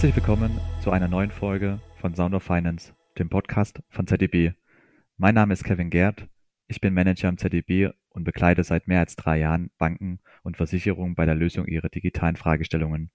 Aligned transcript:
Herzlich 0.00 0.16
willkommen 0.16 0.58
zu 0.82 0.92
einer 0.92 1.08
neuen 1.08 1.30
Folge 1.30 1.78
von 1.96 2.14
Sound 2.14 2.34
of 2.34 2.42
Finance, 2.42 2.94
dem 3.18 3.28
Podcast 3.28 3.82
von 3.90 4.06
ZDB. 4.06 4.52
Mein 5.18 5.34
Name 5.34 5.52
ist 5.52 5.62
Kevin 5.62 5.90
Gerd, 5.90 6.26
ich 6.68 6.80
bin 6.80 6.94
Manager 6.94 7.28
am 7.28 7.36
ZDB 7.36 7.90
und 8.08 8.24
begleite 8.24 8.64
seit 8.64 8.88
mehr 8.88 9.00
als 9.00 9.14
drei 9.14 9.40
Jahren 9.40 9.70
Banken 9.76 10.20
und 10.42 10.56
Versicherungen 10.56 11.14
bei 11.14 11.26
der 11.26 11.34
Lösung 11.34 11.66
ihrer 11.66 11.90
digitalen 11.90 12.36
Fragestellungen. 12.36 13.10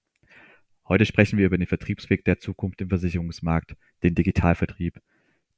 Heute 0.88 1.08
sprechen 1.08 1.40
wir 1.40 1.48
über 1.48 1.58
den 1.58 1.66
Vertriebsweg 1.66 2.24
der 2.24 2.38
Zukunft 2.38 2.80
im 2.82 2.90
Versicherungsmarkt, 2.90 3.76
den 4.04 4.14
Digitalvertrieb. 4.14 5.02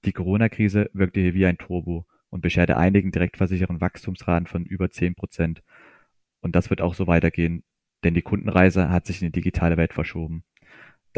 Die 0.05 0.13
Corona-Krise 0.13 0.89
wirkte 0.93 1.19
hier 1.19 1.33
wie 1.33 1.45
ein 1.45 1.57
Turbo 1.57 2.05
und 2.29 2.39
bescherte 2.39 2.77
einigen 2.77 3.11
Direktversicherern 3.11 3.81
Wachstumsraten 3.81 4.47
von 4.47 4.63
über 4.63 4.91
10 4.91 5.15
Prozent. 5.15 5.61
Und 6.39 6.55
das 6.55 6.69
wird 6.69 6.79
auch 6.79 6.93
so 6.93 7.05
weitergehen, 7.05 7.65
denn 8.05 8.13
die 8.13 8.21
Kundenreise 8.21 8.87
hat 8.87 9.05
sich 9.05 9.21
in 9.21 9.27
die 9.27 9.41
digitale 9.41 9.75
Welt 9.75 9.91
verschoben. 9.91 10.45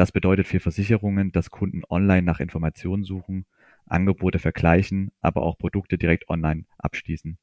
Das 0.00 0.12
bedeutet 0.12 0.46
für 0.46 0.60
Versicherungen, 0.60 1.30
dass 1.30 1.50
Kunden 1.50 1.82
online 1.90 2.22
nach 2.22 2.40
Informationen 2.40 3.04
suchen, 3.04 3.44
Angebote 3.84 4.38
vergleichen, 4.38 5.10
aber 5.20 5.42
auch 5.42 5.58
Produkte 5.58 5.98
direkt 5.98 6.30
online 6.30 6.64
abschließen. 6.78 7.36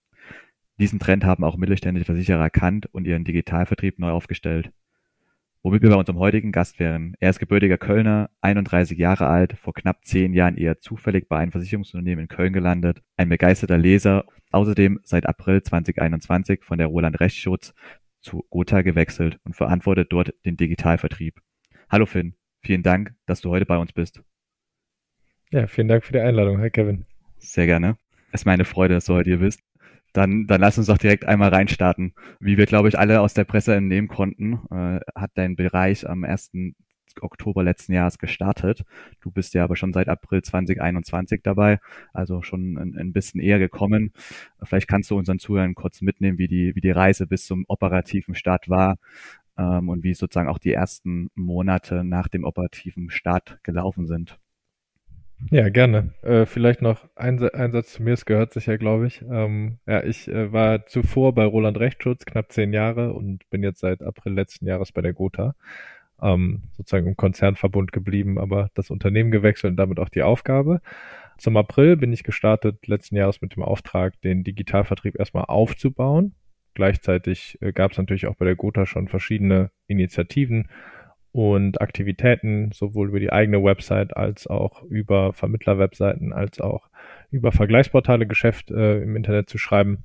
Diesen 0.80 0.98
Trend 0.98 1.24
haben 1.24 1.44
auch 1.44 1.56
mittelständische 1.56 2.06
Versicherer 2.06 2.42
erkannt 2.42 2.88
und 2.92 3.06
ihren 3.06 3.26
Digitalvertrieb 3.26 4.00
neu 4.00 4.10
aufgestellt. 4.10 4.72
Womit 5.62 5.84
wir 5.84 5.92
bei 5.92 5.98
unserem 5.98 6.18
heutigen 6.18 6.52
Gast 6.52 6.80
wären. 6.80 7.14
Er 7.20 7.30
ist 7.30 7.38
gebürtiger 7.38 7.78
Kölner, 7.78 8.32
31 8.42 8.98
Jahre 8.98 9.28
alt, 9.28 9.54
vor 9.54 9.76
knapp 9.76 10.04
zehn 10.04 10.34
Jahren 10.34 10.58
eher 10.58 10.80
zufällig 10.80 11.30
bei 11.30 11.38
einem 11.38 11.52
Versicherungsunternehmen 11.52 12.24
in 12.24 12.28
Köln 12.28 12.54
gelandet, 12.54 13.04
ein 13.18 13.30
begeisterter 13.30 13.78
Leser, 13.78 14.26
außerdem 14.50 15.00
seit 15.04 15.28
April 15.28 15.62
2021 15.62 16.64
von 16.64 16.80
der 16.80 16.88
Roland 16.88 17.20
Rechtsschutz 17.20 17.76
zu 18.20 18.48
Gotha 18.50 18.82
gewechselt 18.82 19.40
und 19.44 19.56
verantwortet 19.56 20.08
dort 20.12 20.34
den 20.44 20.58
Digitalvertrieb. 20.58 21.40
Hallo 21.88 22.08
Finn. 22.08 22.37
Vielen 22.68 22.84
Dank, 22.84 23.14
dass 23.26 23.40
du 23.40 23.50
heute 23.50 23.66
bei 23.66 23.78
uns 23.78 23.94
bist. 23.94 24.22
Ja, 25.52 25.68
vielen 25.68 25.88
Dank 25.88 26.04
für 26.04 26.12
die 26.12 26.20
Einladung. 26.20 26.60
Hi 26.60 26.70
Kevin. 26.70 27.06
Sehr 27.38 27.66
gerne. 27.66 27.96
Es 28.34 28.42
ist 28.42 28.46
meine 28.46 28.66
Freude, 28.66 28.96
dass 28.96 29.06
du 29.06 29.14
heute 29.14 29.30
hier 29.30 29.40
bist. 29.40 29.62
Dann, 30.12 30.48
dann 30.48 30.60
lass 30.60 30.78
uns 30.78 30.88
doch 30.88 30.98
direkt 30.98 31.24
einmal 31.24 31.48
reinstarten. 31.48 32.14
Wie 32.42 32.58
wir, 32.58 32.66
glaube 32.66 32.90
ich, 32.90 33.00
alle 33.00 33.22
aus 33.22 33.34
der 33.34 33.46
Presse 33.46 33.74
entnehmen 33.74 34.10
konnten, 34.10 34.60
äh, 34.70 35.00
hat 35.16 35.32
dein 35.36 35.56
Bereich 35.56 36.10
am 36.10 36.26
1. 36.26 36.52
Oktober 37.22 37.64
letzten 37.64 37.94
Jahres 37.94 38.18
gestartet. 38.18 38.84
Du 39.22 39.32
bist 39.32 39.54
ja 39.54 39.64
aber 39.64 39.76
schon 39.76 39.94
seit 39.94 40.10
April 40.10 40.42
2021 40.42 41.42
dabei, 41.44 41.80
also 42.14 42.42
schon 42.42 42.78
ein, 42.78 42.98
ein 42.98 43.14
bisschen 43.14 43.40
eher 43.40 43.60
gekommen. 43.60 44.12
Vielleicht 44.64 44.88
kannst 44.88 45.10
du 45.12 45.18
unseren 45.18 45.40
Zuhörern 45.40 45.76
kurz 45.76 46.02
mitnehmen, 46.02 46.38
wie 46.38 46.48
die, 46.48 46.76
wie 46.76 46.82
die 46.82 46.92
Reise 46.92 47.28
bis 47.28 47.46
zum 47.46 47.66
operativen 47.68 48.36
Start 48.36 48.70
war, 48.70 48.98
ähm, 49.58 49.90
und 49.90 50.04
wie 50.04 50.14
sozusagen 50.14 50.50
auch 50.50 50.60
die 50.60 50.74
ersten 50.74 51.30
Monate 51.36 52.04
nach 52.04 52.28
dem 52.28 52.44
operativen 52.44 53.10
Start 53.10 53.60
gelaufen 53.64 54.08
sind. 54.08 54.40
Ja, 55.52 55.70
gerne. 55.70 56.14
Äh, 56.24 56.46
vielleicht 56.46 56.82
noch 56.82 57.08
ein, 57.16 57.42
ein, 57.50 57.72
Satz 57.72 57.94
zu 57.94 58.04
mir, 58.04 58.14
es 58.14 58.26
gehört 58.26 58.54
sich 58.54 58.66
ja, 58.66 58.78
glaube 58.78 59.06
ich. 59.06 59.24
Ähm, 59.30 59.78
ja, 59.86 60.04
ich 60.04 60.28
äh, 60.28 60.52
war 60.52 60.88
zuvor 60.88 61.36
bei 61.36 61.46
Roland 61.46 61.80
Rechtsschutz 61.80 62.26
knapp 62.26 62.52
zehn 62.52 62.74
Jahre 62.74 63.14
und 63.14 63.48
bin 63.52 63.62
jetzt 63.62 63.82
seit 63.82 64.02
April 64.02 64.34
letzten 64.34 64.66
Jahres 64.66 64.92
bei 64.92 65.02
der 65.02 65.14
Gotha. 65.14 65.54
Ähm, 66.20 66.64
sozusagen 66.76 67.08
im 67.08 67.16
Konzernverbund 67.16 67.92
geblieben, 67.92 68.40
aber 68.40 68.72
das 68.74 68.90
Unternehmen 68.90 69.30
gewechselt 69.30 69.72
und 69.72 69.78
damit 69.78 70.00
auch 70.00 70.10
die 70.10 70.24
Aufgabe. 70.24 70.82
Zum 71.38 71.56
April 71.56 71.98
bin 71.98 72.12
ich 72.12 72.24
gestartet 72.24 72.88
letzten 72.88 73.16
Jahres 73.16 73.40
mit 73.42 73.56
dem 73.56 73.62
Auftrag, 73.62 74.20
den 74.22 74.44
Digitalvertrieb 74.44 75.20
erstmal 75.20 75.46
aufzubauen 75.46 76.34
Gleichzeitig 76.78 77.58
äh, 77.60 77.74
gab 77.74 77.92
es 77.92 77.98
natürlich 77.98 78.28
auch 78.28 78.36
bei 78.36 78.46
der 78.46 78.56
Gotha 78.56 78.86
schon 78.86 79.08
verschiedene 79.08 79.72
Initiativen 79.88 80.70
und 81.32 81.82
Aktivitäten, 81.82 82.72
sowohl 82.72 83.08
über 83.08 83.20
die 83.20 83.32
eigene 83.32 83.64
Website 83.64 84.16
als 84.16 84.46
auch 84.46 84.84
über 84.84 85.34
Vermittlerwebseiten, 85.34 86.34
als 86.34 86.62
auch 86.62 86.88
über 87.32 87.52
Vergleichsportale 87.52 88.28
Geschäft 88.28 88.70
äh, 88.70 89.02
im 89.02 89.16
Internet 89.16 89.50
zu 89.50 89.58
schreiben. 89.58 90.04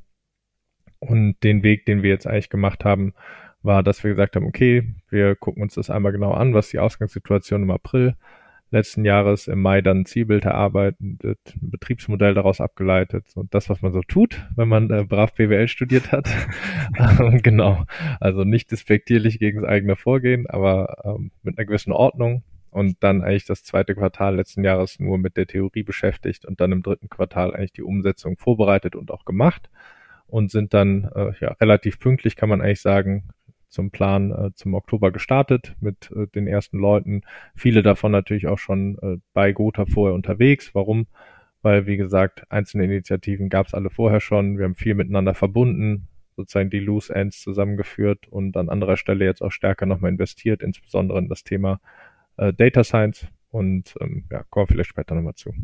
Und 0.98 1.36
den 1.42 1.62
Weg, 1.62 1.84
den 1.84 2.02
wir 2.02 2.08
jetzt 2.08 2.26
eigentlich 2.26 2.48
gemacht 2.48 2.86
haben, 2.86 3.12
war, 3.60 3.82
dass 3.82 4.02
wir 4.02 4.12
gesagt 4.12 4.34
haben, 4.34 4.46
okay, 4.46 4.94
wir 5.10 5.36
gucken 5.36 5.62
uns 5.62 5.74
das 5.74 5.90
einmal 5.90 6.12
genau 6.12 6.32
an, 6.32 6.54
was 6.54 6.70
die 6.70 6.78
Ausgangssituation 6.78 7.64
im 7.64 7.70
April 7.70 8.16
letzten 8.72 9.04
Jahres 9.04 9.48
im 9.48 9.60
Mai 9.60 9.80
dann 9.82 10.00
ein 10.00 10.06
Zielbild 10.06 10.44
erarbeitet, 10.44 10.98
ein 11.02 11.70
Betriebsmodell 11.70 12.34
daraus 12.34 12.60
abgeleitet 12.60 13.26
und 13.34 13.54
das, 13.54 13.68
was 13.68 13.82
man 13.82 13.92
so 13.92 14.00
tut, 14.02 14.46
wenn 14.56 14.68
man 14.68 14.90
äh, 14.90 15.04
brav 15.04 15.34
BWL 15.34 15.68
studiert 15.68 16.10
hat. 16.10 16.28
genau. 17.42 17.84
Also 18.20 18.44
nicht 18.44 18.70
despektierlich 18.72 19.38
gegen 19.38 19.62
das 19.62 19.70
eigene 19.70 19.96
Vorgehen, 19.96 20.46
aber 20.48 21.02
ähm, 21.04 21.30
mit 21.42 21.58
einer 21.58 21.66
gewissen 21.66 21.92
Ordnung 21.92 22.42
und 22.70 22.96
dann 23.00 23.22
eigentlich 23.22 23.44
das 23.44 23.62
zweite 23.62 23.94
Quartal 23.94 24.36
letzten 24.36 24.64
Jahres 24.64 24.98
nur 24.98 25.18
mit 25.18 25.36
der 25.36 25.46
Theorie 25.46 25.82
beschäftigt 25.82 26.46
und 26.46 26.60
dann 26.60 26.72
im 26.72 26.82
dritten 26.82 27.10
Quartal 27.10 27.54
eigentlich 27.54 27.72
die 27.72 27.82
Umsetzung 27.82 28.38
vorbereitet 28.38 28.96
und 28.96 29.10
auch 29.10 29.24
gemacht 29.26 29.68
und 30.26 30.50
sind 30.50 30.72
dann 30.72 31.10
äh, 31.14 31.32
ja 31.40 31.52
relativ 31.60 31.98
pünktlich, 31.98 32.36
kann 32.36 32.48
man 32.48 32.62
eigentlich 32.62 32.80
sagen, 32.80 33.28
zum 33.72 33.90
Plan 33.90 34.30
äh, 34.30 34.50
zum 34.54 34.74
Oktober 34.74 35.10
gestartet 35.10 35.74
mit 35.80 36.10
äh, 36.14 36.26
den 36.28 36.46
ersten 36.46 36.78
Leuten. 36.78 37.22
Viele 37.54 37.82
davon 37.82 38.12
natürlich 38.12 38.46
auch 38.46 38.58
schon 38.58 38.98
äh, 38.98 39.16
bei 39.32 39.52
Gotha 39.52 39.86
vorher 39.86 40.14
unterwegs. 40.14 40.74
Warum? 40.74 41.06
Weil, 41.62 41.86
wie 41.86 41.96
gesagt, 41.96 42.44
einzelne 42.50 42.84
Initiativen 42.84 43.48
gab 43.48 43.66
es 43.66 43.74
alle 43.74 43.90
vorher 43.90 44.20
schon. 44.20 44.58
Wir 44.58 44.64
haben 44.64 44.74
viel 44.74 44.94
miteinander 44.94 45.34
verbunden, 45.34 46.08
sozusagen 46.36 46.70
die 46.70 46.80
Loose 46.80 47.14
Ends 47.14 47.40
zusammengeführt 47.40 48.28
und 48.28 48.56
an 48.56 48.68
anderer 48.68 48.96
Stelle 48.96 49.24
jetzt 49.24 49.42
auch 49.42 49.52
stärker 49.52 49.86
nochmal 49.86 50.10
investiert, 50.10 50.62
insbesondere 50.62 51.18
in 51.18 51.28
das 51.28 51.44
Thema 51.44 51.80
äh, 52.36 52.52
Data 52.52 52.84
Science. 52.84 53.26
Und 53.50 53.94
ähm, 54.00 54.24
ja, 54.30 54.44
kommen 54.50 54.64
wir 54.64 54.72
vielleicht 54.74 54.90
später 54.90 55.14
nochmal 55.14 55.34
zu. 55.34 55.54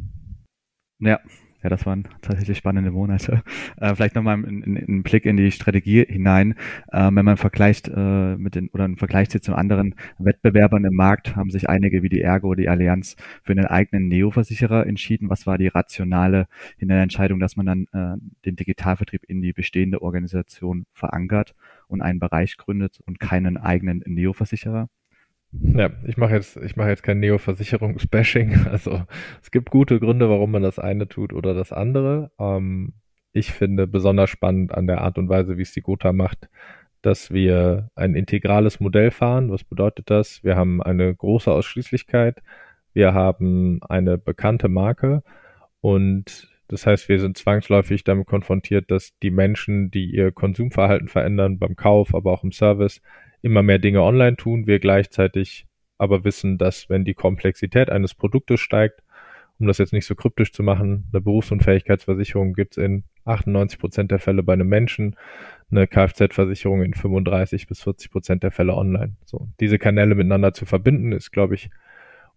Ja, 1.01 1.21
ja, 1.63 1.69
das 1.69 1.87
waren 1.87 2.05
tatsächlich 2.23 2.59
spannende 2.59 2.91
Monate. 2.91 3.43
Äh, 3.81 3.95
vielleicht 3.95 4.17
nochmal 4.17 4.35
einen 4.35 5.03
Blick 5.05 5.25
in 5.25 5.37
die 5.37 5.53
Strategie 5.53 6.05
hinein. 6.05 6.55
Äh, 6.91 7.11
wenn 7.13 7.25
man 7.25 7.37
vergleicht 7.37 7.89
äh, 7.89 8.37
mit 8.37 8.57
den 8.57 8.69
oder 8.71 8.85
einen 8.85 8.97
Vergleich 8.97 9.29
zu 9.29 9.55
anderen 9.55 9.95
Wettbewerbern 10.19 10.85
im 10.85 10.95
Markt, 10.95 11.37
haben 11.37 11.51
sich 11.51 11.69
einige 11.69 12.03
wie 12.03 12.09
die 12.09 12.21
Ergo, 12.21 12.55
die 12.55 12.69
Allianz 12.69 13.15
für 13.45 13.53
einen 13.53 13.67
eigenen 13.67 14.09
Neo-Versicherer 14.09 14.87
entschieden. 14.87 15.31
Was 15.31 15.47
war 15.47 15.59
die 15.59 15.69
rationale 15.69 16.49
in 16.79 16.89
der 16.89 17.03
Entscheidung, 17.03 17.39
dass 17.39 17.57
man 17.57 17.67
dann 17.67 17.87
äh, 17.93 18.19
den 18.45 18.57
Digitalvertrieb 18.57 19.23
in 19.29 19.43
die 19.43 19.53
bestehende 19.53 20.03
Organisation 20.03 20.87
verankert 20.93 21.55
und 21.87 22.03
einen 22.03 22.19
Bereich 22.19 22.57
gründet 22.57 22.99
und 23.07 23.21
keinen 23.21 23.57
eigenen 23.59 24.03
Neo-Versicherer? 24.07 24.89
Ja, 25.53 25.91
ich 26.07 26.17
mache 26.19 26.35
jetzt, 26.35 26.57
ich 26.59 26.77
jetzt 26.77 27.03
kein 27.03 27.21
Neo-Versicherungsbashing. 27.21 28.67
Also 28.71 29.03
es 29.43 29.51
gibt 29.51 29.71
gute 29.71 29.99
Gründe, 29.99 30.29
warum 30.29 30.51
man 30.51 30.63
das 30.63 30.79
eine 30.79 31.09
tut 31.09 31.33
oder 31.33 31.55
das 31.55 31.73
andere. 31.73 32.31
Ähm, 32.39 32.95
ich 33.33 33.53
finde 33.53 33.87
besonders 33.87 34.31
spannend 34.31 34.75
an 34.75 34.87
der 34.87 35.01
Art 35.01 35.19
und 35.19 35.29
Weise, 35.29 35.57
wie 35.57 35.63
es 35.63 35.73
die 35.73 35.81
Gotha 35.81 36.13
macht, 36.13 36.49
dass 37.03 37.31
wir 37.31 37.91
ein 37.95 38.15
integrales 38.15 38.81
Modell 38.81 39.11
fahren. 39.11 39.51
Was 39.51 39.65
bedeutet 39.65 40.11
das? 40.11 40.45
Wir 40.45 40.57
haben 40.57 40.83
eine 40.83 41.15
große 41.15 41.51
Ausschließlichkeit, 41.51 42.43
wir 42.93 43.15
haben 43.15 43.81
eine 43.89 44.19
bekannte 44.19 44.69
Marke 44.69 45.23
und 45.81 46.49
das 46.69 46.87
heißt, 46.87 47.09
wir 47.09 47.19
sind 47.19 47.39
zwangsläufig 47.39 48.05
damit 48.05 48.27
konfrontiert, 48.27 48.91
dass 48.91 49.19
die 49.21 49.31
Menschen, 49.31 49.91
die 49.91 50.11
ihr 50.11 50.33
Konsumverhalten 50.33 51.09
verändern 51.09 51.59
beim 51.59 51.77
Kauf, 51.77 52.15
aber 52.15 52.33
auch 52.33 52.45
im 52.45 52.53
Service, 52.53 53.01
immer 53.43 53.63
mehr 53.63 53.79
Dinge 53.79 54.03
online 54.03 54.37
tun, 54.37 54.67
wir 54.67 54.79
gleichzeitig 54.79 55.67
aber 55.99 56.25
wissen, 56.25 56.59
dass 56.59 56.89
wenn 56.89 57.05
die 57.05 57.15
Komplexität 57.15 57.91
eines 57.91 58.15
Produktes 58.15 58.61
steigt, 58.61 59.03
um 59.59 59.67
das 59.67 59.79
jetzt 59.79 59.93
nicht 59.93 60.07
so 60.07 60.15
kryptisch 60.15 60.53
zu 60.53 60.63
machen, 60.63 61.09
eine 61.13 61.21
Berufsunfähigkeitsversicherung 61.21 62.55
gibt 62.55 62.79
es 62.79 62.85
in 62.85 63.05
98 63.25 63.79
Prozent 63.79 64.11
der 64.11 64.21
Fälle 64.21 64.43
bei 64.43 64.53
einem 64.53 64.69
Menschen, 64.69 65.17
eine 65.71 65.87
Kfz-Versicherung 65.87 66.83
in 66.83 66.95
35 66.95 67.67
bis 67.67 67.83
40 67.83 68.11
Prozent 68.11 68.43
der 68.43 68.53
Fälle 68.53 68.75
online. 68.75 69.17
So, 69.25 69.49
diese 69.61 69.79
Kanäle 69.79 70.15
miteinander 70.15 70.55
zu 70.55 70.65
verbinden, 70.65 71.13
ist, 71.13 71.33
glaube 71.33 71.57
ich, 71.57 71.71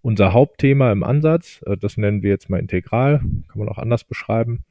unser 0.02 0.34
Hauptthema 0.34 0.92
im 0.92 1.04
Ansatz. 1.04 1.62
Äh, 1.66 1.78
das 1.78 1.98
nennen 1.98 2.24
wir 2.24 2.32
jetzt 2.32 2.50
mal 2.50 2.60
integral, 2.60 3.20
kann 3.20 3.60
man 3.60 3.70
auch 3.70 3.78
anders 3.78 4.04
beschreiben. 4.04 4.66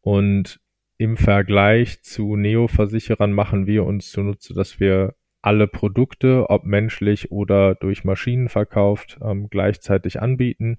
Und 0.00 0.60
im 0.96 1.16
Vergleich 1.16 2.02
zu 2.02 2.36
Neo-Versicherern 2.36 3.32
machen 3.32 3.66
wir 3.66 3.84
uns 3.84 4.10
zunutze, 4.10 4.54
dass 4.54 4.80
wir 4.80 5.14
alle 5.42 5.66
Produkte, 5.66 6.48
ob 6.50 6.64
menschlich 6.64 7.30
oder 7.32 7.74
durch 7.74 8.04
Maschinen 8.04 8.48
verkauft, 8.48 9.18
ähm, 9.22 9.48
gleichzeitig 9.50 10.20
anbieten. 10.20 10.78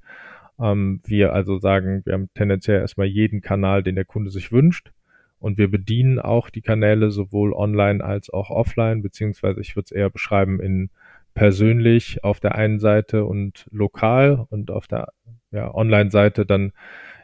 Ähm, 0.59 1.01
wir 1.05 1.33
also 1.33 1.57
sagen, 1.57 2.03
wir 2.05 2.13
haben 2.13 2.29
tendenziell 2.35 2.79
erstmal 2.79 3.07
jeden 3.07 3.41
Kanal, 3.41 3.83
den 3.83 3.95
der 3.95 4.05
Kunde 4.05 4.29
sich 4.29 4.51
wünscht. 4.51 4.91
Und 5.39 5.57
wir 5.57 5.71
bedienen 5.71 6.19
auch 6.19 6.51
die 6.51 6.61
Kanäle 6.61 7.09
sowohl 7.09 7.53
online 7.53 8.03
als 8.03 8.29
auch 8.29 8.51
offline, 8.51 9.01
beziehungsweise 9.01 9.59
ich 9.59 9.75
würde 9.75 9.85
es 9.85 9.91
eher 9.91 10.11
beschreiben 10.11 10.59
in 10.59 10.91
persönlich 11.33 12.23
auf 12.23 12.39
der 12.39 12.55
einen 12.55 12.79
Seite 12.79 13.25
und 13.25 13.65
lokal 13.71 14.45
und 14.49 14.69
auf 14.69 14.87
der 14.87 15.13
ja, 15.51 15.73
Online-Seite 15.73 16.45
dann 16.45 16.73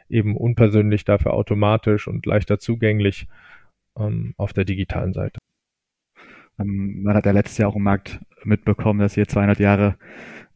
eben 0.08 0.36
unpersönlich, 0.36 1.04
dafür 1.04 1.34
automatisch 1.34 2.08
und 2.08 2.26
leichter 2.26 2.58
zugänglich 2.58 3.28
ähm, 3.96 4.34
auf 4.36 4.52
der 4.52 4.64
digitalen 4.64 5.12
Seite. 5.12 5.38
Ähm, 6.58 7.02
man 7.02 7.16
hat 7.16 7.26
ja 7.26 7.32
letztes 7.32 7.58
Jahr 7.58 7.70
auch 7.70 7.76
im 7.76 7.82
Markt 7.82 8.18
mitbekommen, 8.44 9.00
dass 9.00 9.16
ihr 9.16 9.26
200 9.26 9.58
Jahre 9.58 9.96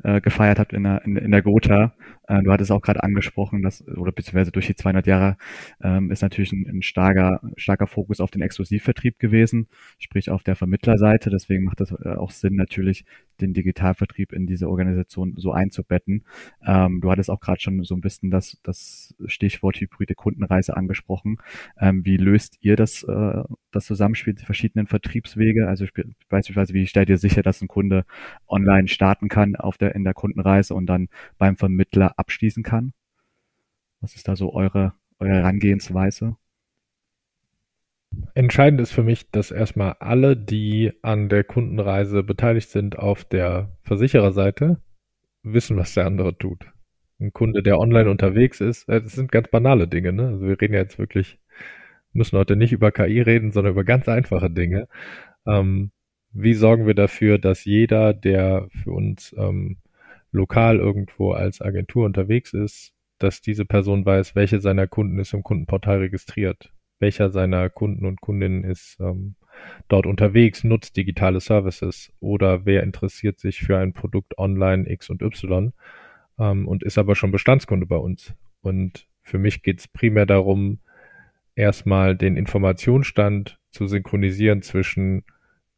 äh, 0.02 0.20
gefeiert 0.20 0.58
habt 0.58 0.72
in 0.72 0.84
der, 0.84 1.04
in, 1.04 1.16
in 1.16 1.30
der 1.30 1.42
Gotha. 1.42 1.94
Äh, 2.26 2.42
du 2.42 2.52
hattest 2.52 2.70
auch 2.70 2.82
gerade 2.82 3.02
angesprochen, 3.02 3.62
dass, 3.62 3.86
oder 3.86 4.12
beziehungsweise 4.12 4.52
durch 4.52 4.66
die 4.66 4.74
200 4.74 5.06
Jahre 5.06 5.36
ähm, 5.82 6.10
ist 6.10 6.22
natürlich 6.22 6.52
ein, 6.52 6.66
ein 6.68 6.82
starker, 6.82 7.40
starker 7.56 7.86
Fokus 7.86 8.20
auf 8.20 8.30
den 8.30 8.42
Exklusivvertrieb 8.42 9.18
gewesen, 9.18 9.68
sprich 9.98 10.30
auf 10.30 10.42
der 10.42 10.56
Vermittlerseite. 10.56 11.30
Deswegen 11.30 11.64
macht 11.64 11.80
das 11.80 11.92
äh, 11.92 12.14
auch 12.16 12.30
Sinn, 12.30 12.56
natürlich 12.56 13.04
den 13.40 13.54
Digitalvertrieb 13.54 14.32
in 14.32 14.46
diese 14.46 14.68
Organisation 14.68 15.34
so 15.36 15.52
einzubetten. 15.52 16.24
Ähm, 16.64 17.00
du 17.00 17.10
hattest 17.10 17.30
auch 17.30 17.40
gerade 17.40 17.60
schon 17.60 17.82
so 17.82 17.94
ein 17.94 18.00
bisschen 18.00 18.30
das, 18.30 18.58
das 18.62 19.14
Stichwort 19.26 19.80
hybride 19.80 20.14
Kundenreise 20.14 20.76
angesprochen. 20.76 21.38
Ähm, 21.78 22.04
wie 22.04 22.16
löst 22.16 22.58
ihr 22.60 22.76
das, 22.76 23.02
äh, 23.02 23.42
das 23.72 23.86
Zusammenspiel 23.86 24.34
der 24.34 24.46
verschiedenen 24.46 24.86
Vertriebswege? 24.86 25.68
Also 25.68 25.86
beispielsweise, 26.28 26.74
wie 26.74 26.86
stellt 26.86 27.08
ihr 27.08 27.18
sicher, 27.18 27.42
dass 27.42 27.60
ein 27.62 27.68
Kunde 27.68 27.81
online 28.46 28.88
starten 28.88 29.28
kann 29.28 29.56
auf 29.56 29.78
der, 29.78 29.94
in 29.94 30.04
der 30.04 30.14
Kundenreise 30.14 30.74
und 30.74 30.86
dann 30.86 31.08
beim 31.38 31.56
Vermittler 31.56 32.18
abschließen 32.18 32.62
kann? 32.62 32.92
Was 34.00 34.14
ist 34.14 34.28
da 34.28 34.36
so 34.36 34.52
eure, 34.52 34.94
eure 35.18 35.34
Herangehensweise? 35.34 36.36
Entscheidend 38.34 38.80
ist 38.80 38.92
für 38.92 39.02
mich, 39.02 39.30
dass 39.30 39.50
erstmal 39.50 39.96
alle, 40.00 40.36
die 40.36 40.92
an 41.02 41.28
der 41.28 41.44
Kundenreise 41.44 42.22
beteiligt 42.22 42.70
sind 42.70 42.98
auf 42.98 43.24
der 43.24 43.76
Versichererseite, 43.82 44.80
wissen, 45.42 45.76
was 45.76 45.94
der 45.94 46.06
andere 46.06 46.36
tut. 46.36 46.66
Ein 47.20 47.32
Kunde, 47.32 47.62
der 47.62 47.78
online 47.78 48.10
unterwegs 48.10 48.60
ist, 48.60 48.88
äh, 48.88 49.00
das 49.00 49.12
sind 49.12 49.32
ganz 49.32 49.48
banale 49.48 49.88
Dinge, 49.88 50.12
ne? 50.12 50.28
Also 50.28 50.46
wir 50.46 50.60
reden 50.60 50.74
ja 50.74 50.80
jetzt 50.80 50.98
wirklich, 50.98 51.38
müssen 52.12 52.38
heute 52.38 52.56
nicht 52.56 52.72
über 52.72 52.92
KI 52.92 53.20
reden, 53.20 53.52
sondern 53.52 53.72
über 53.72 53.84
ganz 53.84 54.08
einfache 54.08 54.50
Dinge. 54.50 54.88
Ähm, 55.46 55.92
wie 56.32 56.54
sorgen 56.54 56.86
wir 56.86 56.94
dafür, 56.94 57.38
dass 57.38 57.64
jeder, 57.64 58.14
der 58.14 58.68
für 58.70 58.92
uns 58.92 59.34
ähm, 59.38 59.78
lokal 60.32 60.78
irgendwo 60.78 61.32
als 61.32 61.60
Agentur 61.60 62.06
unterwegs 62.06 62.52
ist, 62.52 62.92
dass 63.18 63.40
diese 63.40 63.64
Person 63.64 64.04
weiß, 64.04 64.34
welche 64.34 64.60
seiner 64.60 64.86
Kunden 64.86 65.18
ist 65.18 65.34
im 65.34 65.42
Kundenportal 65.42 65.98
registriert 65.98 66.72
welcher 67.02 67.28
seiner 67.28 67.68
Kunden 67.68 68.06
und 68.06 68.22
Kundinnen 68.22 68.64
ist 68.64 68.96
ähm, 69.00 69.34
dort 69.88 70.06
unterwegs, 70.06 70.64
nutzt 70.64 70.96
digitale 70.96 71.40
Services 71.40 72.10
oder 72.20 72.64
wer 72.64 72.82
interessiert 72.84 73.38
sich 73.38 73.60
für 73.60 73.76
ein 73.76 73.92
Produkt 73.92 74.38
online 74.38 74.88
X 74.88 75.10
und 75.10 75.20
Y 75.20 75.74
ähm, 76.38 76.66
und 76.66 76.82
ist 76.82 76.96
aber 76.96 77.14
schon 77.14 77.32
Bestandskunde 77.32 77.84
bei 77.86 77.96
uns. 77.96 78.32
Und 78.62 79.06
für 79.22 79.38
mich 79.38 79.62
geht 79.62 79.80
es 79.80 79.88
primär 79.88 80.24
darum, 80.24 80.78
erstmal 81.56 82.16
den 82.16 82.36
Informationsstand 82.36 83.58
zu 83.70 83.86
synchronisieren 83.86 84.62
zwischen 84.62 85.24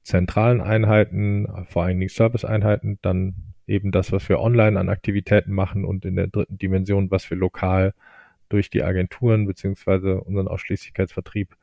zentralen 0.04 0.60
Einheiten, 0.60 1.48
vor 1.66 1.84
allen 1.84 1.98
Dingen 1.98 2.08
Service-Einheiten, 2.08 2.98
dann 3.02 3.34
eben 3.66 3.90
das, 3.90 4.12
was 4.12 4.28
wir 4.28 4.40
online 4.40 4.78
an 4.78 4.88
Aktivitäten 4.88 5.52
machen 5.52 5.84
und 5.84 6.04
in 6.04 6.16
der 6.16 6.26
dritten 6.28 6.58
Dimension, 6.58 7.10
was 7.10 7.28
wir 7.30 7.36
lokal 7.36 7.94
durch 8.50 8.70
die 8.70 8.84
Agenturen 8.84 9.46
beziehungsweise 9.46 10.20
unseren 10.20 10.48
Ausschließlichkeitsvertrieb 10.48 11.56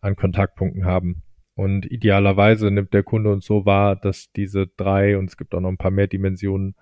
an 0.00 0.16
Kontaktpunkten 0.16 0.86
haben. 0.86 1.22
Und 1.54 1.84
idealerweise 1.84 2.70
nimmt 2.70 2.94
der 2.94 3.02
Kunde 3.02 3.30
uns 3.30 3.44
so 3.44 3.66
wahr, 3.66 3.94
dass 3.96 4.32
diese 4.32 4.66
drei, 4.66 5.18
und 5.18 5.26
es 5.28 5.36
gibt 5.36 5.54
auch 5.54 5.60
noch 5.60 5.68
ein 5.68 5.76
paar 5.76 5.90
mehr 5.90 6.06
Dimensionen, 6.06 6.74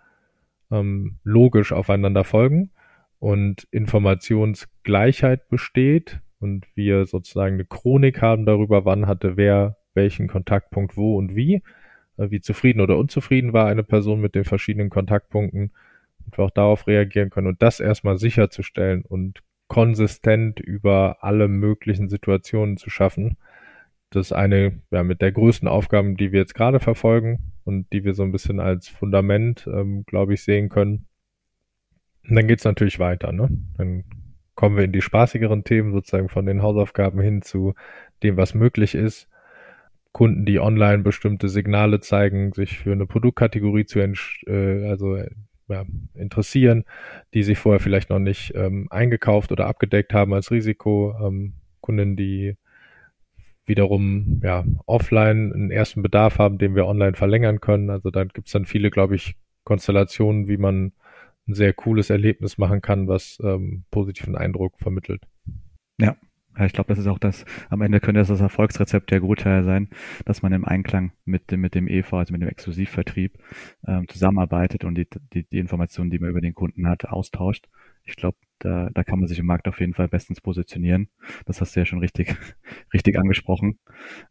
ähm, 0.70 1.18
logisch 1.24 1.72
aufeinander 1.72 2.22
folgen 2.22 2.70
und 3.18 3.66
Informationsgleichheit 3.72 5.48
besteht 5.48 6.20
und 6.38 6.66
wir 6.76 7.06
sozusagen 7.06 7.54
eine 7.54 7.64
Chronik 7.64 8.22
haben 8.22 8.46
darüber, 8.46 8.84
wann 8.84 9.08
hatte 9.08 9.36
wer 9.36 9.79
welchen 9.94 10.28
Kontaktpunkt 10.28 10.96
wo 10.96 11.16
und 11.16 11.34
wie, 11.34 11.62
äh, 12.16 12.30
wie 12.30 12.40
zufrieden 12.40 12.80
oder 12.80 12.96
unzufrieden 12.96 13.52
war 13.52 13.66
eine 13.66 13.82
Person 13.82 14.20
mit 14.20 14.34
den 14.34 14.44
verschiedenen 14.44 14.90
Kontaktpunkten 14.90 15.72
und 16.24 16.38
wir 16.38 16.44
auch 16.44 16.50
darauf 16.50 16.86
reagieren 16.86 17.30
können 17.30 17.48
und 17.48 17.62
das 17.62 17.80
erstmal 17.80 18.18
sicherzustellen 18.18 19.02
und 19.02 19.42
konsistent 19.68 20.58
über 20.58 21.18
alle 21.20 21.46
möglichen 21.46 22.08
Situationen 22.08 22.76
zu 22.76 22.90
schaffen. 22.90 23.36
Das 24.10 24.26
ist 24.26 24.32
eine 24.32 24.80
ja, 24.90 25.04
mit 25.04 25.22
der 25.22 25.30
größten 25.30 25.68
Aufgaben, 25.68 26.16
die 26.16 26.32
wir 26.32 26.40
jetzt 26.40 26.54
gerade 26.54 26.80
verfolgen 26.80 27.52
und 27.64 27.92
die 27.92 28.04
wir 28.04 28.14
so 28.14 28.24
ein 28.24 28.32
bisschen 28.32 28.58
als 28.58 28.88
Fundament, 28.88 29.68
ähm, 29.72 30.04
glaube 30.06 30.34
ich, 30.34 30.42
sehen 30.42 30.68
können. 30.68 31.06
Und 32.28 32.34
dann 32.34 32.48
geht's 32.48 32.64
natürlich 32.64 32.98
weiter. 32.98 33.30
Ne? 33.30 33.48
Dann 33.78 34.04
kommen 34.56 34.76
wir 34.76 34.84
in 34.84 34.92
die 34.92 35.02
spaßigeren 35.02 35.62
Themen, 35.62 35.92
sozusagen 35.92 36.28
von 36.28 36.46
den 36.46 36.62
Hausaufgaben 36.62 37.20
hin 37.20 37.40
zu 37.40 37.74
dem, 38.24 38.36
was 38.36 38.54
möglich 38.54 38.96
ist. 38.96 39.28
Kunden, 40.12 40.44
die 40.44 40.58
online 40.58 41.02
bestimmte 41.02 41.48
Signale 41.48 42.00
zeigen, 42.00 42.52
sich 42.52 42.78
für 42.78 42.92
eine 42.92 43.06
Produktkategorie 43.06 43.84
zu 43.84 44.00
äh, 44.00 44.88
also 44.88 45.18
ja, 45.68 45.84
interessieren, 46.14 46.84
die 47.32 47.42
sich 47.44 47.58
vorher 47.58 47.80
vielleicht 47.80 48.10
noch 48.10 48.18
nicht 48.18 48.52
ähm, 48.54 48.88
eingekauft 48.90 49.52
oder 49.52 49.66
abgedeckt 49.66 50.12
haben 50.12 50.34
als 50.34 50.50
Risiko. 50.50 51.14
Ähm, 51.24 51.54
Kunden, 51.80 52.16
die 52.16 52.56
wiederum 53.66 54.40
ja, 54.42 54.64
offline 54.86 55.52
einen 55.52 55.70
ersten 55.70 56.02
Bedarf 56.02 56.38
haben, 56.38 56.58
den 56.58 56.74
wir 56.74 56.86
online 56.86 57.14
verlängern 57.14 57.60
können. 57.60 57.88
Also 57.88 58.10
da 58.10 58.24
gibt 58.24 58.48
es 58.48 58.52
dann 58.52 58.64
viele, 58.64 58.90
glaube 58.90 59.14
ich, 59.14 59.36
Konstellationen, 59.64 60.48
wie 60.48 60.56
man 60.56 60.92
ein 61.46 61.54
sehr 61.54 61.72
cooles 61.72 62.10
Erlebnis 62.10 62.58
machen 62.58 62.82
kann, 62.82 63.06
was 63.06 63.38
ähm, 63.42 63.84
positiven 63.90 64.36
Eindruck 64.36 64.78
vermittelt. 64.78 65.22
Ja, 66.00 66.16
ich 66.66 66.72
glaube, 66.72 66.88
das 66.88 66.98
ist 66.98 67.06
auch 67.06 67.18
das, 67.18 67.44
am 67.68 67.82
Ende 67.82 68.00
könnte 68.00 68.20
das 68.20 68.28
das 68.28 68.40
Erfolgsrezept 68.40 69.10
der 69.10 69.20
Gutteil 69.20 69.64
sein, 69.64 69.88
dass 70.24 70.42
man 70.42 70.52
im 70.52 70.64
Einklang 70.64 71.12
mit 71.24 71.50
dem, 71.50 71.60
mit 71.60 71.74
dem 71.74 71.88
EV, 71.88 72.14
also 72.14 72.32
mit 72.32 72.42
dem 72.42 72.48
Exklusivvertrieb, 72.48 73.38
ähm, 73.86 74.08
zusammenarbeitet 74.08 74.84
und 74.84 74.94
die, 74.96 75.06
die, 75.32 75.44
die 75.44 75.58
Informationen, 75.58 76.10
die 76.10 76.18
man 76.18 76.30
über 76.30 76.40
den 76.40 76.54
Kunden 76.54 76.88
hat, 76.88 77.04
austauscht. 77.06 77.68
Ich 78.04 78.16
glaube, 78.16 78.38
da, 78.58 78.90
da 78.92 79.04
kann 79.04 79.18
man 79.18 79.28
sich 79.28 79.38
im 79.38 79.46
Markt 79.46 79.68
auf 79.68 79.80
jeden 79.80 79.94
Fall 79.94 80.08
bestens 80.08 80.40
positionieren. 80.40 81.08
Das 81.46 81.60
hast 81.60 81.76
du 81.76 81.80
ja 81.80 81.86
schon 81.86 82.00
richtig, 82.00 82.34
richtig 82.92 83.18
angesprochen. 83.18 83.78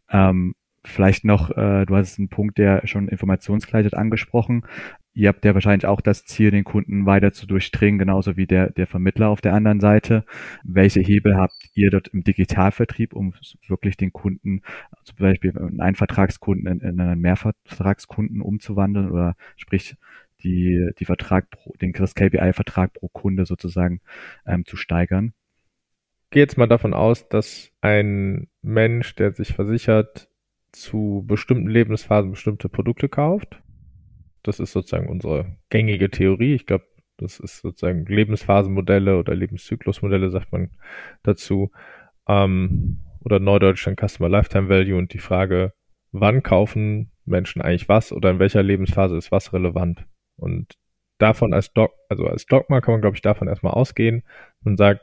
Ähm, 0.10 0.56
Vielleicht 0.86 1.26
noch, 1.26 1.52
äh, 1.52 1.86
du 1.86 1.96
hast 1.96 2.20
einen 2.20 2.30
Punkt, 2.30 2.58
der 2.58 2.88
schon 2.88 3.10
Informationsgleichheit 3.10 3.96
angesprochen. 3.96 4.66
Ihr 5.14 5.28
habt 5.28 5.44
ja 5.44 5.54
wahrscheinlich 5.54 5.88
auch 5.88 6.02
das 6.02 6.24
Ziel, 6.26 6.52
den 6.52 6.64
Kunden 6.64 7.06
weiter 7.06 7.34
zu 7.34 7.48
durchdringen, 7.48 7.98
genauso 7.98 8.38
wie 8.38 8.46
der, 8.46 8.70
der 8.70 8.86
Vermittler 8.86 9.30
auf 9.30 9.42
der 9.42 9.54
anderen 9.54 9.80
Seite. 9.80 10.24
Welche 10.64 11.02
Hebel 11.02 11.36
habt 11.36 11.72
ihr 11.74 11.90
dort 11.90 12.10
im 12.10 12.24
Digitalvertrieb, 12.24 13.14
um 13.14 13.34
wirklich 13.68 13.98
den 13.98 14.14
Kunden, 14.14 14.62
zum 15.04 15.18
Beispiel 15.18 15.58
einen 15.58 15.82
Einvertragskunden 15.82 16.68
in, 16.68 16.80
in 16.82 17.02
einen 17.02 17.20
Mehrvertragskunden 17.22 18.42
umzuwandeln 18.42 19.10
oder 19.10 19.36
sprich 19.58 19.98
die, 20.44 20.90
die 21.00 21.06
Vertrag 21.06 21.50
pro, 21.50 21.74
den 21.82 21.92
KPI-Vertrag 21.92 22.94
pro 22.94 23.08
Kunde 23.10 23.46
sozusagen 23.46 24.02
ähm, 24.46 24.64
zu 24.66 24.78
steigern? 24.78 25.34
Gehe 26.30 26.44
jetzt 26.44 26.58
mal 26.58 26.68
davon 26.68 26.94
aus, 26.94 27.28
dass 27.28 27.72
ein 27.82 28.48
Mensch, 28.62 29.16
der 29.16 29.34
sich 29.34 29.54
versichert, 29.54 30.30
zu 30.72 31.26
bestimmten 31.28 31.68
Lebensphasen 31.68 32.30
bestimmte 32.30 32.70
Produkte 32.70 33.10
kauft 33.10 33.60
das 34.44 34.60
ist 34.60 34.72
sozusagen 34.72 35.10
unsere 35.10 35.58
gängige 35.70 36.10
Theorie. 36.10 36.56
Ich 36.56 36.66
glaube, 36.66 36.86
das 37.18 37.40
ist 37.40 37.60
sozusagen 37.60 38.06
Lebensphasenmodelle 38.06 39.18
oder 39.18 39.36
Lebenszyklusmodelle, 39.36 40.30
sagt 40.30 40.52
man 40.52 40.72
dazu. 41.24 41.72
Ähm, 42.28 43.00
oder 43.22 43.40
Neudeutsch 43.40 43.86
dann 43.86 43.98
Customer 43.98 44.30
Lifetime 44.30 44.70
Value 44.70 44.98
und 44.98 45.14
die 45.14 45.20
Frage, 45.20 45.74
wann 46.12 46.42
kaufen 46.44 47.12
Menschen 47.26 47.62
eigentlich 47.62 47.90
was 47.90 48.12
oder 48.12 48.32
in 48.32 48.40
welcher 48.40 48.64
Lebensphase 48.64 49.18
ist 49.18 49.32
was 49.32 49.54
relevant? 49.54 50.06
Und 50.38 50.78
davon 51.18 51.54
als 51.54 51.74
Dog, 51.74 51.92
also 52.08 52.26
als 52.26 52.46
Dogma 52.46 52.82
kann 52.82 52.94
man, 52.94 53.02
glaube 53.02 53.16
ich, 53.16 53.22
davon 53.22 53.48
erstmal 53.48 53.74
ausgehen 53.74 54.24
und 54.64 54.78
sagt, 54.78 55.02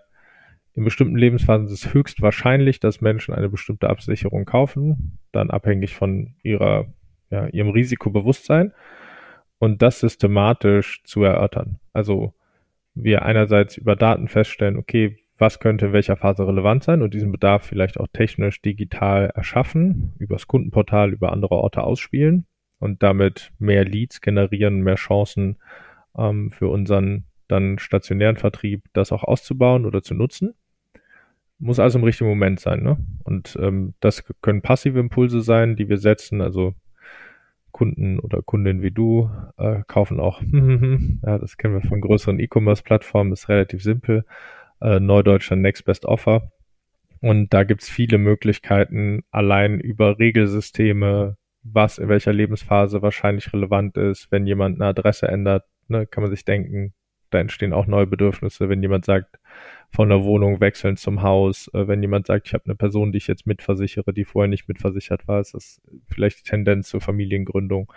in 0.74 0.84
bestimmten 0.84 1.16
Lebensphasen 1.16 1.66
ist 1.66 1.72
es 1.72 1.94
höchst 1.94 2.20
wahrscheinlich, 2.20 2.80
dass 2.80 3.00
Menschen 3.00 3.32
eine 3.32 3.48
bestimmte 3.48 3.88
Absicherung 3.88 4.44
kaufen, 4.44 5.18
dann 5.32 5.50
abhängig 5.50 5.94
von 5.94 6.34
ihrer, 6.42 6.92
ja, 7.30 7.46
ihrem 7.48 7.70
Risikobewusstsein 7.70 8.72
und 9.58 9.82
das 9.82 10.00
systematisch 10.00 11.02
zu 11.04 11.22
erörtern. 11.22 11.78
Also 11.92 12.34
wir 12.94 13.22
einerseits 13.22 13.76
über 13.76 13.96
Daten 13.96 14.28
feststellen, 14.28 14.76
okay, 14.76 15.18
was 15.38 15.60
könnte 15.60 15.86
in 15.86 15.92
welcher 15.92 16.16
Phase 16.16 16.46
relevant 16.46 16.84
sein 16.84 17.02
und 17.02 17.12
diesen 17.12 17.30
Bedarf 17.30 17.64
vielleicht 17.64 18.00
auch 18.00 18.06
technisch 18.12 18.62
digital 18.62 19.30
erschaffen, 19.34 20.14
übers 20.18 20.46
Kundenportal, 20.46 21.12
über 21.12 21.32
andere 21.32 21.56
Orte 21.56 21.82
ausspielen 21.82 22.46
und 22.78 23.02
damit 23.02 23.52
mehr 23.58 23.84
Leads 23.84 24.20
generieren, 24.20 24.80
mehr 24.80 24.94
Chancen 24.94 25.56
ähm, 26.16 26.50
für 26.50 26.68
unseren 26.68 27.24
dann 27.48 27.78
stationären 27.78 28.36
Vertrieb, 28.36 28.84
das 28.92 29.12
auch 29.12 29.22
auszubauen 29.22 29.84
oder 29.86 30.02
zu 30.02 30.14
nutzen. 30.14 30.54
Muss 31.58 31.78
also 31.78 31.98
im 31.98 32.04
richtigen 32.04 32.28
Moment 32.28 32.60
sein. 32.60 32.82
Ne? 32.82 32.98
Und 33.24 33.56
ähm, 33.60 33.94
das 34.00 34.24
können 34.42 34.62
passive 34.62 34.98
Impulse 34.98 35.42
sein, 35.42 35.76
die 35.76 35.88
wir 35.88 35.98
setzen. 35.98 36.40
Also 36.40 36.74
Kunden 37.76 38.18
oder 38.18 38.40
Kundinnen 38.40 38.80
wie 38.80 38.90
du 38.90 39.28
äh, 39.58 39.82
kaufen 39.86 40.18
auch. 40.18 40.40
ja, 41.22 41.36
das 41.36 41.58
kennen 41.58 41.74
wir 41.74 41.86
von 41.86 42.00
größeren 42.00 42.40
E-Commerce-Plattformen, 42.40 43.32
ist 43.34 43.50
relativ 43.50 43.82
simpel. 43.82 44.24
Äh, 44.80 44.98
Neudeutscher 44.98 45.56
Next 45.56 45.84
Best 45.84 46.06
Offer. 46.06 46.52
Und 47.20 47.52
da 47.52 47.64
gibt's 47.64 47.90
viele 47.90 48.16
Möglichkeiten, 48.16 49.24
allein 49.30 49.78
über 49.78 50.18
Regelsysteme, 50.18 51.36
was 51.64 51.98
in 51.98 52.08
welcher 52.08 52.32
Lebensphase 52.32 53.02
wahrscheinlich 53.02 53.52
relevant 53.52 53.98
ist. 53.98 54.32
Wenn 54.32 54.46
jemand 54.46 54.80
eine 54.80 54.88
Adresse 54.88 55.28
ändert, 55.28 55.64
ne, 55.88 56.06
kann 56.06 56.22
man 56.22 56.30
sich 56.30 56.46
denken, 56.46 56.94
da 57.30 57.38
entstehen 57.38 57.72
auch 57.72 57.86
neue 57.86 58.06
Bedürfnisse. 58.06 58.68
Wenn 58.68 58.82
jemand 58.82 59.04
sagt, 59.04 59.38
von 59.90 60.08
der 60.08 60.24
Wohnung 60.24 60.60
wechseln 60.60 60.96
zum 60.96 61.22
Haus, 61.22 61.68
äh, 61.72 61.86
wenn 61.88 62.02
jemand 62.02 62.26
sagt, 62.26 62.48
ich 62.48 62.54
habe 62.54 62.64
eine 62.66 62.74
Person, 62.74 63.12
die 63.12 63.18
ich 63.18 63.26
jetzt 63.26 63.46
mitversichere, 63.46 64.12
die 64.12 64.24
vorher 64.24 64.48
nicht 64.48 64.68
mitversichert 64.68 65.26
war, 65.28 65.40
ist 65.40 65.54
das 65.54 65.80
vielleicht 66.08 66.40
die 66.40 66.50
Tendenz 66.50 66.88
zur 66.88 67.00
Familiengründung. 67.00 67.92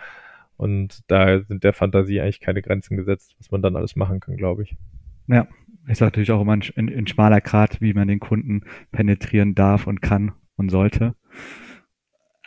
Und 0.56 1.00
da 1.10 1.40
sind 1.40 1.64
der 1.64 1.72
Fantasie 1.72 2.20
eigentlich 2.20 2.40
keine 2.40 2.62
Grenzen 2.62 2.96
gesetzt, 2.96 3.34
was 3.38 3.50
man 3.50 3.62
dann 3.62 3.76
alles 3.76 3.96
machen 3.96 4.20
kann, 4.20 4.36
glaube 4.36 4.62
ich. 4.62 4.76
Ja, 5.26 5.46
ist 5.86 6.00
natürlich 6.00 6.32
auch 6.32 6.42
immer 6.42 6.52
ein, 6.52 6.62
ein, 6.76 6.88
ein 6.88 7.06
schmaler 7.06 7.40
Grad, 7.40 7.80
wie 7.80 7.94
man 7.94 8.08
den 8.08 8.20
Kunden 8.20 8.62
penetrieren 8.92 9.54
darf 9.54 9.86
und 9.86 10.02
kann 10.02 10.32
und 10.56 10.68
sollte. 10.68 11.14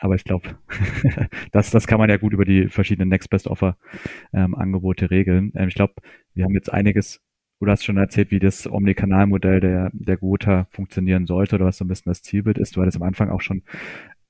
Aber 0.04 0.16
ich 0.16 0.26
glaube, 0.26 0.58
das, 1.54 1.72
das 1.72 1.88
kann 1.88 1.98
man 1.98 2.10
ja 2.10 2.18
gut 2.18 2.34
über 2.34 2.44
die 2.44 2.68
verschiedenen 2.68 3.08
Next 3.08 3.30
Best 3.30 3.48
Offer 3.48 3.78
ähm, 4.34 4.54
Angebote 4.54 5.10
regeln. 5.10 5.54
Ähm, 5.56 5.70
ich 5.70 5.76
glaube, 5.76 5.94
wir 6.34 6.44
haben 6.44 6.54
jetzt 6.54 6.74
einiges, 6.74 7.22
du 7.62 7.68
hast 7.68 7.86
schon 7.86 7.96
erzählt, 7.96 8.30
wie 8.30 8.40
das 8.40 8.70
Omnikanalmodell 8.70 9.62
der, 9.62 9.92
der 9.94 10.18
Gotha 10.18 10.68
funktionieren 10.72 11.26
sollte 11.26 11.56
oder 11.56 11.68
was 11.68 11.78
so 11.78 11.86
ein 11.86 11.88
bisschen 11.88 12.10
das 12.10 12.22
Zielbild 12.22 12.58
ist. 12.58 12.76
Du 12.76 12.82
hattest 12.82 12.98
am 12.98 13.04
Anfang 13.04 13.30
auch 13.30 13.40
schon 13.40 13.64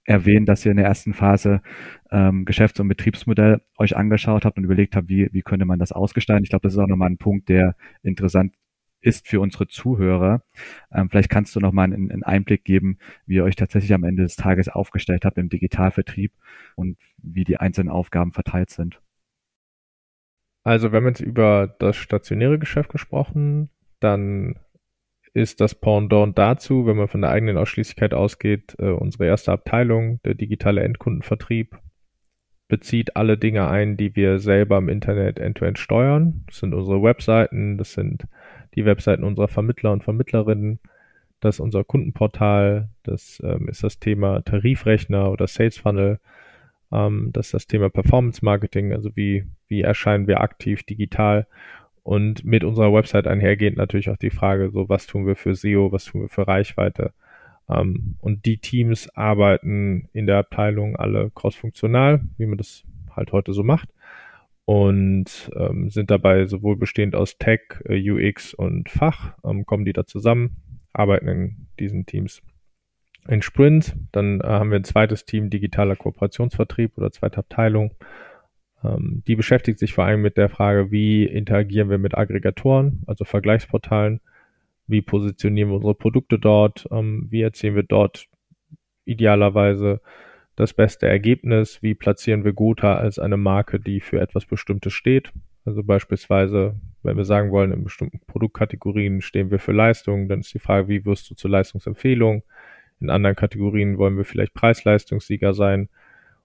erwähnt, 0.06 0.48
dass 0.48 0.64
ihr 0.64 0.70
in 0.70 0.78
der 0.78 0.86
ersten 0.86 1.16
Phase 1.16 1.64
ähm, 2.12 2.46
Geschäfts- 2.46 2.80
und 2.80 2.88
Betriebsmodell 2.88 3.62
euch 3.80 3.98
angeschaut 3.98 4.46
habt 4.46 4.58
und 4.58 4.66
überlegt 4.66 4.96
habt, 4.96 5.10
wie, 5.10 5.30
wie 5.32 5.42
könnte 5.42 5.66
man 5.66 5.80
das 5.80 5.92
ausgestalten. 5.92 6.44
Ich 6.44 6.52
glaube, 6.52 6.68
das 6.68 6.74
ist 6.74 6.80
auch 6.80 6.88
nochmal 6.88 7.10
ein 7.10 7.18
Punkt, 7.18 7.50
der 7.50 7.76
interessant 8.04 8.54
ist 9.04 9.28
für 9.28 9.40
unsere 9.40 9.68
Zuhörer. 9.68 10.44
Ähm, 10.92 11.10
vielleicht 11.10 11.30
kannst 11.30 11.56
du 11.56 11.60
noch 11.60 11.72
mal 11.72 11.84
einen, 11.84 12.12
einen, 12.12 12.24
Einblick 12.24 12.64
geben, 12.64 12.98
wie 13.26 13.36
ihr 13.36 13.44
euch 13.44 13.56
tatsächlich 13.56 13.94
am 13.94 14.04
Ende 14.04 14.24
des 14.24 14.36
Tages 14.36 14.70
aufgestellt 14.70 15.26
habt 15.26 15.38
im 15.38 15.50
Digitalvertrieb 15.50 16.32
und 16.76 16.98
wie 17.18 17.44
die 17.44 17.58
einzelnen 17.58 17.90
Aufgaben 17.90 18.32
verteilt 18.32 18.70
sind. 18.70 19.02
Also 20.64 20.92
wir 20.92 20.98
haben 20.98 21.08
jetzt 21.08 21.20
über 21.20 21.76
das 21.80 21.98
stationäre 21.98 22.58
Geschäft 22.58 22.90
gesprochen, 22.90 23.70
dann 24.00 24.60
ist 25.34 25.60
das 25.60 25.76
Pendant 25.76 26.38
dazu, 26.38 26.86
wenn 26.86 26.96
man 26.96 27.08
von 27.08 27.22
der 27.22 27.32
eigenen 27.32 27.58
Ausschließlichkeit 27.58 28.14
ausgeht, 28.14 28.76
äh, 28.80 28.90
unsere 28.90 29.26
erste 29.26 29.52
Abteilung, 29.52 30.22
der 30.24 30.36
digitale 30.36 30.82
Endkundenvertrieb, 30.82 31.78
bezieht 32.70 33.18
alle 33.18 33.38
Dinge 33.38 33.68
ein, 33.68 33.98
die 33.98 34.16
wir 34.16 34.40
selber 34.40 34.78
im 34.78 34.90
Internet 34.90 35.40
end-to-end 35.40 35.78
-End 35.78 35.82
steuern. 35.82 36.44
Das 36.48 36.60
sind 36.60 36.74
unsere 36.74 37.04
Webseiten, 37.04 37.78
das 37.78 37.94
sind 37.94 38.26
die 38.76 38.86
Webseiten 38.86 39.24
unserer 39.24 39.48
Vermittler 39.48 39.92
und 39.92 40.04
Vermittlerinnen, 40.04 40.80
das 41.40 41.56
ist 41.56 41.60
unser 41.60 41.84
Kundenportal, 41.84 42.90
das 43.04 43.42
ähm, 43.44 43.68
ist 43.68 43.84
das 43.84 44.00
Thema 44.00 44.42
Tarifrechner 44.42 45.32
oder 45.32 45.48
Sales 45.48 45.78
Funnel, 45.78 46.20
ähm, 46.92 47.32
das 47.34 47.48
ist 47.48 47.54
das 47.54 47.68
Thema 47.68 47.90
Performance 47.90 48.44
Marketing, 48.44 48.94
also 48.94 49.16
wie, 49.16 49.46
wie 49.68 49.82
erscheinen 49.82 50.28
wir 50.28 50.42
aktiv 50.42 50.84
digital 50.84 51.48
und 52.04 52.46
mit 52.46 52.64
unserer 52.64 52.94
Website 52.94 53.28
einhergehend 53.28 53.78
natürlich 53.78 54.10
auch 54.10 54.18
die 54.18 54.30
Frage, 54.30 54.70
so 54.72 54.90
was 54.90 55.08
tun 55.08 55.26
wir 55.28 55.36
für 55.36 55.56
SEO, 55.56 55.92
was 55.92 56.06
tun 56.06 56.22
wir 56.22 56.30
für 56.30 56.48
Reichweite. 56.48 57.14
Ähm, 57.70 58.18
und 58.22 58.46
die 58.46 58.58
Teams 58.58 59.10
arbeiten 59.16 60.10
in 60.14 60.28
der 60.28 60.38
Abteilung 60.38 60.96
alle 60.96 61.32
crossfunktional, 61.34 62.22
wie 62.38 62.46
man 62.46 62.58
das 62.58 62.84
halt 63.16 63.32
heute 63.32 63.54
so 63.54 63.64
macht 63.64 63.90
und 64.66 65.52
ähm, 65.56 65.90
sind 65.90 66.10
dabei 66.10 66.46
sowohl 66.46 66.78
bestehend 66.78 67.16
aus 67.16 67.38
Tech, 67.38 67.62
äh, 67.86 68.12
UX 68.12 68.54
und 68.54 68.90
Fach, 68.90 69.36
ähm, 69.44 69.66
kommen 69.66 69.86
die 69.86 69.94
da 69.94 70.06
zusammen, 70.06 70.58
arbeiten 70.94 71.28
in 71.28 71.68
diesen 71.80 72.06
Teams 72.06 72.42
in 73.28 73.42
Sprint. 73.42 73.96
Dann 74.12 74.42
äh, 74.42 74.46
haben 74.46 74.72
wir 74.72 74.78
ein 74.78 74.84
zweites 74.84 75.26
Team 75.26 75.50
digitaler 75.50 75.96
Kooperationsvertrieb 75.96 76.98
oder 76.98 77.12
zweite 77.12 77.40
Abteilung. 77.40 77.94
Ähm, 78.84 79.24
die 79.28 79.36
beschäftigt 79.36 79.80
sich 79.80 79.94
vor 79.94 80.06
allem 80.06 80.22
mit 80.22 80.38
der 80.38 80.50
Frage, 80.50 80.92
wie 80.92 81.26
interagieren 81.26 81.90
wir 81.90 81.98
mit 81.98 82.18
Aggregatoren, 82.18 83.04
also 83.06 83.26
Vergleichsportalen, 83.26 84.22
wie 84.88 85.02
positionieren 85.02 85.70
wir 85.70 85.76
unsere 85.76 85.96
Produkte 85.96 86.40
dort, 86.40 86.88
ähm, 86.92 87.28
wie 87.30 87.42
erzielen 87.42 87.76
wir 87.76 87.84
dort 87.84 88.28
idealerweise 89.06 90.02
das 90.56 90.74
beste 90.74 91.08
Ergebnis, 91.08 91.82
wie 91.82 91.96
platzieren 91.96 92.44
wir 92.44 92.54
Gotha 92.54 92.96
als 92.96 93.20
eine 93.20 93.38
Marke, 93.38 93.80
die 93.80 94.02
für 94.02 94.20
etwas 94.20 94.46
Bestimmtes 94.46 94.94
steht. 94.94 95.32
Also 95.66 95.84
beispielsweise, 95.84 96.76
wenn 97.02 97.18
wir 97.18 97.26
sagen 97.26 97.52
wollen, 97.52 97.72
in 97.72 97.84
bestimmten 97.84 98.20
Produktkategorien 98.28 99.22
stehen 99.22 99.50
wir 99.50 99.60
für 99.60 99.72
Leistung, 99.72 100.28
dann 100.28 100.42
ist 100.42 100.54
die 100.54 100.60
Frage, 100.60 100.88
wie 100.90 101.06
wirst 101.06 101.30
du 101.30 101.36
zur 101.36 101.50
Leistungsempfehlung? 101.52 102.44
In 103.00 103.10
anderen 103.10 103.36
Kategorien 103.36 103.98
wollen 103.98 104.18
wir 104.18 104.26
vielleicht 104.26 104.54
Preisleistungssieger 104.54 105.54
sein. 105.54 105.90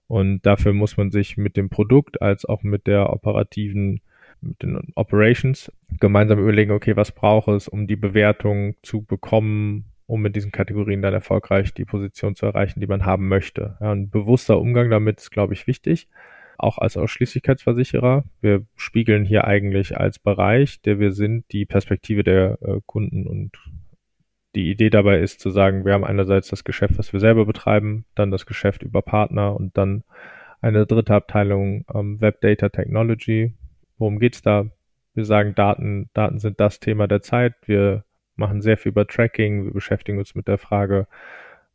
Und 0.07 0.45
dafür 0.45 0.73
muss 0.73 0.97
man 0.97 1.11
sich 1.11 1.37
mit 1.37 1.55
dem 1.55 1.69
Produkt 1.69 2.21
als 2.21 2.45
auch 2.45 2.63
mit 2.63 2.87
der 2.87 3.11
operativen, 3.11 4.01
mit 4.41 4.63
den 4.63 4.91
Operations 4.95 5.71
gemeinsam 5.99 6.39
überlegen, 6.39 6.71
okay, 6.71 6.95
was 6.95 7.11
braucht 7.11 7.49
es, 7.49 7.67
um 7.67 7.85
die 7.85 7.95
Bewertung 7.95 8.75
zu 8.81 9.03
bekommen, 9.03 9.85
um 10.09 10.21
mit 10.21 10.35
diesen 10.35 10.51
Kategorien 10.51 11.03
dann 11.03 11.13
erfolgreich 11.13 11.73
die 11.75 11.85
Position 11.85 12.35
zu 12.35 12.47
erreichen, 12.47 12.79
die 12.79 12.87
man 12.87 13.05
haben 13.05 13.27
möchte. 13.27 13.77
Ja, 13.79 13.91
ein 13.91 14.09
bewusster 14.09 14.59
Umgang 14.59 14.89
damit 14.89 15.19
ist, 15.19 15.29
glaube 15.29 15.53
ich, 15.53 15.67
wichtig. 15.67 16.09
Auch 16.57 16.79
als 16.79 16.97
Ausschließlichkeitsversicherer. 16.97 18.23
Wir 18.41 18.65
spiegeln 18.75 19.23
hier 19.23 19.45
eigentlich 19.45 19.97
als 19.97 20.17
Bereich, 20.17 20.81
der 20.81 20.99
wir 20.99 21.11
sind, 21.11 21.45
die 21.51 21.65
Perspektive 21.65 22.23
der 22.23 22.57
äh, 22.61 22.79
Kunden 22.87 23.27
und 23.27 23.51
die 24.55 24.71
Idee 24.71 24.89
dabei 24.89 25.19
ist 25.19 25.41
zu 25.41 25.51
sagen, 25.51 25.85
wir 25.85 25.93
haben 25.93 26.03
einerseits 26.03 26.49
das 26.49 26.63
Geschäft, 26.63 26.97
was 26.97 27.13
wir 27.13 27.19
selber 27.19 27.45
betreiben, 27.45 28.05
dann 28.15 28.31
das 28.31 28.47
Geschäft 28.47 28.81
über 28.81 29.03
Partner 29.03 29.55
und 29.55 29.77
dann 29.77 30.03
eine 30.59 30.87
dritte 30.87 31.13
Abteilung 31.13 31.85
ähm, 31.93 32.19
Web 32.19 32.41
Data 32.41 32.69
Technology. 32.69 33.53
Worum 33.99 34.17
geht's 34.17 34.41
da? 34.41 34.65
Wir 35.13 35.25
sagen, 35.25 35.53
Daten, 35.53 36.09
Daten 36.15 36.39
sind 36.39 36.59
das 36.59 36.79
Thema 36.79 37.07
der 37.07 37.21
Zeit. 37.21 37.53
Wir 37.67 38.05
machen 38.39 38.61
sehr 38.61 38.77
viel 38.77 38.91
über 38.91 39.05
Tracking, 39.05 39.65
wir 39.65 39.73
beschäftigen 39.73 40.17
uns 40.17 40.33
mit 40.33 40.47
der 40.47 40.57
Frage, 40.57 41.07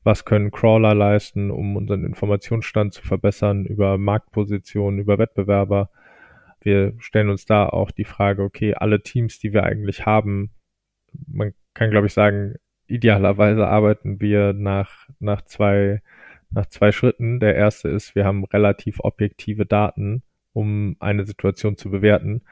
was 0.03 0.25
können 0.25 0.51
Crawler 0.51 0.95
leisten, 0.95 1.51
um 1.51 1.77
unseren 1.77 2.05
Informationsstand 2.05 2.93
zu 2.93 3.03
verbessern, 3.03 3.65
über 3.65 3.97
Marktpositionen, 3.97 5.01
über 5.01 5.19
Wettbewerber. 5.19 5.91
Wir 6.61 6.95
stellen 6.99 7.31
uns 7.31 7.47
da 7.47 7.67
auch 7.67 7.91
die 7.91 8.05
Frage, 8.05 8.43
okay, 8.43 8.75
alle 8.75 9.03
Teams, 9.03 9.39
die 9.39 9.53
wir 9.53 9.65
eigentlich 9.65 10.05
haben, 10.05 10.51
man 11.27 11.55
kann, 11.75 11.91
glaube 11.91 12.07
ich, 12.07 12.13
sagen, 12.13 12.57
idealerweise 12.87 13.67
arbeiten 13.67 14.21
wir 14.21 14.53
nach, 14.53 15.09
nach 15.21 15.43
zwei, 15.43 16.03
nach 16.51 16.67
zwei 16.67 16.93
Schritten. 16.93 17.41
Der 17.41 17.55
erste 17.55 17.89
ist, 17.89 18.15
wir 18.15 18.25
haben 18.25 18.45
relativ 18.45 19.01
objektive 19.01 19.65
Daten, 19.65 20.23
um 20.53 20.97
eine 21.01 21.25
Situation 21.25 21.77
zu 21.77 21.91
bewerten 21.91 22.43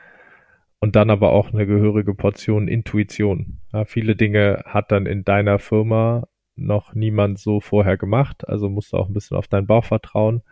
und 0.82 0.96
dann 0.96 1.10
aber 1.10 1.30
auch 1.30 1.52
eine 1.52 1.64
gehörige 1.64 2.12
Portion 2.12 2.66
Intuition. 2.66 3.60
Ja, 3.72 3.84
viele 3.84 4.16
Dinge 4.16 4.64
hat 4.66 4.90
dann 4.90 5.06
in 5.06 5.24
deiner 5.24 5.60
Firma 5.60 6.26
noch 6.56 6.92
niemand 6.92 7.38
so 7.38 7.60
vorher 7.60 7.96
gemacht, 7.96 8.48
also 8.48 8.68
musst 8.68 8.92
du 8.92 8.96
auch 8.96 9.06
ein 9.06 9.12
bisschen 9.12 9.36
auf 9.36 9.46
deinen 9.46 9.68
Bauch 9.68 9.84
vertrauen. 9.84 10.42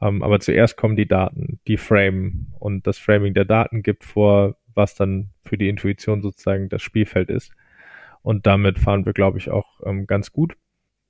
Ähm, 0.00 0.22
aber 0.22 0.38
zuerst 0.38 0.76
kommen 0.76 0.94
die 0.94 1.08
Daten, 1.08 1.58
die 1.66 1.76
Frame 1.76 2.52
und 2.60 2.86
das 2.86 2.98
Framing 2.98 3.34
der 3.34 3.46
Daten 3.46 3.82
gibt 3.82 4.04
vor, 4.04 4.54
was 4.76 4.94
dann 4.94 5.30
für 5.44 5.58
die 5.58 5.68
Intuition 5.68 6.22
sozusagen 6.22 6.68
das 6.68 6.80
Spielfeld 6.80 7.28
ist. 7.28 7.50
Und 8.22 8.46
damit 8.46 8.78
fahren 8.78 9.04
wir, 9.06 9.12
glaube 9.12 9.38
ich, 9.38 9.50
auch 9.50 9.80
ähm, 9.84 10.06
ganz 10.06 10.30
gut 10.30 10.56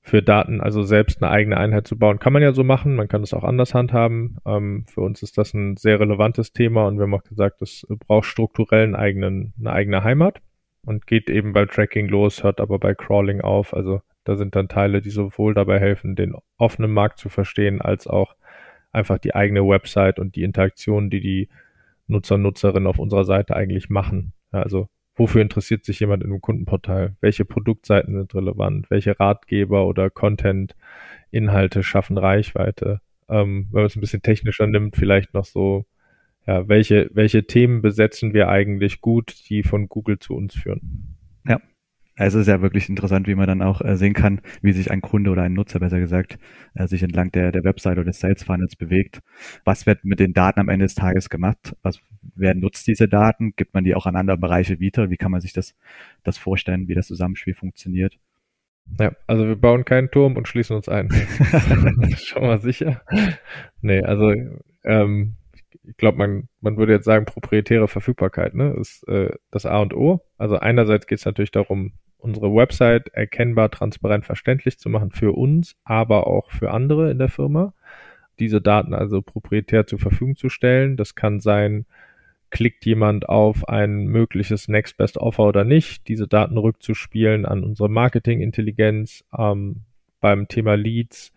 für 0.07 0.23
Daten, 0.23 0.61
also 0.61 0.83
selbst 0.83 1.23
eine 1.23 1.33
eigene 1.33 1.57
Einheit 1.57 1.87
zu 1.87 1.99
bauen, 1.99 2.19
kann 2.19 2.35
man 2.35 2.43
ja 2.43 2.53
so 2.53 2.63
machen. 2.63 2.95
Man 2.95 3.09
kann 3.09 3.23
das 3.23 3.33
auch 3.33 3.43
anders 3.43 3.73
handhaben. 3.73 4.37
Ähm, 4.45 4.85
für 4.87 5.01
uns 5.01 5.23
ist 5.23 5.39
das 5.39 5.55
ein 5.55 5.79
sehr 5.79 5.99
relevantes 5.99 6.53
Thema 6.53 6.87
und 6.87 6.99
wir 6.99 7.05
haben 7.05 7.15
auch 7.15 7.25
gesagt, 7.25 7.63
das 7.63 7.87
braucht 8.07 8.27
strukturell 8.27 8.85
einen 8.85 8.97
eigenen, 8.97 9.55
eine 9.59 9.73
eigene 9.73 10.05
Heimat 10.05 10.43
und 10.85 11.07
geht 11.07 11.31
eben 11.31 11.55
bei 11.55 11.65
Tracking 11.65 12.07
los, 12.09 12.45
hört 12.45 12.61
aber 12.61 12.79
bei 12.79 12.95
Crawling 12.95 13.41
auf. 13.41 13.73
Also 13.73 14.03
da 14.25 14.37
sind 14.37 14.55
dann 14.55 14.69
Teile, 14.69 15.01
die 15.01 15.09
sowohl 15.09 15.55
dabei 15.55 15.81
helfen, 15.81 16.17
den 16.17 16.35
offenen 16.59 16.93
Markt 16.93 17.19
zu 17.19 17.31
verstehen, 17.31 17.81
als 17.81 18.07
auch 18.07 18.37
einfach 18.93 19.17
die 19.17 19.35
eigene 19.35 19.67
Website 19.67 20.19
und 20.19 20.37
die 20.37 20.43
Interaktion, 20.43 21.09
die 21.09 21.21
die 21.21 21.49
Nutzer 22.09 22.37
Nutzerinnen 22.37 22.87
auf 22.87 22.99
unserer 22.99 23.25
Seite 23.25 23.57
eigentlich 23.57 23.89
machen. 23.89 24.35
Also 24.51 24.91
wofür 25.17 25.43
interessiert 25.43 25.85
sich 25.85 26.01
jemand 26.01 26.23
in 26.23 26.31
einem 26.31 26.41
Kundenportal? 26.41 27.17
Welche 27.21 27.45
Produktseiten 27.45 28.15
sind 28.15 28.35
relevant? 28.35 28.91
Welche 28.91 29.19
Ratgeber 29.19 29.87
oder 29.87 30.11
Content-Inhalte 30.11 31.83
schaffen 31.83 32.19
Reichweite? 32.19 33.01
Ähm, 33.29 33.69
wenn 33.71 33.83
man 33.83 33.87
es 33.87 33.97
ein 33.97 34.01
bisschen 34.01 34.23
technischer 34.23 34.67
nimmt, 34.67 34.97
vielleicht 34.97 35.35
noch 35.35 35.45
so, 35.45 35.87
ja, 36.47 36.69
welche, 36.69 37.11
welche 37.13 37.47
Themen 37.47 37.81
besetzen 37.81 38.35
wir 38.35 38.49
eigentlich 38.49 39.01
gut, 39.01 39.35
die 39.49 39.63
von 39.63 39.89
Google 39.89 40.19
zu 40.19 40.35
uns 40.35 40.55
führen? 40.55 41.17
Also 42.17 42.39
es 42.39 42.47
ist 42.47 42.53
ja 42.53 42.63
wirklich 42.63 42.89
interessant, 42.89 43.27
wie 43.27 43.35
man 43.35 43.49
dann 43.49 43.63
auch 43.63 43.81
äh, 43.81 43.97
sehen 43.97 44.15
kann, 44.15 44.41
wie 44.63 44.73
sich 44.73 44.91
ein 44.91 45.01
Kunde 45.01 45.31
oder 45.31 45.43
ein 45.43 45.53
Nutzer, 45.53 45.81
besser 45.81 45.99
gesagt, 45.99 46.39
äh, 46.75 46.87
sich 46.87 47.03
entlang 47.03 47.33
der, 47.33 47.51
der 47.51 47.65
Website 47.65 47.99
oder 47.99 48.05
des 48.05 48.21
Sales 48.21 48.45
Funnels 48.45 48.77
bewegt. 48.77 49.21
Was 49.65 49.87
wird 49.87 50.05
mit 50.05 50.21
den 50.21 50.33
Daten 50.33 50.61
am 50.61 50.69
Ende 50.69 50.85
des 50.85 50.95
Tages 50.95 51.29
gemacht? 51.29 51.75
Was, 51.83 52.01
wer 52.37 52.55
nutzt 52.55 52.87
diese 52.87 53.09
Daten? 53.09 53.55
Gibt 53.57 53.75
man 53.75 53.83
die 53.83 53.97
auch 53.97 54.07
an 54.07 54.15
andere 54.15 54.39
Bereiche 54.39 54.79
wieder? 54.79 55.11
Wie 55.11 55.17
kann 55.17 55.33
man 55.33 55.41
sich 55.41 55.53
das, 55.53 55.75
das 56.23 56.39
vorstellen, 56.39 56.87
wie 56.87 56.95
das 56.95 57.09
Zusammenspiel 57.09 57.55
funktioniert? 57.55 58.17
Ja, 59.01 59.13
also 59.27 59.49
wir 59.49 59.57
bauen 59.57 59.85
keinen 59.85 60.11
Turm 60.11 60.37
und 60.37 60.47
schließen 60.47 60.77
uns 60.77 60.89
ein. 60.89 61.11
Schon 62.17 62.43
mal 62.43 62.61
sicher. 62.61 63.03
Nee, 63.81 64.03
also 64.03 64.33
ähm, 64.85 65.37
ich 65.83 65.97
glaube, 65.97 66.19
man, 66.19 66.49
man 66.61 66.77
würde 66.77 66.93
jetzt 66.93 67.05
sagen, 67.05 67.25
proprietäre 67.25 67.89
Verfügbarkeit 67.89 68.55
ne, 68.55 68.75
ist 68.79 69.07
äh, 69.09 69.31
das 69.51 69.67
A 69.67 69.79
und 69.79 69.95
O. 69.95 70.21
Also 70.39 70.59
einerseits 70.59 71.07
geht 71.07 71.19
es 71.19 71.25
natürlich 71.25 71.51
darum, 71.51 71.93
unsere 72.25 72.55
Website 72.55 73.09
erkennbar, 73.09 73.71
transparent, 73.71 74.25
verständlich 74.25 74.79
zu 74.79 74.89
machen 74.89 75.11
für 75.11 75.33
uns, 75.33 75.77
aber 75.85 76.27
auch 76.27 76.51
für 76.51 76.71
andere 76.71 77.11
in 77.11 77.19
der 77.19 77.29
Firma. 77.29 77.75
Diese 78.39 78.61
Daten 78.61 78.95
also 78.95 79.23
proprietär 79.23 79.87
zur 79.87 79.99
Verfügung 79.99 80.35
zu 80.35 80.49
stellen. 80.49 80.97
Das 80.97 81.15
kann 81.15 81.41
sein, 81.41 81.85
klickt 82.51 82.87
jemand 82.87 83.29
auf 83.29 83.69
ein 83.69 84.07
mögliches 84.07 84.69
Next 84.69 84.97
Best 84.97 85.19
Offer 85.19 85.45
oder 85.45 85.65
nicht, 85.65 86.09
diese 86.09 86.27
Daten 86.27 86.57
rückzuspielen 86.57 87.45
an 87.45 87.63
unsere 87.63 87.91
Marketingintelligenz 87.91 89.25
ähm, 89.37 89.83
beim 90.21 90.49
Thema 90.49 90.77
Leads, 90.77 91.33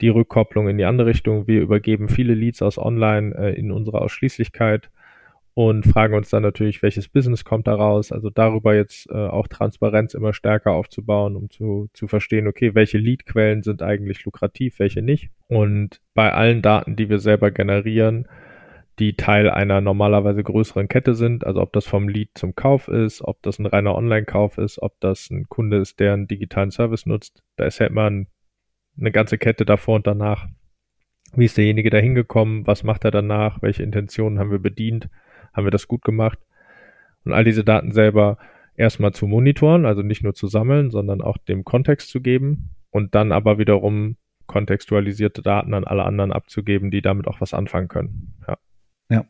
die 0.00 0.08
Rückkopplung 0.08 0.68
in 0.68 0.78
die 0.78 0.84
andere 0.84 1.08
Richtung. 1.08 1.46
Wir 1.46 1.60
übergeben 1.60 2.08
viele 2.08 2.34
Leads 2.34 2.60
aus 2.60 2.76
Online 2.76 3.34
äh, 3.36 3.54
in 3.54 3.70
unsere 3.70 4.00
Ausschließlichkeit 4.00 4.90
und 5.54 5.86
fragen 5.86 6.14
uns 6.14 6.30
dann 6.30 6.42
natürlich, 6.42 6.82
welches 6.82 7.08
Business 7.08 7.44
kommt 7.44 7.68
daraus. 7.68 8.10
Also 8.10 8.28
darüber 8.28 8.74
jetzt 8.74 9.08
äh, 9.10 9.14
auch 9.14 9.46
Transparenz 9.46 10.14
immer 10.14 10.34
stärker 10.34 10.72
aufzubauen, 10.72 11.36
um 11.36 11.48
zu, 11.48 11.88
zu 11.92 12.08
verstehen, 12.08 12.48
okay, 12.48 12.74
welche 12.74 12.98
Leadquellen 12.98 13.62
sind 13.62 13.80
eigentlich 13.80 14.24
lukrativ, 14.24 14.80
welche 14.80 15.00
nicht. 15.00 15.30
Und 15.46 16.00
bei 16.12 16.32
allen 16.32 16.60
Daten, 16.60 16.96
die 16.96 17.08
wir 17.08 17.20
selber 17.20 17.52
generieren, 17.52 18.26
die 18.98 19.16
Teil 19.16 19.48
einer 19.48 19.80
normalerweise 19.80 20.42
größeren 20.42 20.88
Kette 20.88 21.14
sind, 21.14 21.46
also 21.46 21.60
ob 21.60 21.72
das 21.72 21.86
vom 21.86 22.08
Lead 22.08 22.30
zum 22.34 22.54
Kauf 22.56 22.88
ist, 22.88 23.22
ob 23.22 23.40
das 23.42 23.58
ein 23.58 23.66
reiner 23.66 23.94
Online-Kauf 23.94 24.58
ist, 24.58 24.82
ob 24.82 25.00
das 25.00 25.30
ein 25.30 25.48
Kunde 25.48 25.78
ist, 25.78 26.00
der 26.00 26.14
einen 26.14 26.28
digitalen 26.28 26.70
Service 26.70 27.06
nutzt, 27.06 27.42
da 27.56 27.64
ist 27.64 27.80
immer 27.80 28.10
ein, 28.10 28.28
eine 28.98 29.10
ganze 29.12 29.38
Kette 29.38 29.64
davor 29.64 29.96
und 29.96 30.06
danach. 30.06 30.46
Wie 31.36 31.46
ist 31.46 31.56
derjenige 31.56 31.90
da 31.90 31.98
hingekommen? 31.98 32.66
Was 32.66 32.84
macht 32.84 33.04
er 33.04 33.10
danach? 33.10 33.60
Welche 33.62 33.82
Intentionen 33.82 34.38
haben 34.38 34.52
wir 34.52 34.60
bedient? 34.60 35.08
Haben 35.54 35.66
wir 35.66 35.70
das 35.70 35.88
gut 35.88 36.02
gemacht? 36.02 36.38
Und 37.24 37.32
all 37.32 37.44
diese 37.44 37.64
Daten 37.64 37.92
selber 37.92 38.38
erstmal 38.76 39.12
zu 39.12 39.26
monitoren, 39.26 39.86
also 39.86 40.02
nicht 40.02 40.22
nur 40.22 40.34
zu 40.34 40.46
sammeln, 40.46 40.90
sondern 40.90 41.20
auch 41.20 41.38
dem 41.38 41.64
Kontext 41.64 42.10
zu 42.10 42.20
geben 42.20 42.70
und 42.90 43.14
dann 43.14 43.32
aber 43.32 43.58
wiederum 43.58 44.16
kontextualisierte 44.46 45.42
Daten 45.42 45.74
an 45.74 45.84
alle 45.84 46.04
anderen 46.04 46.32
abzugeben, 46.32 46.90
die 46.90 47.00
damit 47.00 47.26
auch 47.26 47.40
was 47.40 47.54
anfangen 47.54 47.88
können. 47.88 48.34
Ja. 48.46 48.58
Ja. 49.08 49.24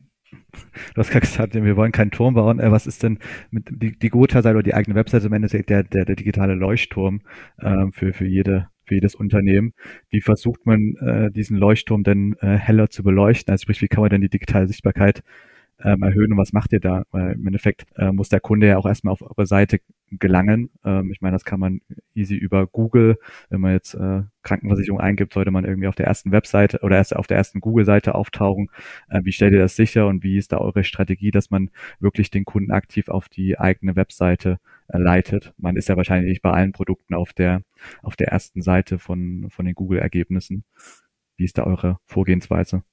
Du 0.95 0.97
hast 0.97 1.11
gerade 1.11 1.27
gesagt, 1.27 1.55
wir 1.55 1.77
wollen 1.77 1.93
keinen 1.93 2.11
Turm 2.11 2.35
bauen. 2.35 2.59
Äh, 2.59 2.73
was 2.73 2.87
ist 2.87 3.03
denn 3.03 3.19
mit 3.51 3.69
die, 3.71 3.97
die 3.97 4.09
Gotha-Seite 4.09 4.57
oder 4.57 4.65
die 4.65 4.75
eigene 4.75 4.97
Webseite 4.97 5.27
im 5.27 5.33
Endeffekt 5.33 5.71
der, 5.71 5.85
der, 5.85 6.05
der 6.05 6.17
digitale 6.17 6.55
Leuchtturm 6.55 7.21
äh, 7.59 7.87
für, 7.93 8.13
für 8.13 8.27
jede 8.27 8.69
für 8.87 8.97
jedes 8.97 9.15
Unternehmen. 9.15 9.73
Wie 10.11 10.21
versucht 10.21 10.67
man 10.67 10.95
äh, 10.97 11.31
diesen 11.31 11.57
Leuchtturm 11.57 12.03
denn 12.03 12.37
äh, 12.41 12.57
heller 12.57 12.91
zu 12.91 13.03
beleuchten? 13.03 13.51
Also 13.51 13.63
sprich, 13.63 13.81
wie 13.81 13.89
kann 13.89 14.03
man 14.03 14.11
denn 14.11 14.21
die 14.21 14.29
digitale 14.29 14.67
Sichtbarkeit 14.67 15.23
ähm, 15.83 16.03
erhöhen 16.03 16.33
und 16.33 16.39
was 16.39 16.53
macht 16.53 16.73
ihr 16.73 16.81
da? 16.81 17.05
Weil 17.11 17.33
im 17.33 17.47
Endeffekt 17.47 17.87
äh, 17.97 18.13
muss 18.13 18.29
der 18.29 18.41
Kunde 18.41 18.69
ja 18.69 18.77
auch 18.79 18.87
erstmal 18.87 19.13
auf 19.13 19.23
eure 19.23 19.47
Seite 19.47 19.81
gelangen. 20.11 20.71
Ähm, 20.85 21.11
ich 21.11 21.21
meine, 21.21 21.35
das 21.35 21.45
kann 21.45 21.61
man 21.61 21.81
easy 22.15 22.37
über 22.37 22.67
Google, 22.67 23.19
wenn 23.51 23.61
man 23.61 23.73
jetzt 23.73 23.95
äh, 23.95 24.23
Krankenversicherung 24.43 25.01
eingibt, 25.01 25.33
sollte 25.33 25.51
man 25.51 25.65
irgendwie 25.65 25.89
auf 25.89 25.95
der 25.95 26.07
ersten 26.07 26.33
Webseite 26.33 26.81
oder 26.83 26.97
erst 26.97 27.17
auf 27.17 27.27
der 27.27 27.37
ersten 27.37 27.61
Google-Seite 27.61 28.15
auftauchen. 28.15 28.71
Äh, 29.09 29.21
wie 29.25 29.33
stellt 29.33 29.53
ihr 29.53 29.59
das 29.59 29.77
sicher 29.77 30.07
und 30.07 30.23
wie 30.23 30.39
ist 30.39 30.53
da 30.53 30.59
eure 30.59 30.85
Strategie, 30.85 31.31
dass 31.31 31.51
man 31.51 31.71
wirklich 32.01 32.31
den 32.31 32.45
Kunden 32.45 32.71
aktiv 32.71 33.09
auf 33.09 33.29
die 33.29 33.59
eigene 33.59 33.97
Webseite 33.97 34.59
äh, 34.89 34.99
leitet? 34.99 35.55
Man 35.57 35.77
ist 35.77 35.89
ja 35.89 35.97
wahrscheinlich 35.97 36.31
nicht 36.31 36.43
bei 36.43 36.51
allen 36.51 36.73
Produkten 36.73 37.15
auf 37.15 37.33
der 37.33 37.63
auf 38.03 38.17
der 38.17 38.29
ersten 38.29 38.63
Seite 38.63 38.99
von 38.99 39.49
von 39.51 39.65
den 39.65 39.75
Google-Ergebnissen. 39.75 40.65
Wie 41.37 41.45
ist 41.45 41.59
da 41.59 41.65
eure 41.65 41.99
Vorgehensweise? 42.07 42.85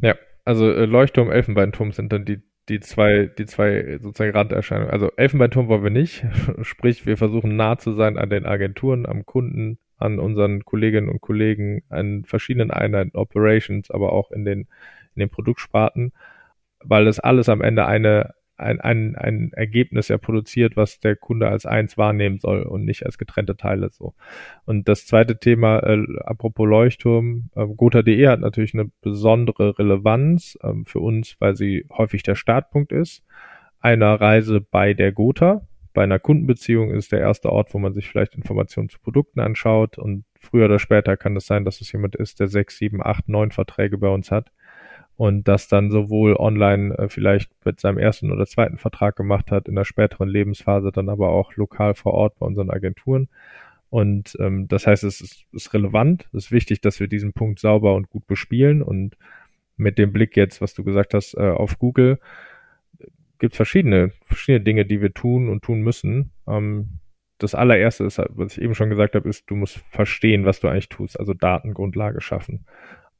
Ja, 0.00 0.14
also 0.44 0.70
äh, 0.70 0.84
Leuchtturm, 0.86 1.30
Elfenbeinturm 1.30 1.92
sind 1.92 2.12
dann 2.12 2.24
die, 2.24 2.42
die 2.68 2.80
zwei, 2.80 3.26
die 3.26 3.46
zwei 3.46 3.98
sozusagen 4.00 4.32
Randerscheinungen. 4.32 4.90
Also 4.90 5.10
Elfenbeinturm 5.16 5.68
wollen 5.68 5.84
wir 5.84 5.90
nicht. 5.90 6.24
Sprich, 6.62 7.06
wir 7.06 7.16
versuchen 7.16 7.56
nah 7.56 7.78
zu 7.78 7.92
sein 7.92 8.18
an 8.18 8.30
den 8.30 8.46
Agenturen, 8.46 9.06
am 9.06 9.26
Kunden, 9.26 9.78
an 9.98 10.18
unseren 10.18 10.64
Kolleginnen 10.64 11.08
und 11.08 11.20
Kollegen, 11.20 11.82
an 11.88 12.24
verschiedenen 12.24 12.70
Einheiten, 12.70 13.16
Operations, 13.16 13.90
aber 13.90 14.12
auch 14.12 14.30
in 14.30 14.44
den, 14.44 14.60
in 15.14 15.20
den 15.20 15.30
Produktsparten, 15.30 16.12
weil 16.80 17.04
das 17.04 17.20
alles 17.20 17.48
am 17.48 17.60
Ende 17.60 17.86
eine 17.86 18.34
ein, 18.62 18.80
ein, 18.80 19.16
ein 19.16 19.52
Ergebnis 19.52 20.08
ja 20.08 20.18
produziert, 20.18 20.76
was 20.76 21.00
der 21.00 21.16
Kunde 21.16 21.48
als 21.48 21.66
eins 21.66 21.98
wahrnehmen 21.98 22.38
soll 22.38 22.62
und 22.62 22.84
nicht 22.84 23.04
als 23.04 23.18
getrennte 23.18 23.56
Teile 23.56 23.90
so. 23.90 24.14
Und 24.64 24.88
das 24.88 25.06
zweite 25.06 25.38
Thema, 25.38 25.80
äh, 25.80 26.04
apropos 26.24 26.68
Leuchtturm, 26.68 27.50
äh, 27.54 27.66
Gotha.de 27.66 28.26
hat 28.26 28.40
natürlich 28.40 28.74
eine 28.74 28.90
besondere 29.00 29.78
Relevanz 29.78 30.58
äh, 30.62 30.72
für 30.86 31.00
uns, 31.00 31.36
weil 31.38 31.56
sie 31.56 31.86
häufig 31.90 32.22
der 32.22 32.34
Startpunkt 32.34 32.92
ist 32.92 33.22
einer 33.82 34.14
Reise 34.20 34.60
bei 34.60 34.94
der 34.94 35.12
Gotha. 35.12 35.66
Bei 35.92 36.04
einer 36.04 36.18
Kundenbeziehung 36.18 36.90
ist 36.90 37.12
der 37.12 37.20
erste 37.20 37.50
Ort, 37.50 37.74
wo 37.74 37.78
man 37.78 37.92
sich 37.92 38.08
vielleicht 38.08 38.34
Informationen 38.34 38.88
zu 38.88 38.98
Produkten 38.98 39.40
anschaut 39.40 39.98
und 39.98 40.24
früher 40.40 40.64
oder 40.64 40.78
später 40.78 41.18
kann 41.18 41.36
es 41.36 41.46
sein, 41.46 41.66
dass 41.66 41.82
es 41.82 41.92
jemand 41.92 42.16
ist, 42.16 42.40
der 42.40 42.46
sechs, 42.46 42.78
sieben, 42.78 43.04
acht, 43.04 43.28
neun 43.28 43.50
Verträge 43.50 43.98
bei 43.98 44.08
uns 44.08 44.30
hat 44.30 44.50
und 45.22 45.46
das 45.46 45.68
dann 45.68 45.92
sowohl 45.92 46.34
online 46.34 46.98
äh, 46.98 47.08
vielleicht 47.08 47.48
mit 47.64 47.78
seinem 47.78 47.98
ersten 47.98 48.32
oder 48.32 48.44
zweiten 48.44 48.76
Vertrag 48.76 49.14
gemacht 49.14 49.52
hat, 49.52 49.68
in 49.68 49.76
der 49.76 49.84
späteren 49.84 50.28
Lebensphase 50.28 50.90
dann 50.90 51.08
aber 51.08 51.28
auch 51.28 51.54
lokal 51.54 51.94
vor 51.94 52.12
Ort 52.14 52.40
bei 52.40 52.46
unseren 52.46 52.70
Agenturen. 52.70 53.28
Und 53.88 54.36
ähm, 54.40 54.66
das 54.66 54.88
heißt, 54.88 55.04
es 55.04 55.20
ist, 55.20 55.44
ist 55.52 55.72
relevant, 55.74 56.28
es 56.32 56.46
ist 56.46 56.50
wichtig, 56.50 56.80
dass 56.80 56.98
wir 56.98 57.06
diesen 57.06 57.34
Punkt 57.34 57.60
sauber 57.60 57.94
und 57.94 58.10
gut 58.10 58.26
bespielen. 58.26 58.82
Und 58.82 59.16
mit 59.76 59.96
dem 59.96 60.12
Blick 60.12 60.36
jetzt, 60.36 60.60
was 60.60 60.74
du 60.74 60.82
gesagt 60.82 61.14
hast, 61.14 61.34
äh, 61.34 61.50
auf 61.50 61.78
Google, 61.78 62.18
gibt 63.38 63.52
es 63.52 63.56
verschiedene, 63.56 64.10
verschiedene 64.24 64.64
Dinge, 64.64 64.86
die 64.86 65.00
wir 65.00 65.14
tun 65.14 65.48
und 65.48 65.62
tun 65.62 65.82
müssen. 65.82 66.32
Ähm, 66.48 66.98
das 67.38 67.54
allererste 67.54 68.02
ist, 68.02 68.20
was 68.30 68.56
ich 68.56 68.64
eben 68.64 68.74
schon 68.74 68.90
gesagt 68.90 69.14
habe, 69.14 69.28
ist, 69.28 69.48
du 69.48 69.54
musst 69.54 69.76
verstehen, 69.88 70.46
was 70.46 70.58
du 70.58 70.66
eigentlich 70.66 70.88
tust, 70.88 71.20
also 71.20 71.32
Datengrundlage 71.32 72.20
schaffen 72.20 72.66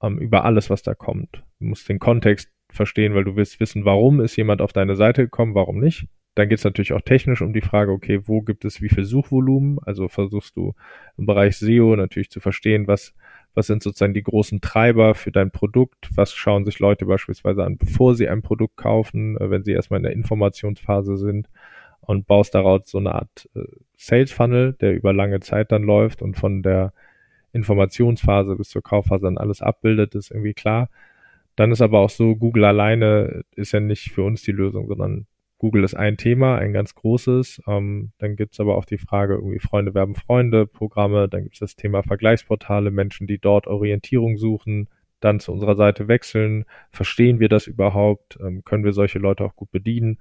ähm, 0.02 0.18
über 0.18 0.44
alles, 0.44 0.70
was 0.70 0.82
da 0.82 0.94
kommt. 0.94 1.42
Du 1.60 1.66
musst 1.66 1.88
den 1.88 1.98
Kontext 1.98 2.50
verstehen, 2.70 3.14
weil 3.14 3.24
du 3.24 3.36
willst 3.36 3.60
wissen, 3.60 3.84
warum 3.84 4.20
ist 4.20 4.36
jemand 4.36 4.60
auf 4.60 4.72
deine 4.72 4.96
Seite 4.96 5.24
gekommen, 5.24 5.54
warum 5.54 5.78
nicht. 5.78 6.06
Dann 6.34 6.48
geht 6.48 6.58
es 6.58 6.64
natürlich 6.64 6.94
auch 6.94 7.02
technisch 7.02 7.42
um 7.42 7.52
die 7.52 7.60
Frage, 7.60 7.92
okay, 7.92 8.20
wo 8.24 8.40
gibt 8.40 8.64
es 8.64 8.80
wie 8.80 8.88
viel 8.88 9.04
Suchvolumen? 9.04 9.78
Also 9.84 10.08
versuchst 10.08 10.56
du 10.56 10.74
im 11.18 11.26
Bereich 11.26 11.58
SEO 11.58 11.94
natürlich 11.94 12.30
zu 12.30 12.40
verstehen, 12.40 12.86
was, 12.86 13.14
was 13.54 13.66
sind 13.66 13.82
sozusagen 13.82 14.14
die 14.14 14.22
großen 14.22 14.62
Treiber 14.62 15.14
für 15.14 15.30
dein 15.30 15.50
Produkt? 15.50 16.08
Was 16.14 16.32
schauen 16.32 16.64
sich 16.64 16.78
Leute 16.78 17.04
beispielsweise 17.04 17.64
an, 17.64 17.76
bevor 17.76 18.14
sie 18.14 18.28
ein 18.28 18.40
Produkt 18.40 18.78
kaufen, 18.78 19.36
äh, 19.36 19.50
wenn 19.50 19.62
sie 19.62 19.72
erstmal 19.72 19.98
in 19.98 20.04
der 20.04 20.12
Informationsphase 20.12 21.18
sind? 21.18 21.48
Und 22.00 22.26
baust 22.26 22.54
daraus 22.54 22.90
so 22.90 22.98
eine 22.98 23.14
Art 23.14 23.48
äh, 23.54 23.60
Sales 23.96 24.32
Funnel, 24.32 24.72
der 24.80 24.94
über 24.94 25.12
lange 25.12 25.38
Zeit 25.40 25.70
dann 25.70 25.82
läuft 25.82 26.22
und 26.22 26.36
von 26.36 26.62
der 26.62 26.94
Informationsphase 27.52 28.56
bis 28.56 28.70
zur 28.70 28.82
Kaufphase 28.82 29.24
dann 29.24 29.38
alles 29.38 29.62
abbildet, 29.62 30.14
ist 30.14 30.30
irgendwie 30.30 30.54
klar. 30.54 30.88
Dann 31.56 31.70
ist 31.70 31.82
aber 31.82 32.00
auch 32.00 32.10
so, 32.10 32.34
Google 32.36 32.64
alleine 32.64 33.42
ist 33.54 33.72
ja 33.72 33.80
nicht 33.80 34.12
für 34.12 34.22
uns 34.22 34.42
die 34.42 34.52
Lösung, 34.52 34.88
sondern 34.88 35.26
Google 35.58 35.84
ist 35.84 35.94
ein 35.94 36.16
Thema, 36.16 36.56
ein 36.56 36.72
ganz 36.72 36.94
großes. 36.94 37.62
Ähm, 37.68 38.12
dann 38.18 38.36
gibt's 38.36 38.58
aber 38.58 38.76
auch 38.76 38.84
die 38.84 38.98
Frage, 38.98 39.34
irgendwie 39.34 39.60
Freunde 39.60 39.94
werben 39.94 40.16
Freunde, 40.16 40.66
Programme, 40.66 41.28
dann 41.28 41.44
gibt's 41.44 41.60
das 41.60 41.76
Thema 41.76 42.02
Vergleichsportale, 42.02 42.90
Menschen, 42.90 43.26
die 43.26 43.38
dort 43.38 43.68
Orientierung 43.68 44.38
suchen, 44.38 44.88
dann 45.20 45.38
zu 45.38 45.52
unserer 45.52 45.76
Seite 45.76 46.08
wechseln. 46.08 46.64
Verstehen 46.90 47.38
wir 47.38 47.48
das 47.48 47.68
überhaupt? 47.68 48.38
Ähm, 48.40 48.64
können 48.64 48.84
wir 48.84 48.92
solche 48.92 49.18
Leute 49.18 49.44
auch 49.44 49.54
gut 49.54 49.70
bedienen? 49.70 50.18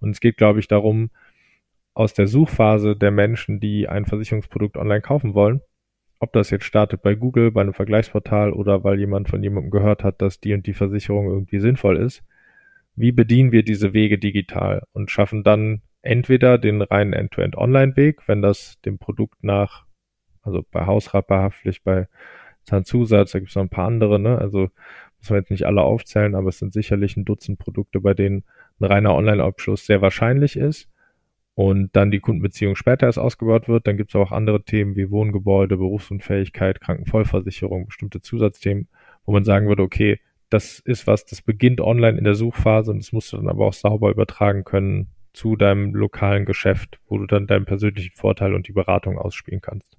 Und 0.00 0.10
es 0.10 0.20
geht, 0.20 0.36
glaube 0.36 0.60
ich, 0.60 0.68
darum, 0.68 1.10
aus 1.94 2.12
der 2.12 2.26
Suchphase 2.26 2.96
der 2.96 3.12
Menschen, 3.12 3.60
die 3.60 3.88
ein 3.88 4.04
Versicherungsprodukt 4.04 4.76
online 4.76 5.00
kaufen 5.00 5.32
wollen, 5.32 5.62
ob 6.24 6.32
das 6.32 6.50
jetzt 6.50 6.64
startet 6.64 7.02
bei 7.02 7.14
Google, 7.14 7.52
bei 7.52 7.60
einem 7.60 7.74
Vergleichsportal 7.74 8.52
oder 8.52 8.82
weil 8.82 8.98
jemand 8.98 9.28
von 9.28 9.42
jemandem 9.42 9.70
gehört 9.70 10.02
hat, 10.02 10.22
dass 10.22 10.40
die 10.40 10.54
und 10.54 10.66
die 10.66 10.72
Versicherung 10.72 11.28
irgendwie 11.28 11.60
sinnvoll 11.60 11.98
ist. 11.98 12.24
Wie 12.96 13.12
bedienen 13.12 13.52
wir 13.52 13.62
diese 13.62 13.92
Wege 13.92 14.18
digital 14.18 14.82
und 14.92 15.10
schaffen 15.10 15.44
dann 15.44 15.82
entweder 16.02 16.58
den 16.58 16.80
reinen 16.80 17.12
End-to-End-Online-Weg, 17.12 18.26
wenn 18.26 18.40
das 18.40 18.80
dem 18.82 18.98
Produkt 18.98 19.44
nach, 19.44 19.84
also 20.42 20.64
bei 20.70 20.86
Hausrat, 20.86 21.26
bei 21.26 21.38
Haftpflicht, 21.38 21.84
bei 21.84 22.08
Zahnzusatz, 22.64 23.32
da 23.32 23.38
gibt 23.38 23.50
es 23.50 23.56
noch 23.56 23.62
ein 23.62 23.68
paar 23.68 23.86
andere, 23.86 24.18
ne? 24.18 24.38
Also 24.38 24.70
muss 25.18 25.30
man 25.30 25.40
jetzt 25.40 25.50
nicht 25.50 25.66
alle 25.66 25.82
aufzählen, 25.82 26.34
aber 26.34 26.48
es 26.48 26.58
sind 26.58 26.72
sicherlich 26.72 27.16
ein 27.16 27.24
Dutzend 27.24 27.58
Produkte, 27.58 28.00
bei 28.00 28.14
denen 28.14 28.44
ein 28.80 28.86
reiner 28.86 29.14
Online-Abschluss 29.14 29.84
sehr 29.86 30.00
wahrscheinlich 30.00 30.56
ist 30.56 30.88
und 31.54 31.94
dann 31.94 32.10
die 32.10 32.20
Kundenbeziehung 32.20 32.74
später 32.76 33.06
erst 33.06 33.18
ausgebaut 33.18 33.68
wird. 33.68 33.86
Dann 33.86 33.96
gibt 33.96 34.10
es 34.10 34.16
auch 34.16 34.32
andere 34.32 34.64
Themen 34.64 34.96
wie 34.96 35.10
Wohngebäude, 35.10 35.76
Berufsunfähigkeit, 35.76 36.80
Krankenvollversicherung, 36.80 37.86
bestimmte 37.86 38.20
Zusatzthemen, 38.20 38.88
wo 39.24 39.32
man 39.32 39.44
sagen 39.44 39.68
würde, 39.68 39.82
okay, 39.82 40.20
das 40.50 40.80
ist 40.80 41.06
was, 41.06 41.24
das 41.24 41.42
beginnt 41.42 41.80
online 41.80 42.18
in 42.18 42.24
der 42.24 42.34
Suchphase 42.34 42.90
und 42.90 42.98
das 42.98 43.12
musst 43.12 43.32
du 43.32 43.36
dann 43.36 43.48
aber 43.48 43.66
auch 43.66 43.72
sauber 43.72 44.10
übertragen 44.10 44.64
können 44.64 45.08
zu 45.32 45.56
deinem 45.56 45.94
lokalen 45.94 46.44
Geschäft, 46.44 47.00
wo 47.08 47.18
du 47.18 47.26
dann 47.26 47.46
deinen 47.46 47.64
persönlichen 47.64 48.14
Vorteil 48.14 48.54
und 48.54 48.68
die 48.68 48.72
Beratung 48.72 49.18
ausspielen 49.18 49.60
kannst. 49.60 49.96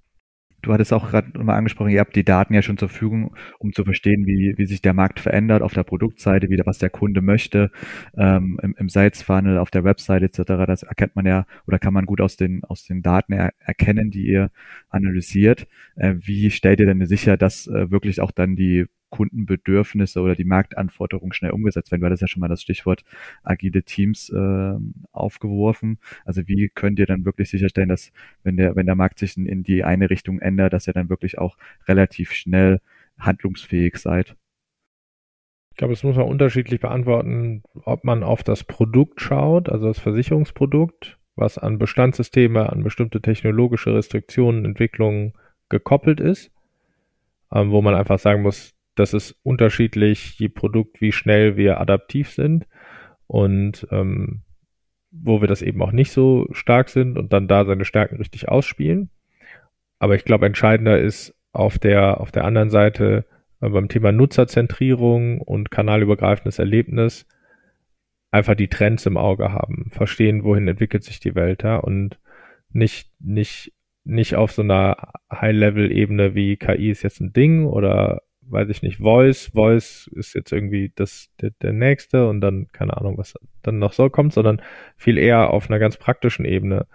Du 0.65 0.73
hattest 0.73 0.93
auch 0.93 1.10
gerade 1.10 1.38
mal 1.41 1.56
angesprochen, 1.56 1.91
ihr 1.91 1.99
habt 1.99 2.15
die 2.15 2.23
Daten 2.23 2.54
ja 2.54 2.62
schon 2.62 2.78
zur 2.78 2.89
Verfügung, 2.89 3.36
um 3.60 3.71
zu 3.73 3.84
verstehen, 3.84 4.25
wie, 4.25 4.56
wie 4.58 4.65
sich 4.65 4.82
der 4.82 4.93
Markt 4.93 5.19
verändert 5.19 5.62
auf 5.62 5.73
der 5.73 5.84
Produktseite, 5.84 6.49
wieder 6.49 6.65
was 6.65 6.80
der 6.80 6.89
Kunde 6.89 7.21
möchte, 7.21 7.71
ähm, 8.17 8.60
im, 8.62 8.75
im 8.78 8.89
Sales 8.89 9.21
Funnel, 9.21 9.58
auf 9.58 9.71
der 9.71 9.84
Website 9.84 10.23
etc. 10.23 10.65
Das 10.65 10.84
erkennt 10.84 11.15
man 11.15 11.25
ja 11.25 11.45
oder 11.67 11.80
kann 11.80 11.93
man 11.93 12.06
gut 12.06 12.21
aus 12.21 12.36
den, 12.36 12.63
aus 12.63 12.84
den 12.84 13.01
Daten 13.01 13.34
er, 13.34 13.54
erkennen, 13.60 14.10
die 14.10 14.28
ihr 14.28 14.51
analysiert. 14.89 15.67
Äh, 15.95 16.15
wie 16.17 16.49
stellt 16.49 16.80
ihr 16.80 16.88
denn 16.88 17.06
sicher, 17.06 17.38
dass 17.38 17.67
äh, 17.67 17.91
wirklich 17.91 18.21
auch 18.21 18.32
dann 18.32 18.56
die 18.56 18.86
Kundenbedürfnisse 19.15 20.19
oder 20.19 20.36
die 20.36 20.43
Marktanforderungen 20.43 21.32
schnell 21.32 21.51
umgesetzt 21.51 21.89
werden. 21.89 22.01
weil 22.01 22.10
das 22.10 22.19
ja 22.19 22.28
schon 22.28 22.41
mal 22.41 22.49
das 22.49 22.62
Stichwort 22.62 23.06
agile 23.43 23.84
Teams 23.84 24.30
äh, 24.30 24.73
aufgeworfen. 25.13 25.99
Also 26.25 26.47
wie 26.47 26.67
könnt 26.67 26.99
ihr 26.99 27.06
dann 27.06 27.23
wirklich 27.23 27.49
sicherstellen, 27.49 27.88
dass 27.88 28.12
wenn 28.43 28.58
der, 28.58 28.75
wenn 28.75 28.86
der 28.88 28.95
Markt 28.95 29.19
sich 29.19 29.38
in, 29.38 29.45
in 29.45 29.63
die 29.63 29.86
eine 29.86 30.10
Richtung 30.10 30.39
ändert, 30.39 30.73
dass 30.73 30.88
ihr 30.88 30.93
dann 30.93 31.10
wirklich 31.10 31.38
auch 31.38 31.58
relativ 31.88 32.34
schnell 32.34 32.82
handlungsfähig 33.17 33.95
seid? 33.95 34.36
Ich 35.71 35.78
glaube, 35.78 35.93
das 35.93 36.04
muss 36.04 36.17
man 36.17 36.28
unterschiedlich 36.28 36.82
beantworten, 36.82 37.63
ob 37.86 38.04
man 38.04 38.23
auf 38.23 38.43
das 38.43 38.65
Produkt 38.65 39.21
schaut, 39.21 39.69
also 39.69 39.88
das 39.88 39.99
Versicherungsprodukt, 39.99 41.17
was 41.38 41.58
an 41.58 41.80
Bestandssysteme, 41.80 42.69
an 42.69 42.84
bestimmte 42.84 43.21
technologische 43.21 43.93
Restriktionen, 43.93 44.65
Entwicklungen 44.65 45.34
gekoppelt 45.69 46.19
ist, 46.19 46.51
ähm, 47.54 47.71
wo 47.71 47.82
man 47.82 47.95
einfach 47.95 48.19
sagen 48.19 48.41
muss, 48.41 48.75
das 48.96 49.14
ist 49.14 49.36
unterschiedlich, 49.44 50.40
je 50.40 50.50
Produkt, 50.50 51.02
wie 51.02 51.12
schnell 51.12 51.58
wir 51.58 51.80
adaptiv 51.80 52.32
sind 52.32 52.66
und 53.28 53.88
ähm, 53.92 54.42
wo 55.12 55.42
wir 55.42 55.48
das 55.48 55.62
eben 55.62 55.82
auch 55.82 55.92
nicht 55.92 56.12
so 56.12 56.48
stark 56.52 56.90
sind 56.90 57.18
und 57.18 57.32
dann 57.32 57.48
da 57.48 57.66
seine 57.66 57.86
Stärken 57.86 58.18
richtig 58.18 58.50
ausspielen. 58.50 59.10
Aber 60.00 60.16
ich 60.16 60.26
glaube, 60.26 60.46
entscheidender 60.46 61.00
ist 61.00 61.36
auf 61.52 61.80
der, 61.80 62.20
auf 62.20 62.32
der 62.32 62.44
anderen 62.44 62.70
Seite 62.70 63.26
äh, 63.62 63.70
beim 63.70 63.88
Thema 63.88 64.12
Nutzerzentrierung 64.12 65.40
und 65.42 65.72
kanalübergreifendes 65.72 66.60
Erlebnis 66.60 67.26
einfach 68.32 68.56
die 68.56 68.68
Trends 68.68 69.06
im 69.06 69.18
Auge 69.18 69.54
haben, 69.54 69.90
verstehen, 69.92 70.44
wohin 70.44 70.68
entwickelt 70.68 71.04
sich 71.04 71.22
die 71.22 71.36
Welt 71.36 71.64
ja, 71.64 71.78
und 71.78 72.20
nicht, 72.72 73.10
nicht, 73.20 73.72
nicht 74.04 74.36
auf 74.36 74.52
so 74.52 74.62
einer 74.62 75.14
High-Level-Ebene 75.32 76.36
wie 76.36 76.58
KI 76.58 76.90
ist 76.90 77.04
jetzt 77.04 77.22
ein 77.22 77.32
Ding 77.32 77.66
oder 77.66 78.24
weiß 78.48 78.70
ich 78.70 78.82
nicht, 78.82 78.98
Voice, 78.98 79.52
Voice 79.54 80.10
ist 80.14 80.34
jetzt 80.34 80.52
irgendwie 80.52 80.92
das, 80.96 81.30
der, 81.42 81.52
der 81.62 81.74
nächste 81.74 82.28
und 82.28 82.42
dann, 82.42 82.68
keine 82.72 82.98
Ahnung, 82.98 83.18
was 83.18 83.34
dann 83.64 83.80
noch 83.80 83.94
so 83.94 84.10
kommt, 84.10 84.34
sondern 84.34 84.62
viel 84.96 85.18
eher 85.18 85.50
auf 85.50 85.70
einer 85.70 85.80
ganz 85.80 85.98
praktischen 85.98 86.46
Ebene 86.46 86.88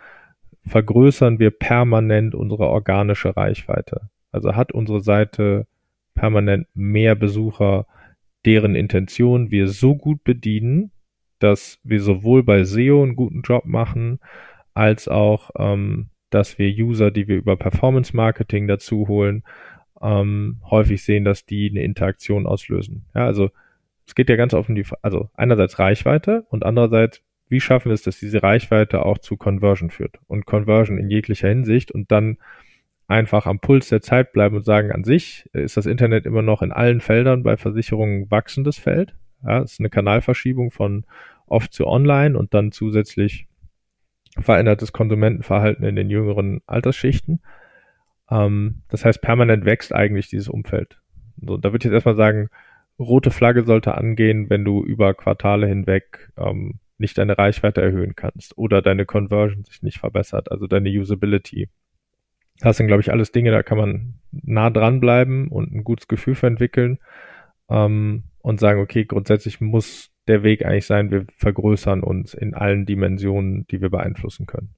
vergrößern 0.67 1.39
wir 1.39 1.51
permanent 1.51 2.35
unsere 2.35 2.69
organische 2.69 3.37
Reichweite. 3.37 4.11
Also 4.33 4.55
hat 4.55 4.73
unsere 4.73 5.01
Seite 5.01 5.67
permanent 6.15 6.69
mehr 6.75 7.15
Besucher, 7.15 7.87
deren 8.45 8.75
Intention 8.75 9.51
wir 9.51 9.69
so 9.69 9.97
gut 9.97 10.23
bedienen, 10.25 10.93
dass 11.39 11.79
wir 11.83 12.01
sowohl 12.01 12.43
bei 12.43 12.65
SEO 12.65 13.03
einen 13.03 13.17
guten 13.17 13.43
Job 13.43 13.65
machen, 13.65 14.21
als 14.75 15.09
auch, 15.09 15.51
ähm, 15.59 16.11
dass 16.31 16.59
wir 16.59 16.69
User, 16.69 17.11
die 17.11 17.27
wir 17.27 17.37
über 17.37 17.57
Performance 17.57 18.15
Marketing 18.15 18.69
dazu 18.69 19.09
holen, 19.09 19.43
ähm, 20.03 20.61
häufig 20.71 21.03
sehen, 21.03 21.25
dass 21.25 21.45
die 21.45 21.71
eine 21.71 21.83
Interaktion 21.83 22.47
auslösen. 22.47 23.05
Ja, 23.15 23.27
also 23.27 23.51
es 24.07 24.15
geht 24.15 24.29
ja 24.29 24.37
ganz 24.37 24.55
offen 24.55 24.75
die, 24.75 24.85
also 25.03 25.31
einerseits 25.35 25.79
Reichweite 25.79 26.45
und 26.51 26.65
andererseits, 26.65 27.23
wie 27.49 27.61
schaffen 27.61 27.91
wir 27.91 27.95
es, 27.95 28.03
dass 28.03 28.19
diese 28.19 28.43
Reichweite 28.43 29.05
auch 29.05 29.19
zu 29.19 29.37
Conversion 29.37 29.91
führt 29.91 30.19
und 30.27 30.47
Conversion 30.47 30.99
in 30.99 31.11
jeglicher 31.11 31.49
Hinsicht 31.49 31.91
und 31.93 32.11
dann 32.11 32.39
einfach 33.07 33.47
am 33.47 33.59
Puls 33.59 33.89
der 33.89 34.03
Zeit 34.03 34.33
bleiben 34.33 34.57
und 34.57 34.65
sagen, 34.65 34.93
an 34.93 35.05
sich 35.05 35.49
ist 35.53 35.77
das 35.77 35.87
Internet 35.87 36.27
immer 36.27 36.43
noch 36.43 36.63
in 36.63 36.73
allen 36.73 37.01
Feldern 37.01 37.43
bei 37.43 37.57
Versicherungen 37.57 38.31
wachsendes 38.31 38.79
Feld. 38.79 39.15
Ja, 39.45 39.63
es 39.63 39.73
ist 39.73 39.81
eine 39.81 39.91
Kanalverschiebung 39.91 40.71
von 40.71 41.05
oft 41.47 41.73
zu 41.73 41.87
online 41.87 42.39
und 42.39 42.55
dann 42.55 42.71
zusätzlich 42.71 43.49
verändertes 44.39 44.93
Konsumentenverhalten 44.93 45.85
in 45.85 45.97
den 45.97 46.09
jüngeren 46.09 46.61
Altersschichten. 46.67 47.41
Ähm, 48.31 48.83
das 48.88 49.05
heißt, 49.05 49.21
permanent 49.21 49.64
wächst 49.64 49.95
eigentlich 49.95 50.29
dieses 50.29 50.49
Umfeld. 50.49 51.01
So, 51.40 51.57
da 51.57 51.73
würde 51.73 51.79
ich 51.79 51.85
jetzt 51.85 51.95
erstmal 51.95 52.16
sagen, 52.16 52.49
rote 52.99 53.31
Flagge 53.31 53.64
sollte 53.64 53.97
angehen, 53.97 54.51
wenn 54.51 54.64
du 54.64 54.85
über 54.85 55.14
Quartale 55.14 55.66
hinweg 55.66 56.31
ähm, 56.37 56.81
nicht 56.99 57.16
deine 57.16 57.38
Reichweite 57.38 57.81
erhöhen 57.81 58.14
kannst 58.14 58.57
oder 58.59 58.83
deine 58.83 59.07
Conversion 59.07 59.64
sich 59.64 59.83
nicht 59.83 59.99
verbessert, 59.99 60.53
also 60.53 60.66
deine 60.66 60.90
Usability. 60.90 61.69
Das 62.61 62.77
sind, 62.77 62.88
glaube 62.88 63.01
ich, 63.01 63.11
alles 63.11 63.33
Dinge, 63.33 63.51
da 63.51 63.62
kann 63.62 63.79
man 63.79 64.14
nah 64.33 64.69
dran 64.69 65.01
bleiben 65.01 65.49
und 65.49 65.73
ein 65.73 65.83
gutes 65.83 66.09
Gefühl 66.09 66.35
für 66.35 66.47
entwickeln 66.47 66.99
ähm, 67.71 68.25
und 68.40 68.61
sagen, 68.61 68.81
okay, 68.81 69.07
grundsätzlich 69.07 69.62
muss 69.62 70.11
der 70.29 70.43
Weg 70.43 70.64
eigentlich 70.64 70.87
sein, 70.87 71.11
wir 71.11 71.25
vergrößern 71.37 72.03
uns 72.03 72.35
in 72.35 72.55
allen 72.55 72.85
Dimensionen, 72.85 73.66
die 73.69 73.81
wir 73.81 73.88
beeinflussen 73.88 74.45
können. 74.45 74.75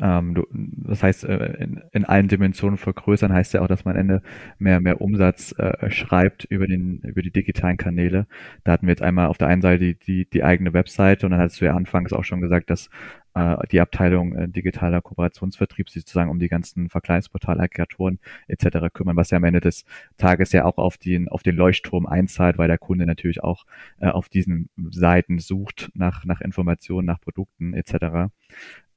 Ähm, 0.00 0.34
du, 0.34 0.44
das 0.50 1.02
heißt, 1.02 1.24
äh, 1.24 1.54
in, 1.62 1.82
in 1.92 2.04
allen 2.04 2.26
Dimensionen 2.26 2.78
vergrößern 2.78 3.32
heißt 3.32 3.54
ja 3.54 3.62
auch, 3.62 3.68
dass 3.68 3.84
man 3.84 3.94
am 3.94 4.00
Ende 4.00 4.22
mehr, 4.58 4.80
mehr 4.80 5.00
Umsatz 5.00 5.54
äh, 5.56 5.88
schreibt 5.90 6.44
über 6.44 6.66
den, 6.66 6.98
über 7.00 7.22
die 7.22 7.30
digitalen 7.30 7.76
Kanäle. 7.76 8.26
Da 8.64 8.72
hatten 8.72 8.86
wir 8.86 8.92
jetzt 8.92 9.02
einmal 9.02 9.28
auf 9.28 9.38
der 9.38 9.48
einen 9.48 9.62
Seite 9.62 9.78
die, 9.78 9.94
die, 9.94 10.28
die 10.28 10.42
eigene 10.42 10.72
Webseite 10.72 11.26
und 11.26 11.32
dann 11.32 11.40
hattest 11.40 11.60
du 11.60 11.66
ja 11.66 11.76
anfangs 11.76 12.12
auch 12.12 12.24
schon 12.24 12.40
gesagt, 12.40 12.70
dass 12.70 12.90
äh, 13.34 13.56
die 13.70 13.80
Abteilung 13.80 14.34
äh, 14.34 14.48
digitaler 14.48 15.00
Kooperationsvertrieb 15.00 15.88
sich 15.88 16.02
sozusagen 16.02 16.30
um 16.30 16.40
die 16.40 16.48
ganzen 16.48 16.88
Vergleichsportal-Aggregatoren 16.88 18.18
etc. 18.48 18.92
kümmern, 18.92 19.16
was 19.16 19.30
ja 19.30 19.36
am 19.36 19.44
Ende 19.44 19.60
des 19.60 19.84
Tages 20.18 20.50
ja 20.52 20.64
auch 20.64 20.78
auf 20.78 20.98
den, 20.98 21.28
auf 21.28 21.44
den 21.44 21.54
Leuchtturm 21.56 22.06
einzahlt, 22.06 22.58
weil 22.58 22.68
der 22.68 22.78
Kunde 22.78 23.06
natürlich 23.06 23.44
auch 23.44 23.64
äh, 24.00 24.08
auf 24.08 24.28
diesen 24.28 24.70
Seiten 24.90 25.38
sucht 25.38 25.90
nach, 25.94 26.24
nach 26.24 26.40
Informationen, 26.40 27.06
nach 27.06 27.20
Produkten 27.20 27.74
etc. 27.74 28.30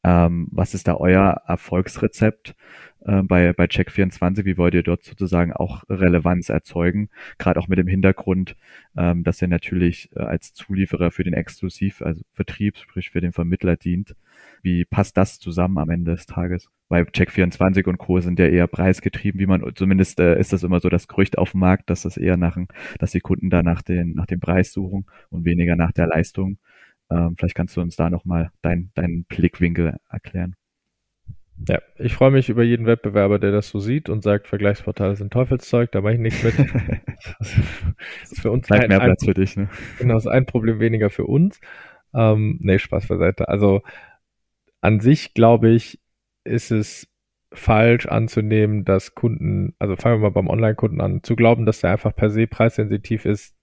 Ähm, 0.04 0.48
was 0.52 0.74
ist 0.74 0.88
da 0.88 0.96
euer 0.96 1.42
Erfolgsrezept 1.48 2.56
äh, 3.06 3.24
bei, 3.24 3.54
bei 3.54 3.66
Check24? 3.66 4.46
Wie 4.46 4.58
wollt 4.58 4.74
ihr 4.74 4.84
dort 4.84 5.04
sozusagen 5.04 5.54
auch 5.54 5.84
Relevanz 5.90 6.50
erzeugen? 6.50 7.10
Gerade 7.38 7.60
auch 7.60 7.68
mit 7.68 7.80
dem 7.80 7.88
Hintergrund, 7.88 8.56
ähm, 8.96 9.24
dass 9.24 9.42
ihr 9.42 9.48
natürlich 9.48 10.10
äh, 10.16 10.20
als 10.20 10.54
Zulieferer 10.54 11.12
für 11.12 11.24
den 11.24 11.34
Exklusiv, 11.34 12.02
also 12.02 12.22
Vertrieb, 12.34 12.78
sprich 12.78 13.10
für 13.10 13.22
den 13.22 13.34
Vermittler 13.34 13.76
dient. 13.76 14.16
Wie 14.62 14.86
passt 14.86 15.18
das 15.18 15.40
zusammen 15.40 15.78
am 15.78 15.90
Ende 15.90 16.12
des 16.12 16.26
Tages? 16.26 16.70
Weil 16.90 17.04
Check24 17.04 17.86
und 17.88 17.98
Co. 17.98 18.22
sind 18.22 18.40
ja 18.40 18.48
eher 18.48 18.68
preisgetrieben, 18.68 19.40
wie 19.42 19.46
man, 19.46 19.64
zumindest 19.76 20.20
äh, 20.20 20.40
ist 20.40 20.54
das 20.54 20.64
immer 20.64 20.80
so 20.80 20.90
das 20.90 21.08
Gerücht 21.08 21.38
auf 21.38 21.52
dem 21.52 21.60
Markt, 21.60 21.90
dass 21.90 22.04
das 22.04 22.18
eher 22.18 22.38
nach, 22.38 22.58
dass 23.00 23.12
die 23.12 23.20
Kunden 23.20 23.50
da 23.50 23.62
nach, 23.62 23.82
den, 23.82 24.14
nach 24.14 24.26
dem 24.26 24.40
Preis 24.40 24.72
suchen 24.72 25.06
und 25.30 25.44
weniger 25.44 25.76
nach 25.76 25.92
der 25.92 26.08
Leistung. 26.08 26.60
Ähm, 27.10 27.36
vielleicht 27.38 27.56
kannst 27.56 27.76
du 27.78 27.82
uns 27.82 27.96
da 27.96 28.10
nochmal 28.10 28.52
dein, 28.62 28.92
deinen 28.96 29.26
Blickwinkel 29.26 29.98
erklären. 30.10 30.56
Ja, 31.68 31.80
ich 31.98 32.14
freue 32.14 32.32
mich 32.32 32.50
über 32.50 32.64
jeden 32.64 32.86
Wettbewerber, 32.86 33.40
der 33.40 33.52
das 33.52 33.70
so 33.70 33.80
sieht 33.80 34.10
und 34.10 34.24
sagt, 34.24 34.48
Vergleichsportale 34.48 35.16
sind 35.16 35.34
Teufelszeug, 35.34 35.92
da 35.92 36.02
mache 36.02 36.14
ich 36.14 36.20
nichts 36.20 36.44
mit. 36.44 36.54
das 37.40 37.58
ist 38.32 38.42
für 38.42 38.52
uns 38.52 38.68
Bleibt 38.68 38.84
ein, 38.84 38.90
mehr 38.90 39.00
Platz 39.00 39.24
ein, 39.24 39.28
für 39.28 39.34
dich, 39.34 39.56
ne? 39.56 39.70
Genau, 39.98 40.18
ist 40.18 40.28
ein 40.28 40.46
Problem 40.46 40.80
weniger 40.80 41.10
für 41.10 41.26
uns. 41.26 41.60
Ähm, 42.14 42.60
nee, 42.62 42.78
Spaß 42.78 43.08
beiseite. 43.08 43.50
Also 43.50 43.82
an 44.82 45.00
sich, 45.00 45.34
glaube 45.34 45.70
ich, 45.70 46.00
ist 46.44 46.72
es 46.72 47.08
falsch 47.52 48.06
anzunehmen, 48.06 48.86
dass 48.86 49.16
Kunden, 49.16 49.74
also 49.80 49.96
fangen 49.96 50.18
wir 50.18 50.30
mal 50.30 50.34
beim 50.34 50.48
Online-Kunden 50.48 51.02
an, 51.02 51.24
zu 51.24 51.36
glauben, 51.36 51.66
dass 51.66 51.82
der 51.82 51.92
einfach 51.92 52.16
per 52.16 52.30
se 52.30 52.46
preissensitiv 52.46 53.26
ist, 53.26 53.57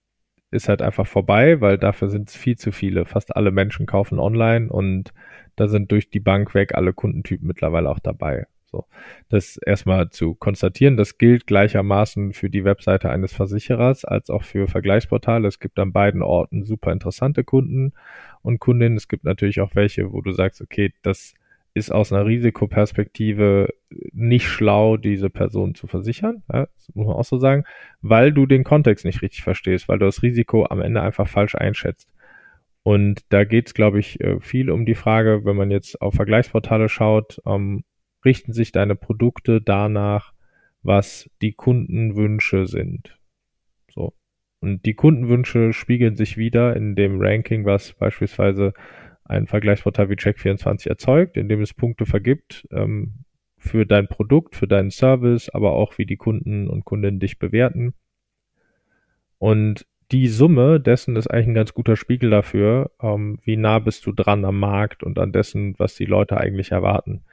ist 0.55 0.69
halt 0.69 0.83
einfach 0.83 1.07
vorbei, 1.07 1.61
weil 1.61 1.79
dafür 1.79 2.09
sind 2.09 2.29
es 2.29 2.37
viel 2.37 2.57
zu 2.57 2.73
viele. 2.73 3.05
Fast 3.05 3.37
alle 3.37 3.51
Menschen 3.51 3.87
kaufen 3.87 4.19
online 4.19 4.71
und 4.71 5.13
da 5.57 5.69
sind 5.69 5.93
durch 5.93 6.11
die 6.11 6.21
Bank 6.21 6.55
weg 6.55 6.75
alle 6.75 6.93
Kundentypen 6.93 7.47
mittlerweile 7.47 7.91
auch 7.91 7.99
dabei. 7.99 8.47
So, 8.75 8.87
das 9.29 9.57
erstmal 9.57 10.11
zu 10.11 10.35
konstatieren, 10.35 10.97
das 10.97 11.17
gilt 11.17 11.47
gleichermaßen 11.47 12.33
für 12.33 12.51
die 12.51 12.65
Webseite 12.65 13.09
eines 13.09 13.33
Versicherers 13.33 14.05
als 14.05 14.31
auch 14.31 14.43
für 14.43 14.67
Vergleichsportale. 14.67 15.47
Es 15.47 15.61
gibt 15.61 15.79
an 15.79 15.93
beiden 15.93 16.23
Orten 16.23 16.65
super 16.65 16.91
interessante 16.91 17.45
Kunden 17.45 17.93
und 18.43 18.59
Kundinnen. 18.59 18.97
Es 18.97 19.07
gibt 19.07 19.25
natürlich 19.25 19.61
auch 19.61 19.77
welche, 19.77 20.13
wo 20.13 20.23
du 20.23 20.33
sagst, 20.33 20.61
okay, 20.61 20.93
das 21.03 21.35
ist 21.75 21.91
aus 21.91 22.13
einer 22.13 22.25
Risikoperspektive 22.25 23.75
nicht 24.13 24.47
schlau, 24.47 24.97
diese 24.97 25.29
Person 25.29 25.75
zu 25.75 25.89
versichern. 25.89 26.45
Ja, 26.53 26.67
das 26.67 26.95
muss 26.95 27.07
man 27.07 27.17
auch 27.17 27.25
so 27.25 27.39
sagen, 27.39 27.65
weil 28.01 28.33
du 28.33 28.47
den 28.47 28.63
Kontext 28.63 29.05
nicht 29.05 29.23
richtig 29.23 29.43
verstehst, 29.43 29.89
weil 29.89 29.99
du 29.99 30.07
das 30.07 30.23
Risiko 30.23 30.67
am 30.67 30.81
Ende 30.81 31.03
einfach 31.03 31.29
falsch 31.29 31.57
einschätzt. 31.57 32.09
Und 32.85 33.25
da 33.31 33.45
geht 33.45 33.69
es, 33.69 33.75
glaube 33.75 33.99
ich, 33.99 34.21
äh, 34.21 34.41
viel 34.41 34.71
um 34.71 34.87
die 34.87 34.95
Frage, 34.95 35.45
wenn 35.45 35.57
man 35.57 35.71
jetzt 35.71 36.01
auf 36.01 36.15
Vergleichsportale 36.15 36.89
schaut, 36.89 37.41
ähm, 37.45 37.83
richten 38.25 38.53
sich 38.53 38.73
deine 38.73 38.95
Produkte 38.95 39.61
danach, 39.61 40.33
was 40.83 41.29
die 41.43 41.55
Kundenwünsche 41.55 42.67
sind. 42.67 43.19
So. 43.91 44.13
Und 44.61 44.85
die 44.87 44.95
Kundenwünsche 44.95 45.73
spiegeln 45.73 46.17
sich 46.17 46.37
wieder 46.37 46.77
in 46.77 46.95
dem 46.95 47.21
Ranking, 47.21 47.65
was 47.65 47.95
beispielsweise 47.95 48.75
ein 49.25 49.47
Vergleichsportal 49.47 50.11
wie 50.11 50.15
Check24 50.15 50.89
erzeugt, 50.89 51.37
indem 51.37 51.63
es 51.63 51.75
Punkte 51.75 52.07
vergibt, 52.07 52.67
ähm, 52.71 53.25
für 53.57 53.87
dein 53.87 54.09
Produkt, 54.09 54.57
für 54.57 54.69
deinen 54.69 54.91
Service, 54.91 55.49
aber 55.49 55.73
auch 55.73 55.97
wie 55.99 56.07
die 56.07 56.17
Kunden 56.17 56.69
und 56.69 56.85
Kundinnen 56.85 57.21
dich 57.21 57.39
bewerten. 57.39 57.95
Und 59.39 59.87
die 60.13 60.29
Summe 60.29 60.81
dessen 60.81 61.17
ist 61.17 61.29
eigentlich 61.29 61.49
ein 61.49 61.55
ganz 61.55 61.75
guter 61.75 61.97
Spiegel 61.97 62.31
dafür, 62.31 62.91
ähm, 63.01 63.39
wie 63.43 63.57
nah 63.57 63.79
bist 63.79 64.07
du 64.07 64.13
dran 64.13 64.45
am 64.45 64.59
Markt 64.59 65.03
und 65.03 65.19
an 65.19 65.33
dessen, 65.33 65.75
was 65.79 65.95
die 65.95 66.05
Leute 66.05 66.37
eigentlich 66.37 66.73
erwarten. 66.73 67.25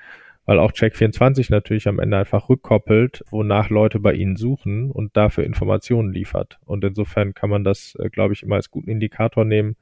Weil 0.46 0.58
auch 0.58 0.72
Check24 0.72 1.52
natürlich 1.52 1.88
am 1.88 2.00
Ende 2.00 2.18
einfach 2.18 2.50
rückkoppelt, 2.50 3.24
wonach 3.30 3.70
Leute 3.70 4.00
bei 4.00 4.14
ihnen 4.14 4.38
suchen 4.38 4.90
und 4.90 5.16
dafür 5.16 5.44
Informationen 5.44 6.12
liefert. 6.12 6.60
Und 6.66 6.84
insofern 6.84 7.34
kann 7.34 7.50
man 7.50 7.64
das, 7.64 7.96
äh, 8.00 8.10
glaube 8.10 8.34
ich, 8.34 8.42
immer 8.42 8.56
als 8.56 8.72
guten 8.72 8.90
Indikator 8.90 9.46
nehmen. 9.46 9.76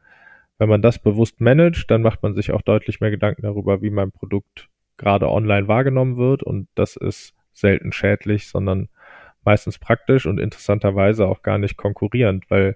Wenn 0.60 0.70
man 0.70 0.82
das 0.82 1.00
bewusst 1.00 1.42
managt, 1.42 1.90
dann 1.90 2.02
macht 2.02 2.22
man 2.22 2.36
sich 2.36 2.52
auch 2.52 2.62
deutlich 2.62 3.00
mehr 3.00 3.12
Gedanken 3.12 3.42
darüber, 3.42 3.82
wie 3.82 3.90
mein 3.90 4.12
Produkt 4.12 4.70
gerade 4.98 5.30
online 5.30 5.68
wahrgenommen 5.68 6.18
wird. 6.18 6.44
Und 6.44 6.68
das 6.76 6.96
ist 6.96 7.34
selten 7.54 7.92
schädlich, 7.92 8.48
sondern 8.48 8.90
meistens 9.44 9.80
praktisch 9.80 10.26
und 10.26 10.40
interessanterweise 10.40 11.28
auch 11.28 11.42
gar 11.42 11.58
nicht 11.58 11.78
konkurrierend, 11.78 12.50
weil 12.50 12.76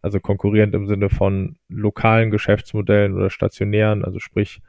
also 0.00 0.20
konkurrierend 0.20 0.74
im 0.74 0.86
Sinne 0.86 1.10
von 1.10 1.56
lokalen 1.68 2.30
Geschäftsmodellen 2.30 3.14
oder 3.14 3.30
stationären, 3.30 4.04
also 4.04 4.18
sprich 4.20 4.60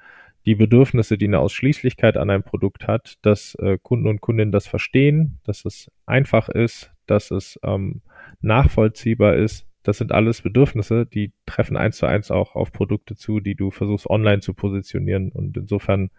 die 0.45 0.55
Bedürfnisse, 0.55 1.17
die 1.17 1.27
eine 1.27 1.39
Ausschließlichkeit 1.39 2.17
an 2.17 2.29
ein 2.29 2.43
Produkt 2.43 2.87
hat, 2.87 3.15
dass 3.21 3.55
äh, 3.55 3.77
Kunden 3.81 4.07
und 4.07 4.21
Kundinnen 4.21 4.51
das 4.51 4.67
verstehen, 4.67 5.39
dass 5.43 5.65
es 5.65 5.91
einfach 6.05 6.49
ist, 6.49 6.93
dass 7.05 7.31
es 7.31 7.59
ähm, 7.63 8.01
nachvollziehbar 8.41 9.35
ist. 9.35 9.67
Das 9.85 9.99
sind 9.99 10.11
alles 10.11 10.41
Bedürfnisse, 10.41 11.05
die 11.05 11.31
treffen 11.45 11.77
eins 11.77 11.97
zu 11.97 12.07
eins 12.07 12.31
auch 12.31 12.55
auf 12.55 12.71
Produkte 12.71 13.15
zu, 13.15 13.39
die 13.39 13.53
du 13.53 13.69
versuchst 13.69 14.09
online 14.09 14.41
zu 14.41 14.55
positionieren. 14.55 15.31
Und 15.31 15.55
insofern, 15.55 16.09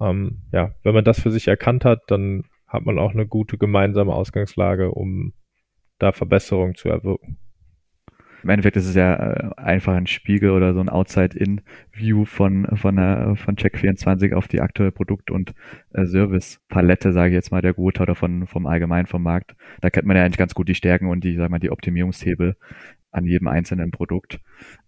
ähm, 0.00 0.42
ja, 0.52 0.74
wenn 0.84 0.94
man 0.94 1.04
das 1.04 1.20
für 1.20 1.32
sich 1.32 1.48
erkannt 1.48 1.84
hat, 1.84 2.02
dann 2.06 2.44
hat 2.68 2.86
man 2.86 3.00
auch 3.00 3.12
eine 3.12 3.26
gute 3.26 3.58
gemeinsame 3.58 4.14
Ausgangslage, 4.14 4.92
um 4.92 5.32
da 5.98 6.12
Verbesserungen 6.12 6.76
zu 6.76 6.88
erwirken. 6.88 7.36
Im 8.42 8.48
Endeffekt 8.48 8.76
ist 8.76 8.86
es 8.86 8.94
ja 8.94 9.14
äh, 9.16 9.50
einfach 9.56 9.94
ein 9.94 10.06
Spiegel 10.06 10.50
oder 10.50 10.72
so 10.72 10.80
ein 10.80 10.88
Outside-In-View 10.88 12.24
von, 12.24 12.66
von, 12.76 12.96
von 13.36 13.56
Check24 13.56 14.34
auf 14.34 14.48
die 14.48 14.60
aktuelle 14.60 14.92
Produkt- 14.92 15.30
und 15.30 15.52
äh, 15.92 16.06
Service-Palette, 16.06 17.12
sage 17.12 17.30
ich 17.30 17.34
jetzt 17.34 17.50
mal, 17.50 17.60
der 17.60 17.74
Gute 17.74 18.02
oder 18.02 18.14
von, 18.14 18.46
vom 18.46 18.66
Allgemeinen 18.66 19.06
vom 19.06 19.22
Markt. 19.22 19.56
Da 19.80 19.90
kennt 19.90 20.06
man 20.06 20.16
ja 20.16 20.24
eigentlich 20.24 20.38
ganz 20.38 20.54
gut 20.54 20.68
die 20.68 20.74
Stärken 20.74 21.08
und 21.08 21.22
die, 21.22 21.36
sag 21.36 21.50
mal, 21.50 21.58
die 21.58 21.70
Optimierungshebel 21.70 22.56
an 23.10 23.24
jedem 23.24 23.48
einzelnen 23.48 23.90
Produkt. 23.90 24.40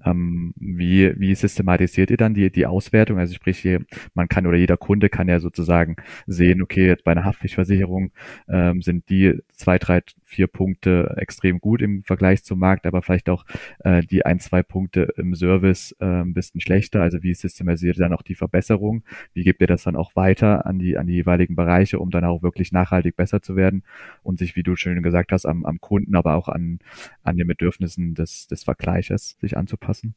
Ähm, 0.05 0.55
wie, 0.57 1.13
wie 1.19 1.35
systematisiert 1.35 2.11
ihr 2.11 2.17
dann 2.17 2.35
die, 2.35 2.51
die 2.51 2.67
Auswertung? 2.67 3.19
Also 3.19 3.35
sprich, 3.35 3.67
man 4.15 4.29
kann 4.29 4.47
oder 4.47 4.57
jeder 4.57 4.77
Kunde 4.77 5.09
kann 5.09 5.29
ja 5.29 5.41
sozusagen 5.41 5.97
sehen, 6.27 6.63
okay, 6.63 6.87
jetzt 6.87 7.05
bei 7.05 7.13
einer 7.13 7.25
Haftpflichtversicherung 7.25 8.13
ähm, 8.49 8.83
sind 8.83 9.09
die 9.09 9.39
zwei, 9.53 9.79
drei, 9.79 10.03
vier 10.33 10.47
Punkte 10.47 11.15
extrem 11.17 11.61
gut 11.61 11.83
im 11.83 12.03
Vergleich 12.05 12.43
zum 12.43 12.59
Markt, 12.59 12.87
aber 12.87 13.03
vielleicht 13.03 13.29
auch 13.29 13.45
äh, 13.81 14.03
die 14.03 14.25
ein, 14.25 14.41
zwei 14.41 14.63
Punkte 14.63 15.09
im 15.17 15.35
Service 15.35 15.95
äh, 16.01 16.05
ein 16.05 16.33
bisschen 16.33 16.61
schlechter. 16.61 17.03
Also 17.03 17.23
wie 17.23 17.35
systematisiert 17.35 17.99
ihr 17.99 18.05
dann 18.05 18.13
auch 18.13 18.23
die 18.23 18.35
Verbesserung? 18.35 19.05
Wie 19.35 19.45
gebt 19.45 19.61
ihr 19.61 19.67
das 19.67 19.85
dann 19.85 19.97
auch 19.97 20.17
weiter 20.17 20.67
an 20.67 20.79
die, 20.79 20.97
an 20.97 21.07
die 21.07 21.15
jeweiligen 21.15 21.55
Bereiche, 21.55 21.99
um 21.99 22.11
dann 22.11 22.25
auch 22.25 22.43
wirklich 22.43 22.73
nachhaltig 22.73 23.17
besser 23.17 23.43
zu 23.43 23.57
werden 23.57 23.85
und 24.23 24.39
sich, 24.39 24.57
wie 24.57 24.63
du 24.63 24.75
schön 24.77 25.03
gesagt 25.03 25.33
hast, 25.33 25.47
am, 25.47 25.65
am 25.65 25.81
Kunden, 25.81 26.17
aber 26.17 26.35
auch 26.35 26.49
an, 26.49 26.79
an 27.23 27.37
den 27.37 27.47
Bedürfnissen 27.47 28.15
des, 28.15 28.47
des 28.47 28.65
Vergleiches 28.65 29.37
sich 29.41 29.57
anzupassen? 29.57 30.15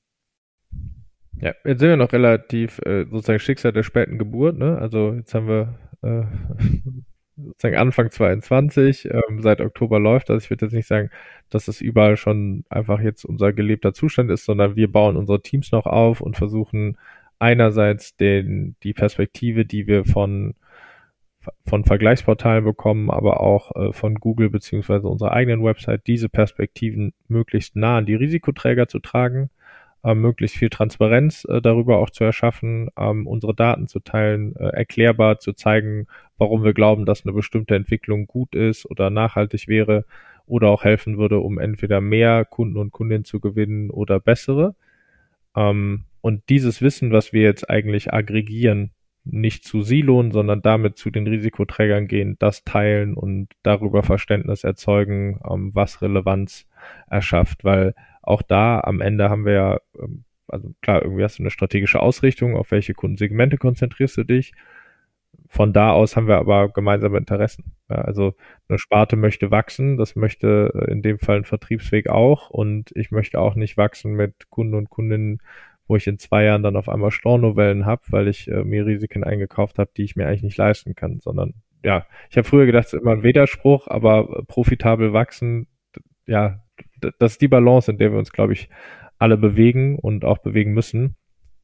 Ja, 1.41 1.53
jetzt 1.65 1.79
sind 1.79 1.89
wir 1.89 1.97
noch 1.97 2.13
relativ 2.13 2.79
äh, 2.85 3.05
sozusagen 3.05 3.39
Schicksal 3.39 3.73
der 3.73 3.83
späten 3.83 4.17
Geburt, 4.17 4.57
ne? 4.57 4.77
Also 4.77 5.13
jetzt 5.13 5.33
haben 5.33 5.47
wir 5.47 5.77
äh, 6.01 6.23
sozusagen 7.37 7.75
Anfang 7.77 8.11
22, 8.11 9.09
ähm, 9.11 9.41
seit 9.41 9.61
Oktober 9.61 9.99
läuft 9.99 10.29
das. 10.29 10.43
Ich 10.45 10.49
würde 10.49 10.65
jetzt 10.65 10.73
nicht 10.73 10.87
sagen, 10.87 11.09
dass 11.49 11.67
es 11.67 11.81
überall 11.81 12.17
schon 12.17 12.65
einfach 12.69 12.99
jetzt 13.01 13.25
unser 13.25 13.53
gelebter 13.53 13.93
Zustand 13.93 14.31
ist, 14.31 14.45
sondern 14.45 14.75
wir 14.75 14.91
bauen 14.91 15.17
unsere 15.17 15.41
Teams 15.41 15.71
noch 15.71 15.85
auf 15.85 16.21
und 16.21 16.37
versuchen 16.37 16.97
einerseits 17.39 18.15
den, 18.15 18.75
die 18.83 18.93
Perspektive, 18.93 19.65
die 19.65 19.87
wir 19.87 20.05
von 20.05 20.55
von 21.65 21.83
Vergleichsportalen 21.83 22.63
bekommen, 22.63 23.11
aber 23.11 23.39
auch 23.39 23.75
äh, 23.75 23.93
von 23.93 24.15
Google 24.15 24.49
beziehungsweise 24.49 25.07
unserer 25.07 25.33
eigenen 25.33 25.63
Website, 25.63 26.07
diese 26.07 26.29
Perspektiven 26.29 27.13
möglichst 27.27 27.75
nah 27.75 27.97
an 27.97 28.05
die 28.05 28.15
Risikoträger 28.15 28.87
zu 28.87 28.99
tragen, 28.99 29.49
möglichst 30.13 30.57
viel 30.57 30.69
Transparenz 30.69 31.45
äh, 31.45 31.61
darüber 31.61 31.97
auch 31.97 32.09
zu 32.09 32.23
erschaffen, 32.23 32.89
ähm, 32.97 33.25
unsere 33.25 33.55
Daten 33.55 33.87
zu 33.87 33.99
teilen, 33.99 34.55
äh, 34.55 34.67
erklärbar 34.67 35.39
zu 35.39 35.53
zeigen, 35.53 36.07
warum 36.37 36.63
wir 36.63 36.73
glauben, 36.73 37.05
dass 37.05 37.25
eine 37.25 37.33
bestimmte 37.33 37.75
Entwicklung 37.75 38.27
gut 38.27 38.53
ist 38.53 38.85
oder 38.85 39.09
nachhaltig 39.09 39.67
wäre 39.67 40.05
oder 40.45 40.69
auch 40.69 40.83
helfen 40.83 41.17
würde, 41.17 41.39
um 41.39 41.57
entweder 41.57 42.01
mehr 42.01 42.45
Kunden 42.45 42.77
und 42.77 42.91
Kundinnen 42.91 43.25
zu 43.25 43.39
gewinnen 43.39 43.89
oder 43.89 44.19
bessere. 44.19 44.75
Ähm, 45.55 46.03
und 46.21 46.49
dieses 46.49 46.81
Wissen, 46.81 47.11
was 47.11 47.33
wir 47.33 47.41
jetzt 47.41 47.69
eigentlich 47.69 48.13
aggregieren, 48.13 48.91
nicht 49.23 49.63
zu 49.63 49.81
Siloen, 49.81 50.31
sondern 50.31 50.61
damit 50.61 50.97
zu 50.97 51.09
den 51.09 51.25
Risikoträgern 51.25 52.07
gehen, 52.07 52.35
das 52.39 52.63
teilen 52.63 53.15
und 53.15 53.49
darüber 53.63 54.03
Verständnis 54.03 54.63
erzeugen, 54.63 55.39
ähm, 55.49 55.71
was 55.73 56.01
Relevanz 56.01 56.67
erschafft, 57.09 57.63
weil 57.63 57.95
auch 58.25 58.41
da 58.41 58.79
am 58.81 59.01
Ende 59.01 59.29
haben 59.29 59.45
wir 59.45 59.53
ja, 59.53 59.79
ähm, 59.99 60.25
also 60.47 60.73
klar, 60.81 61.01
irgendwie 61.01 61.23
hast 61.23 61.39
du 61.39 61.43
eine 61.43 61.51
strategische 61.51 61.99
Ausrichtung, 61.99 62.55
auf 62.55 62.71
welche 62.71 62.93
Kundensegmente 62.93 63.57
konzentrierst 63.57 64.17
du 64.17 64.23
dich. 64.23 64.53
Von 65.47 65.73
da 65.73 65.91
aus 65.91 66.15
haben 66.15 66.27
wir 66.27 66.37
aber 66.37 66.69
gemeinsame 66.69 67.17
Interessen. 67.17 67.75
Ja, 67.89 67.97
also 67.97 68.35
eine 68.67 68.79
Sparte 68.79 69.15
möchte 69.15 69.51
wachsen, 69.51 69.97
das 69.97 70.15
möchte 70.15 70.71
äh, 70.73 70.91
in 70.91 71.01
dem 71.01 71.19
Fall 71.19 71.37
ein 71.37 71.45
Vertriebsweg 71.45 72.09
auch 72.09 72.49
und 72.49 72.91
ich 72.95 73.11
möchte 73.11 73.39
auch 73.39 73.55
nicht 73.55 73.77
wachsen 73.77 74.13
mit 74.13 74.49
Kunden 74.49 74.75
und 74.75 74.89
Kundinnen, 74.89 75.41
wo 75.87 75.95
ich 75.95 76.07
in 76.07 76.17
zwei 76.19 76.45
Jahren 76.45 76.63
dann 76.63 76.75
auf 76.75 76.89
einmal 76.89 77.11
Stornovellen 77.11 77.85
habe, 77.85 78.01
weil 78.07 78.27
ich 78.27 78.47
äh, 78.49 78.63
mir 78.63 78.85
Risiken 78.85 79.23
eingekauft 79.23 79.77
habe, 79.77 79.91
die 79.95 80.03
ich 80.03 80.15
mir 80.15 80.27
eigentlich 80.27 80.43
nicht 80.43 80.57
leisten 80.57 80.95
kann, 80.95 81.19
sondern 81.19 81.53
ja, 81.83 82.07
ich 82.31 82.37
habe 82.37 82.47
früher 82.47 82.65
gedacht, 82.65 82.87
es 82.87 82.93
ist 82.93 83.01
immer 83.01 83.11
ein 83.11 83.23
Widerspruch, 83.23 83.87
aber 83.87 84.43
profitabel 84.47 85.13
wachsen, 85.13 85.67
ja, 86.25 86.64
das 87.01 87.33
ist 87.33 87.41
die 87.41 87.47
Balance, 87.47 87.91
in 87.91 87.97
der 87.97 88.11
wir 88.11 88.19
uns, 88.19 88.31
glaube 88.31 88.53
ich, 88.53 88.69
alle 89.17 89.37
bewegen 89.37 89.97
und 89.97 90.25
auch 90.25 90.39
bewegen 90.39 90.73
müssen. 90.73 91.15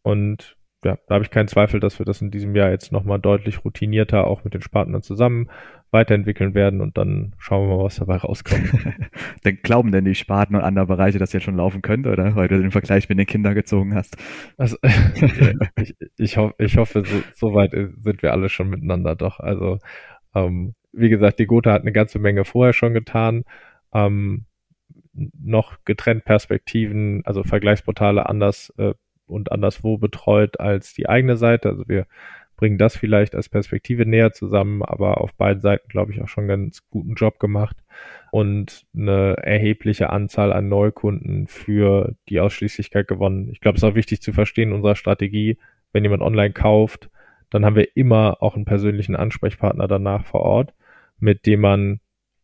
Und 0.03 0.57
ja, 0.83 0.97
da 1.07 1.15
habe 1.15 1.23
ich 1.23 1.29
keinen 1.29 1.47
Zweifel, 1.47 1.79
dass 1.79 1.99
wir 1.99 2.05
das 2.05 2.21
in 2.21 2.31
diesem 2.31 2.55
Jahr 2.55 2.71
jetzt 2.71 2.91
nochmal 2.91 3.19
deutlich 3.19 3.63
routinierter 3.63 4.25
auch 4.25 4.43
mit 4.43 4.55
den 4.55 4.61
Partnern 4.61 5.03
zusammen 5.03 5.47
weiterentwickeln 5.91 6.55
werden 6.55 6.81
und 6.81 6.97
dann 6.97 7.35
schauen 7.37 7.67
wir 7.67 7.77
mal, 7.77 7.83
was 7.83 7.97
dabei 7.97 8.15
rauskommt. 8.15 8.71
denn 9.45 9.59
glauben 9.61 9.91
denn 9.91 10.05
die 10.05 10.15
Sparten 10.15 10.55
und 10.55 10.61
andere 10.61 10.87
Bereiche, 10.87 11.19
dass 11.19 11.33
jetzt 11.33 11.43
schon 11.43 11.57
laufen 11.57 11.81
könnte, 11.81 12.09
oder? 12.09 12.35
Weil 12.35 12.47
du 12.47 12.59
den 12.59 12.71
Vergleich 12.71 13.09
mit 13.09 13.19
den 13.19 13.25
Kindern 13.25 13.53
gezogen 13.53 13.93
hast. 13.93 14.15
Also, 14.57 14.77
ich, 15.75 15.95
ich, 16.17 16.37
ho 16.37 16.51
ich 16.57 16.77
hoffe, 16.77 17.03
so, 17.05 17.17
so 17.35 17.53
weit 17.53 17.71
sind 17.71 18.23
wir 18.23 18.31
alle 18.31 18.49
schon 18.49 18.69
miteinander 18.69 19.15
doch. 19.15 19.39
Also, 19.39 19.79
ähm, 20.33 20.73
wie 20.93 21.09
gesagt, 21.09 21.39
die 21.39 21.45
Gotha 21.45 21.73
hat 21.73 21.81
eine 21.81 21.91
ganze 21.91 22.19
Menge 22.19 22.45
vorher 22.45 22.73
schon 22.73 22.93
getan. 22.93 23.43
Ähm, 23.93 24.45
noch 25.13 25.83
getrennt 25.85 26.25
Perspektiven, 26.25 27.21
also 27.25 27.43
Vergleichsportale 27.43 28.27
anders 28.27 28.73
äh, 28.77 28.93
und 29.25 29.51
anderswo 29.51 29.97
betreut 29.97 30.59
als 30.59 30.93
die 30.93 31.09
eigene 31.09 31.37
Seite. 31.37 31.69
Also 31.69 31.87
wir 31.87 32.05
bringen 32.61 32.77
das 32.77 32.95
vielleicht 32.95 33.33
als 33.33 33.49
Perspektive 33.49 34.05
näher 34.05 34.33
zusammen, 34.33 34.83
aber 34.83 35.19
auf 35.19 35.33
beiden 35.33 35.61
Seiten, 35.61 35.87
glaube 35.89 36.11
ich, 36.11 36.21
auch 36.21 36.27
schon 36.27 36.47
ganz 36.47 36.87
guten 36.89 37.15
Job 37.15 37.39
gemacht 37.39 37.75
und 38.31 38.85
eine 38.95 39.37
erhebliche 39.37 40.11
Anzahl 40.11 40.53
an 40.53 40.69
Neukunden 40.69 41.47
für 41.47 42.15
die 42.29 42.39
Ausschließlichkeit 42.39 43.07
gewonnen. 43.07 43.49
Ich 43.51 43.61
glaube, 43.61 43.77
es 43.77 43.83
ist 43.83 43.89
auch 43.89 43.95
wichtig 43.95 44.21
zu 44.21 44.31
verstehen, 44.31 44.73
unserer 44.73 44.95
Strategie, 44.95 45.57
wenn 45.91 46.03
jemand 46.03 46.21
online 46.21 46.53
kauft, 46.53 47.09
dann 47.49 47.65
haben 47.65 47.75
wir 47.75 47.95
immer 47.97 48.37
auch 48.41 48.55
einen 48.55 48.65
persönlichen 48.65 49.15
Ansprechpartner 49.15 49.87
danach 49.87 50.25
vor 50.25 50.41
Ort, 50.41 50.73
mit 51.19 51.47
dem 51.47 51.61
man 51.61 51.99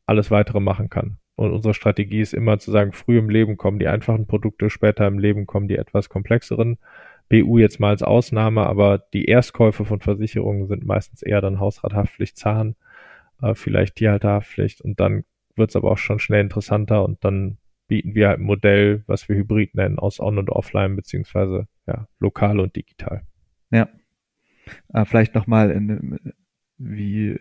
alles 0.08 0.32
weitere 0.32 0.60
machen 0.60 0.90
kann. 0.90 1.20
Und 1.38 1.52
unsere 1.54 1.76
Strategie 1.76 2.22
ist 2.22 2.34
immer 2.34 2.58
zu 2.58 2.72
sagen, 2.72 2.92
früh 2.92 3.20
im 3.20 3.30
Leben 3.30 3.58
kommen 3.58 3.78
die 3.78 3.88
einfachen 3.88 4.26
Produkte, 4.26 4.72
später 4.72 5.06
im 5.06 5.20
Leben 5.20 5.46
kommen 5.46 5.68
die 5.68 5.78
etwas 5.78 6.10
komplexeren. 6.10 6.80
BU 7.30 7.60
jetzt 7.60 7.80
mal 7.80 7.90
als 7.90 8.02
Ausnahme, 8.02 8.66
aber 8.66 8.98
die 9.14 9.26
Erstkäufe 9.26 9.86
von 9.86 10.00
Versicherungen 10.00 10.66
sind 10.66 10.84
meistens 10.84 11.22
eher 11.22 11.40
dann 11.40 11.60
Hausrathaftpflicht, 11.60 12.38
Zahn, 12.38 12.76
äh, 13.40 13.54
vielleicht 13.54 13.98
Tierhalterhaftpflicht 13.98 14.82
und 14.82 15.00
dann 15.00 15.26
wird 15.56 15.70
es 15.70 15.76
aber 15.76 15.92
auch 15.92 16.00
schon 16.00 16.18
schnell 16.18 16.42
interessanter 16.42 17.06
und 17.06 17.24
dann 17.24 17.60
bieten 17.88 18.16
wir 18.16 18.30
halt 18.30 18.40
ein 18.40 18.46
Modell, 18.46 19.04
was 19.06 19.30
wir 19.30 19.36
Hybrid 19.36 19.76
nennen, 19.76 20.00
aus 20.00 20.20
On- 20.20 20.40
und 20.40 20.50
Offline, 20.50 20.96
beziehungsweise 20.96 21.68
ja, 21.86 22.08
lokal 22.20 22.60
und 22.60 22.76
digital. 22.76 23.22
Ja. 23.70 23.88
Äh, 24.92 25.06
vielleicht 25.06 25.36
nochmal 25.36 25.70
in, 25.70 26.20
wie 26.78 27.40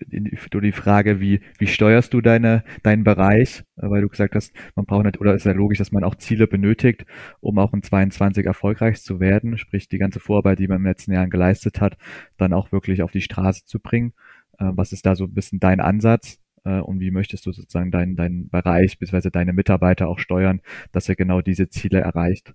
du 0.51 0.61
die 0.61 0.73
Frage, 0.73 1.21
wie, 1.21 1.41
wie 1.59 1.67
steuerst 1.67 2.15
du 2.15 2.21
deine, 2.21 2.65
deinen 2.83 3.05
Bereich, 3.05 3.65
weil 3.77 4.01
du 4.01 4.09
gesagt 4.09 4.35
hast, 4.35 4.55
man 4.75 4.87
braucht 4.87 5.05
nicht, 5.05 5.21
oder 5.21 5.35
ist 5.35 5.45
ja 5.45 5.53
logisch, 5.53 5.79
dass 5.79 5.93
man 5.93 6.05
auch 6.05 6.15
Ziele 6.15 6.47
benötigt, 6.47 7.05
um 7.41 7.59
auch 7.59 7.75
in 7.75 7.83
22 7.83 8.47
erfolgreich 8.47 9.03
zu 9.03 9.21
werden, 9.21 9.59
sprich 9.59 9.89
die 9.89 9.99
ganze 9.99 10.21
Vorarbeit, 10.21 10.59
die 10.59 10.69
man 10.69 10.79
in 10.79 10.85
den 10.85 10.91
letzten 10.91 11.13
Jahren 11.13 11.31
geleistet 11.31 11.81
hat, 11.81 11.99
dann 12.39 12.53
auch 12.53 12.73
wirklich 12.73 13.03
auf 13.03 13.13
die 13.13 13.21
Straße 13.21 13.65
zu 13.67 13.79
bringen. 13.79 14.15
Äh, 14.59 14.71
was 14.73 14.93
ist 14.93 15.05
da 15.05 15.15
so 15.15 15.25
ein 15.25 15.35
bisschen 15.35 15.61
dein 15.61 15.81
Ansatz? 15.81 16.41
Äh, 16.65 16.81
und 16.81 17.01
wie 17.01 17.11
möchtest 17.11 17.45
du 17.45 17.53
sozusagen 17.53 17.91
deinen, 17.91 18.17
deinen 18.17 18.49
Bereich 18.49 18.99
bzw. 18.99 19.31
deine 19.31 19.53
Mitarbeiter 19.53 20.09
auch 20.09 20.19
steuern, 20.19 20.63
dass 20.93 21.09
ihr 21.09 21.17
genau 21.17 21.43
diese 21.43 21.69
Ziele 21.69 22.01
erreicht, 22.01 22.55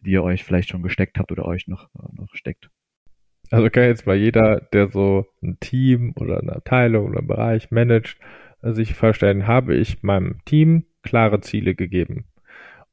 die 0.00 0.12
ihr 0.12 0.22
euch 0.24 0.44
vielleicht 0.44 0.70
schon 0.70 0.82
gesteckt 0.82 1.18
habt 1.18 1.30
oder 1.30 1.44
euch 1.44 1.68
noch, 1.68 1.90
noch 2.12 2.34
steckt? 2.34 2.70
Also 3.52 3.68
kann 3.68 3.84
jetzt 3.84 4.06
mal 4.06 4.16
jeder, 4.16 4.62
der 4.72 4.88
so 4.88 5.26
ein 5.42 5.58
Team 5.60 6.14
oder 6.18 6.40
eine 6.40 6.56
Abteilung 6.56 7.10
oder 7.10 7.18
einen 7.18 7.26
Bereich 7.28 7.70
managt, 7.70 8.16
sich 8.62 8.94
vorstellen, 8.94 9.46
habe 9.46 9.74
ich 9.74 10.02
meinem 10.02 10.38
Team 10.46 10.84
klare 11.02 11.42
Ziele 11.42 11.74
gegeben 11.74 12.24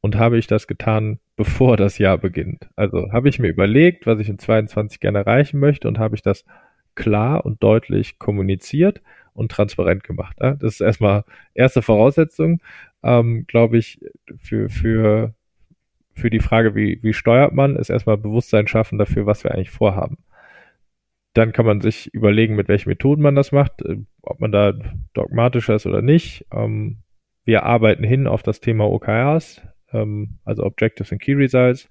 und 0.01 0.17
habe 0.17 0.37
ich 0.37 0.47
das 0.47 0.67
getan, 0.67 1.19
bevor 1.37 1.77
das 1.77 1.97
Jahr 1.97 2.17
beginnt. 2.17 2.69
Also 2.75 3.13
habe 3.13 3.29
ich 3.29 3.39
mir 3.39 3.47
überlegt, 3.47 4.05
was 4.05 4.19
ich 4.19 4.27
in 4.27 4.37
22 4.37 4.99
gerne 4.99 5.19
erreichen 5.19 5.61
möchte 5.61 5.87
und 5.87 5.97
habe 5.97 6.15
ich 6.15 6.23
das 6.23 6.43
klar 6.93 7.45
und 7.45 7.63
deutlich 7.63 8.19
kommuniziert 8.19 9.01
und 9.31 9.53
transparent 9.53 10.03
gemacht. 10.03 10.35
Das 10.39 10.57
ist 10.61 10.81
erstmal 10.81 11.23
erste 11.53 11.81
Voraussetzung, 11.81 12.61
ähm, 13.01 13.45
glaube 13.47 13.77
ich, 13.77 14.01
für, 14.35 14.67
für, 14.67 15.33
für 16.15 16.29
die 16.29 16.41
Frage, 16.41 16.75
wie, 16.75 17.01
wie 17.01 17.13
steuert 17.13 17.53
man, 17.53 17.77
ist 17.77 17.89
erstmal 17.89 18.17
Bewusstsein 18.17 18.67
schaffen 18.67 18.97
dafür, 18.97 19.25
was 19.25 19.45
wir 19.45 19.51
eigentlich 19.51 19.69
vorhaben. 19.69 20.17
Dann 21.39 21.53
kann 21.53 21.65
man 21.65 21.79
sich 21.79 22.13
überlegen, 22.13 22.57
mit 22.57 22.67
welchen 22.67 22.89
Methoden 22.89 23.21
man 23.21 23.33
das 23.33 23.53
macht, 23.53 23.81
äh, 23.83 23.95
ob 24.23 24.41
man 24.41 24.51
da 24.51 24.73
dogmatischer 25.13 25.73
ist 25.73 25.85
oder 25.85 26.01
nicht. 26.01 26.45
Ähm, 26.51 26.97
wir 27.45 27.63
arbeiten 27.63 28.03
hin 28.03 28.27
auf 28.27 28.43
das 28.43 28.59
Thema 28.59 28.91
OKRs, 28.91 29.61
ähm, 29.93 30.39
also 30.43 30.65
Objectives 30.65 31.13
and 31.13 31.21
Key 31.21 31.35
Results. 31.35 31.87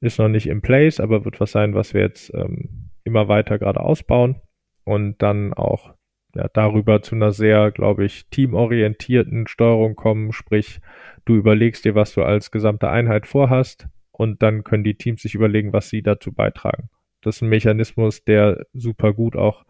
Ist 0.00 0.18
noch 0.18 0.26
nicht 0.26 0.48
in 0.48 0.60
place, 0.60 0.98
aber 0.98 1.24
wird 1.24 1.38
was 1.38 1.52
sein, 1.52 1.74
was 1.74 1.94
wir 1.94 2.00
jetzt 2.00 2.34
ähm, 2.34 2.90
immer 3.04 3.28
weiter 3.28 3.60
gerade 3.60 3.78
ausbauen 3.78 4.40
und 4.82 5.22
dann 5.22 5.52
auch 5.52 5.94
ja, 6.34 6.48
darüber 6.52 7.00
zu 7.00 7.14
einer 7.14 7.30
sehr, 7.30 7.70
glaube 7.70 8.04
ich, 8.04 8.28
teamorientierten 8.30 9.46
Steuerung 9.46 9.94
kommen. 9.94 10.32
Sprich, 10.32 10.80
du 11.26 11.36
überlegst 11.36 11.84
dir, 11.84 11.94
was 11.94 12.12
du 12.14 12.24
als 12.24 12.50
gesamte 12.50 12.88
Einheit 12.90 13.28
vorhast 13.28 13.86
und 14.10 14.42
dann 14.42 14.64
können 14.64 14.82
die 14.82 14.96
Teams 14.96 15.22
sich 15.22 15.36
überlegen, 15.36 15.72
was 15.72 15.90
sie 15.90 16.02
dazu 16.02 16.32
beitragen. 16.32 16.88
Das 17.22 17.36
ist 17.36 17.42
ein 17.42 17.48
Mechanismus, 17.48 18.24
der 18.24 18.66
super 18.72 19.12
gut 19.12 19.36
auch 19.36 19.64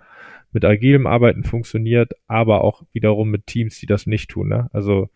mit 0.53 0.65
agilem 0.65 1.07
Arbeiten 1.07 1.45
funktioniert, 1.45 2.13
aber 2.27 2.63
auch 2.63 2.83
wiederum 2.93 3.31
mit 3.31 3.47
Teams, 3.47 3.79
die 3.79 3.87
das 3.87 4.07
nicht 4.07 4.31
tun. 4.31 4.49
Ne? 4.49 4.69
Also 4.73 5.09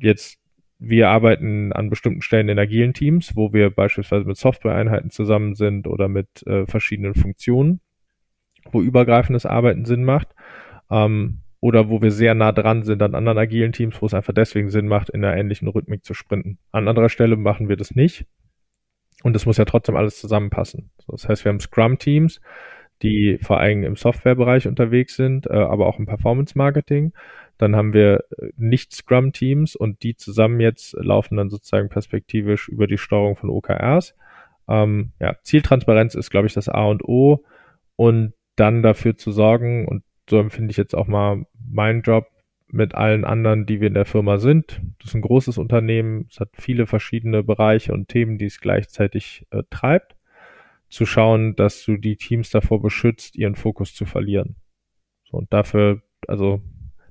jetzt, 0.00 0.38
wir 0.78 1.10
arbeiten 1.10 1.72
an 1.72 1.90
bestimmten 1.90 2.22
Stellen 2.22 2.48
in 2.48 2.58
agilen 2.58 2.94
Teams, 2.94 3.36
wo 3.36 3.52
wir 3.52 3.70
beispielsweise 3.70 4.24
mit 4.24 4.36
Software-Einheiten 4.36 5.10
zusammen 5.10 5.54
sind 5.54 5.86
oder 5.86 6.08
mit 6.08 6.46
äh, 6.46 6.66
verschiedenen 6.66 7.14
Funktionen 7.14 7.80
wo 8.70 8.80
übergreifendes 8.80 9.46
Arbeiten 9.46 9.84
Sinn 9.84 10.04
macht. 10.04 10.28
Ähm, 10.90 11.38
oder 11.60 11.88
wo 11.88 12.02
wir 12.02 12.10
sehr 12.10 12.34
nah 12.34 12.50
dran 12.50 12.82
sind 12.82 13.02
an 13.02 13.14
anderen 13.14 13.38
agilen 13.38 13.72
Teams, 13.72 14.02
wo 14.02 14.06
es 14.06 14.14
einfach 14.14 14.34
deswegen 14.34 14.68
Sinn 14.68 14.88
macht, 14.88 15.10
in 15.10 15.24
einer 15.24 15.36
ähnlichen 15.36 15.68
Rhythmik 15.68 16.04
zu 16.04 16.12
sprinten. 16.12 16.58
An 16.72 16.88
anderer 16.88 17.08
Stelle 17.08 17.36
machen 17.36 17.68
wir 17.68 17.76
das 17.76 17.94
nicht. 17.94 18.26
Und 19.22 19.36
es 19.36 19.46
muss 19.46 19.56
ja 19.56 19.64
trotzdem 19.64 19.96
alles 19.96 20.18
zusammenpassen. 20.18 20.90
Das 21.08 21.28
heißt, 21.28 21.44
wir 21.44 21.50
haben 21.50 21.60
Scrum-Teams, 21.60 22.40
die 23.02 23.38
vor 23.40 23.60
allem 23.60 23.84
im 23.84 23.96
Softwarebereich 23.96 24.66
unterwegs 24.66 25.16
sind, 25.16 25.46
äh, 25.46 25.54
aber 25.54 25.86
auch 25.86 25.98
im 25.98 26.06
Performance-Marketing. 26.06 27.12
Dann 27.58 27.76
haben 27.76 27.92
wir 27.92 28.24
äh, 28.38 28.48
nicht 28.56 28.92
Scrum-Teams 28.92 29.76
und 29.76 30.02
die 30.02 30.16
zusammen 30.16 30.60
jetzt 30.60 30.94
laufen 30.94 31.36
dann 31.36 31.50
sozusagen 31.50 31.88
perspektivisch 31.88 32.68
über 32.68 32.86
die 32.86 32.98
Steuerung 32.98 33.36
von 33.36 33.50
OKRs. 33.50 34.14
Ähm, 34.68 35.12
ja, 35.20 35.36
Zieltransparenz 35.42 36.14
ist, 36.14 36.30
glaube 36.30 36.46
ich, 36.46 36.54
das 36.54 36.68
A 36.68 36.84
und 36.84 37.04
O. 37.04 37.44
Und 37.96 38.34
dann 38.56 38.82
dafür 38.82 39.16
zu 39.16 39.32
sorgen, 39.32 39.86
und 39.86 40.02
so 40.28 40.38
empfinde 40.38 40.70
ich 40.70 40.76
jetzt 40.76 40.94
auch 40.94 41.06
mal 41.06 41.44
meinen 41.70 42.02
Job 42.02 42.26
mit 42.72 42.94
allen 42.94 43.24
anderen, 43.24 43.66
die 43.66 43.80
wir 43.80 43.88
in 43.88 43.94
der 43.94 44.06
Firma 44.06 44.38
sind. 44.38 44.80
Das 44.98 45.08
ist 45.10 45.14
ein 45.14 45.20
großes 45.20 45.58
Unternehmen, 45.58 46.26
es 46.30 46.40
hat 46.40 46.50
viele 46.54 46.86
verschiedene 46.86 47.42
Bereiche 47.42 47.92
und 47.92 48.08
Themen, 48.08 48.38
die 48.38 48.46
es 48.46 48.60
gleichzeitig 48.60 49.46
äh, 49.50 49.62
treibt, 49.70 50.16
zu 50.88 51.06
schauen, 51.06 51.54
dass 51.54 51.84
du 51.84 51.96
die 51.96 52.16
Teams 52.16 52.50
davor 52.50 52.80
beschützt, 52.80 53.36
ihren 53.36 53.54
Fokus 53.54 53.94
zu 53.94 54.06
verlieren. 54.06 54.56
So, 55.24 55.36
und 55.36 55.52
dafür, 55.52 56.02
also 56.26 56.62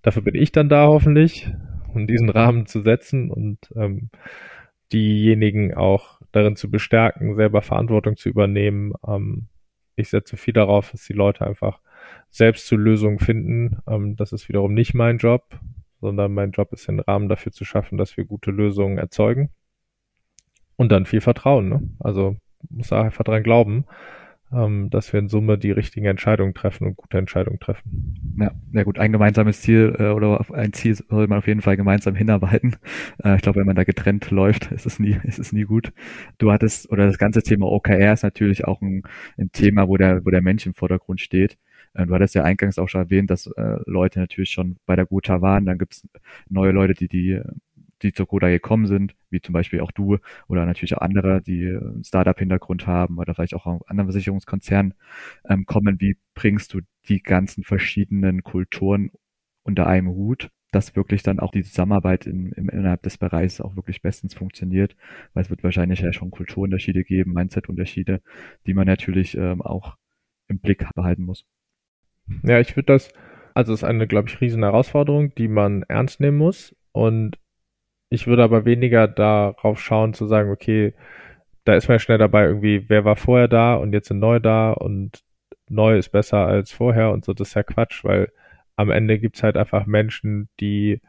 dafür 0.02 0.24
bin 0.24 0.36
ich 0.36 0.52
dann 0.52 0.70
da 0.70 0.88
hoffentlich, 0.88 1.52
um 1.94 2.08
diesen 2.08 2.30
Rahmen 2.30 2.66
zu 2.66 2.82
setzen 2.82 3.30
und 3.30 3.58
ähm, 3.76 4.10
diejenigen 4.92 5.76
auch 5.76 6.20
darin 6.32 6.56
zu 6.56 6.72
bestärken, 6.72 7.36
selber 7.36 7.62
Verantwortung 7.62 8.18
zu 8.18 8.30
übernehmen, 8.30 8.94
ähm, 9.08 9.48
ich 9.96 10.10
setze 10.10 10.38
viel 10.38 10.54
darauf, 10.54 10.92
dass 10.92 11.06
die 11.06 11.14
Leute 11.14 11.46
einfach 11.46 11.80
selbst 12.32 12.66
zu 12.66 12.78
Lösungen 12.78 13.20
finden. 13.20 13.78
Ähm, 13.88 14.16
das 14.16 14.32
ist 14.34 14.50
wiederum 14.50 14.74
nicht 14.74 14.94
mein 14.94 15.18
Job, 15.18 15.60
sondern 16.00 16.34
mein 16.34 16.52
Job 16.52 16.74
ist, 16.74 16.88
den 16.88 17.00
Rahmen 17.00 17.30
dafür 17.30 17.52
zu 17.52 17.66
schaffen, 17.66 17.98
dass 17.98 18.18
wir 18.18 18.26
gute 18.26 18.52
Lösungen 18.52 18.98
erzeugen. 18.98 19.50
Und 20.78 20.92
dann 20.92 21.06
viel 21.06 21.22
Vertrauen. 21.22 21.70
Ne? 21.70 21.90
Also 22.00 22.38
muss 22.70 22.92
einfach 22.92 23.24
dran 23.24 23.44
glauben, 23.44 23.86
ähm, 24.54 24.90
dass 24.90 25.14
wir 25.14 25.20
in 25.20 25.28
Summe 25.28 25.58
die 25.58 25.72
richtigen 25.72 26.06
Entscheidungen 26.06 26.54
treffen 26.54 26.88
und 26.88 26.96
gute 26.96 27.18
Entscheidungen 27.18 27.60
treffen. 27.60 28.36
Ja, 28.40 28.52
ja 28.72 28.84
gut, 28.84 28.98
ein 28.98 29.12
gemeinsames 29.12 29.62
Ziel 29.62 29.96
äh, 30.00 30.10
oder 30.10 30.44
ein 30.54 30.74
Ziel 30.74 30.96
soll 30.96 31.28
man 31.28 31.40
auf 31.40 31.48
jeden 31.48 31.62
Fall 31.62 31.78
gemeinsam 31.78 32.16
hinarbeiten. 32.16 32.78
Äh, 33.24 33.36
ich 33.36 33.42
glaube, 33.42 33.60
wenn 33.60 33.68
man 33.68 33.76
da 33.76 33.84
getrennt 33.84 34.32
läuft, 34.32 34.72
ist 34.72 34.86
es 34.86 35.00
nie, 35.00 35.18
ist 35.24 35.40
es 35.40 35.52
nie 35.52 35.64
gut. 35.64 35.94
Du 36.38 36.52
hattest, 36.52 36.92
oder 36.92 37.06
das 37.06 37.18
ganze 37.18 37.44
Thema 37.44 37.68
OKR 37.68 38.14
ist 38.14 38.24
natürlich 38.24 38.66
auch 38.66 38.82
ein, 38.82 39.04
ein 39.38 39.52
Thema, 39.52 39.88
wo 39.88 39.98
der, 39.98 40.26
wo 40.26 40.30
der 40.30 40.42
Mensch 40.42 40.66
im 40.66 40.74
Vordergrund 40.74 41.22
steht. 41.22 41.58
Äh, 41.94 42.06
du 42.06 42.14
hattest 42.14 42.36
ja 42.36 42.44
eingangs 42.44 42.78
auch 42.80 42.88
schon 42.88 43.02
erwähnt, 43.02 43.30
dass 43.30 43.48
äh, 43.48 43.78
Leute 43.86 44.20
natürlich 44.20 44.52
schon 44.52 44.78
bei 44.86 44.96
der 44.96 45.06
Gotha 45.06 45.42
waren. 45.42 45.66
Dann 45.66 45.78
gibt 45.78 45.94
es 45.94 46.08
neue 46.50 46.72
Leute, 46.72 46.94
die 46.94 47.08
die 47.08 47.42
die 48.02 48.14
zur 48.14 48.28
Coda 48.28 48.50
gekommen 48.50 48.88
sind, 48.88 49.16
wie 49.30 49.42
zum 49.42 49.54
Beispiel 49.54 49.82
auch 49.82 49.92
du 49.92 50.18
oder 50.48 50.66
natürlich 50.66 50.96
auch 50.96 51.02
andere, 51.02 51.42
die 51.42 51.68
einen 51.68 52.04
Startup-Hintergrund 52.04 52.88
haben 52.88 53.18
oder 53.18 53.36
vielleicht 53.36 53.54
auch 53.54 53.66
aus 53.66 53.88
anderen 53.88 54.12
Versicherungskonzernen 54.12 54.94
ähm, 55.48 55.66
kommen. 55.66 56.00
Wie 56.00 56.18
bringst 56.34 56.74
du 56.74 56.82
die 57.08 57.22
ganzen 57.22 57.64
verschiedenen 57.64 58.44
Kulturen 58.44 59.12
unter 59.64 59.88
einem 59.88 60.10
Hut, 60.10 60.50
dass 60.72 60.96
wirklich 60.96 61.24
dann 61.24 61.40
auch 61.40 61.52
die 61.52 61.64
Zusammenarbeit 61.64 62.26
in, 62.26 62.52
im, 62.54 62.70
innerhalb 62.70 63.04
des 63.04 63.18
Bereichs 63.18 63.62
auch 63.62 63.76
wirklich 63.76 64.02
bestens 64.02 64.34
funktioniert, 64.34 64.96
weil 65.34 65.44
es 65.44 65.50
wird 65.50 65.64
wahrscheinlich 65.64 66.00
ja 66.00 66.14
schon 66.14 66.32
Kulturunterschiede 66.32 67.04
geben, 67.04 67.34
Mindset-Unterschiede, 67.34 68.22
die 68.66 68.74
man 68.74 68.88
natürlich 68.88 69.38
ähm, 69.38 69.62
auch 69.62 69.98
im 70.48 70.60
Blick 70.60 70.88
behalten 70.96 71.24
muss. 71.24 71.46
Ja, 72.44 72.60
ich 72.60 72.76
würde 72.76 72.94
das, 72.94 73.12
also 73.54 73.74
es 73.74 73.82
ist 73.82 73.84
eine, 73.84 74.08
glaube 74.08 74.30
ich, 74.30 74.42
riesen 74.42 74.64
Herausforderung, 74.64 75.34
die 75.36 75.48
man 75.48 75.84
ernst 75.84 76.20
nehmen 76.20 76.38
muss. 76.38 76.76
Und 76.92 77.38
ich 78.10 78.28
würde 78.28 78.44
aber 78.44 78.66
weniger 78.66 79.08
darauf 79.08 79.80
schauen, 79.80 80.14
zu 80.14 80.28
sagen, 80.28 80.52
okay, 80.52 80.94
da 81.64 81.76
ist 81.76 81.88
man 81.88 82.00
schnell 82.00 82.18
dabei, 82.18 82.46
irgendwie, 82.46 82.90
wer 82.90 83.06
war 83.06 83.16
vorher 83.16 83.48
da 83.48 83.76
und 83.76 83.94
jetzt 83.94 84.08
sind 84.08 84.20
neu 84.20 84.40
da 84.40 84.72
und 84.72 85.22
neu 85.70 85.98
ist 85.98 86.10
besser 86.10 86.46
als 86.46 86.72
vorher 86.72 87.12
und 87.12 87.24
so, 87.24 87.34
das 87.34 87.50
ist 87.50 87.54
ja 87.54 87.64
Quatsch, 87.64 88.04
weil 88.04 88.32
am 88.76 88.90
Ende 88.90 89.20
gibt's 89.20 89.44
halt 89.44 89.58
einfach 89.58 89.86
Menschen, 89.86 90.50
die 90.60 91.02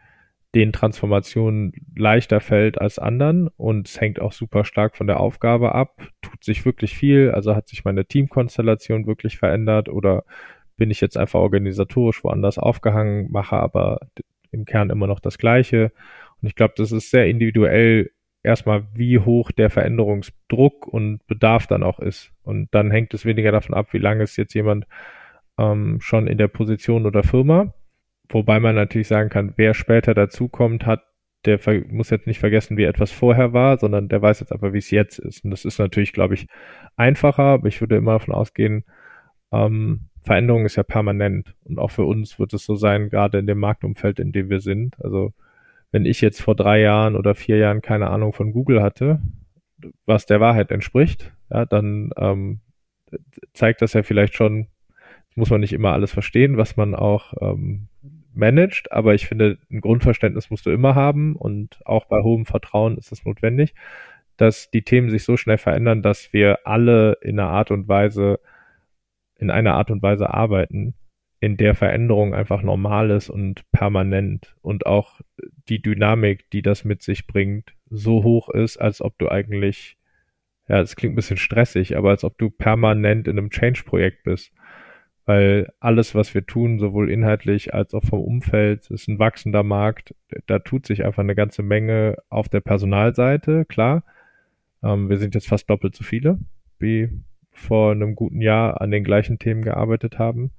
den 0.54 0.72
Transformationen 0.72 1.72
leichter 1.96 2.40
fällt 2.40 2.78
als 2.80 2.98
anderen 2.98 3.48
und 3.56 3.88
es 3.88 4.00
hängt 4.00 4.20
auch 4.20 4.32
super 4.32 4.64
stark 4.64 4.96
von 4.96 5.06
der 5.06 5.18
Aufgabe 5.18 5.74
ab. 5.74 6.02
Tut 6.20 6.44
sich 6.44 6.64
wirklich 6.66 6.94
viel, 6.94 7.30
also 7.30 7.56
hat 7.56 7.68
sich 7.68 7.84
meine 7.84 8.04
Teamkonstellation 8.04 9.06
wirklich 9.06 9.38
verändert 9.38 9.88
oder 9.88 10.24
bin 10.76 10.90
ich 10.90 11.00
jetzt 11.00 11.16
einfach 11.16 11.40
organisatorisch 11.40 12.24
woanders 12.24 12.58
aufgehangen, 12.58 13.30
mache 13.30 13.56
aber 13.56 14.00
im 14.50 14.64
Kern 14.64 14.90
immer 14.90 15.06
noch 15.06 15.20
das 15.20 15.38
Gleiche 15.38 15.92
und 16.42 16.48
ich 16.48 16.56
glaube, 16.56 16.74
das 16.76 16.90
ist 16.92 17.10
sehr 17.10 17.28
individuell 17.28 18.10
erstmal, 18.42 18.84
wie 18.94 19.20
hoch 19.20 19.52
der 19.52 19.70
Veränderungsdruck 19.70 20.86
und 20.86 21.24
Bedarf 21.28 21.68
dann 21.68 21.84
auch 21.84 22.00
ist. 22.00 22.32
Und 22.42 22.68
dann 22.74 22.90
hängt 22.90 23.14
es 23.14 23.24
weniger 23.24 23.52
davon 23.52 23.74
ab, 23.74 23.92
wie 23.92 23.98
lange 23.98 24.24
ist 24.24 24.36
jetzt 24.36 24.54
jemand 24.54 24.86
ähm, 25.58 26.00
schon 26.00 26.26
in 26.26 26.38
der 26.38 26.48
Position 26.48 27.06
oder 27.06 27.22
Firma. 27.22 27.72
Wobei 28.28 28.58
man 28.58 28.74
natürlich 28.74 29.08
sagen 29.08 29.30
kann, 29.30 29.54
wer 29.56 29.74
später 29.74 30.14
dazukommt, 30.14 30.84
hat, 30.84 31.04
der 31.44 31.60
muss 31.88 32.10
jetzt 32.10 32.26
nicht 32.26 32.40
vergessen, 32.40 32.76
wie 32.76 32.84
etwas 32.84 33.12
vorher 33.12 33.52
war, 33.52 33.78
sondern 33.78 34.08
der 34.08 34.22
weiß 34.22 34.40
jetzt 34.40 34.52
aber, 34.52 34.72
wie 34.72 34.78
es 34.78 34.90
jetzt 34.90 35.18
ist. 35.18 35.44
Und 35.44 35.50
das 35.50 35.64
ist 35.64 35.78
natürlich, 35.78 36.12
glaube 36.12 36.34
ich, 36.34 36.46
einfacher, 36.96 37.42
aber 37.42 37.68
ich 37.68 37.80
würde 37.80 37.96
immer 37.96 38.12
davon 38.12 38.34
ausgehen, 38.34 38.84
ähm, 39.52 40.08
Veränderung 40.22 40.64
ist 40.64 40.76
ja 40.76 40.82
permanent. 40.82 41.54
Und 41.64 41.78
auch 41.78 41.90
für 41.90 42.04
uns 42.04 42.38
wird 42.38 42.52
es 42.54 42.64
so 42.64 42.74
sein, 42.74 43.10
gerade 43.10 43.38
in 43.38 43.46
dem 43.46 43.58
Marktumfeld, 43.58 44.18
in 44.18 44.32
dem 44.32 44.50
wir 44.50 44.60
sind. 44.60 44.96
Also 45.02 45.32
wenn 45.90 46.06
ich 46.06 46.20
jetzt 46.20 46.40
vor 46.40 46.54
drei 46.54 46.80
Jahren 46.80 47.16
oder 47.16 47.34
vier 47.34 47.58
Jahren 47.58 47.82
keine 47.82 48.08
Ahnung 48.08 48.32
von 48.32 48.52
Google 48.52 48.82
hatte, 48.82 49.20
was 50.06 50.26
der 50.26 50.40
Wahrheit 50.40 50.70
entspricht, 50.70 51.32
ja, 51.50 51.66
dann 51.66 52.10
ähm, 52.16 52.60
zeigt 53.52 53.82
das 53.82 53.92
ja 53.92 54.02
vielleicht 54.02 54.34
schon, 54.34 54.68
muss 55.34 55.50
man 55.50 55.60
nicht 55.60 55.72
immer 55.72 55.92
alles 55.92 56.12
verstehen, 56.12 56.56
was 56.56 56.76
man 56.76 56.94
auch 56.94 57.34
ähm, 57.40 57.88
managt, 58.34 58.92
aber 58.92 59.14
ich 59.14 59.26
finde, 59.26 59.58
ein 59.70 59.80
Grundverständnis 59.80 60.50
musst 60.50 60.64
du 60.66 60.70
immer 60.70 60.94
haben 60.94 61.36
und 61.36 61.80
auch 61.84 62.06
bei 62.06 62.22
hohem 62.22 62.46
Vertrauen 62.46 62.96
ist 62.96 63.12
es 63.12 63.24
notwendig, 63.24 63.74
dass 64.36 64.70
die 64.70 64.82
Themen 64.82 65.10
sich 65.10 65.24
so 65.24 65.36
schnell 65.36 65.58
verändern, 65.58 66.02
dass 66.02 66.32
wir 66.32 66.66
alle 66.66 67.18
in 67.20 67.38
einer 67.38 67.50
Art 67.50 67.70
und 67.70 67.88
Weise, 67.88 68.40
in 69.42 69.50
einer 69.50 69.74
Art 69.74 69.90
und 69.90 70.02
Weise 70.02 70.32
arbeiten, 70.32 70.94
in 71.40 71.56
der 71.56 71.74
Veränderung 71.74 72.34
einfach 72.34 72.62
normal 72.62 73.10
ist 73.10 73.28
und 73.28 73.68
permanent 73.72 74.54
und 74.62 74.86
auch 74.86 75.20
die 75.68 75.82
Dynamik, 75.82 76.48
die 76.50 76.62
das 76.62 76.84
mit 76.84 77.02
sich 77.02 77.26
bringt, 77.26 77.74
so 77.90 78.22
hoch 78.22 78.48
ist, 78.48 78.76
als 78.76 79.02
ob 79.02 79.18
du 79.18 79.28
eigentlich, 79.28 79.96
ja, 80.68 80.80
es 80.80 80.94
klingt 80.94 81.14
ein 81.14 81.16
bisschen 81.16 81.36
stressig, 81.36 81.96
aber 81.96 82.10
als 82.10 82.22
ob 82.22 82.38
du 82.38 82.48
permanent 82.48 83.26
in 83.26 83.38
einem 83.38 83.50
Change-Projekt 83.50 84.22
bist. 84.22 84.52
Weil 85.24 85.72
alles, 85.80 86.14
was 86.14 86.32
wir 86.34 86.46
tun, 86.46 86.78
sowohl 86.78 87.10
inhaltlich 87.10 87.74
als 87.74 87.92
auch 87.94 88.04
vom 88.04 88.20
Umfeld, 88.20 88.90
ist 88.90 89.08
ein 89.08 89.18
wachsender 89.18 89.62
Markt. 89.64 90.14
Da 90.46 90.60
tut 90.60 90.86
sich 90.86 91.04
einfach 91.04 91.22
eine 91.22 91.34
ganze 91.34 91.62
Menge 91.62 92.16
auf 92.28 92.48
der 92.48 92.60
Personalseite, 92.60 93.64
klar. 93.64 94.04
Ähm, 94.82 95.08
wir 95.08 95.18
sind 95.18 95.34
jetzt 95.34 95.48
fast 95.48 95.68
doppelt 95.68 95.94
so 95.94 96.04
viele, 96.04 96.38
wie 96.78 97.08
vor 97.52 97.92
einem 97.92 98.14
guten 98.14 98.40
Jahr 98.40 98.80
an 98.80 98.90
den 98.90 99.04
gleichen 99.04 99.38
Themen 99.38 99.62
gearbeitet 99.62 100.18
haben. 100.18 100.50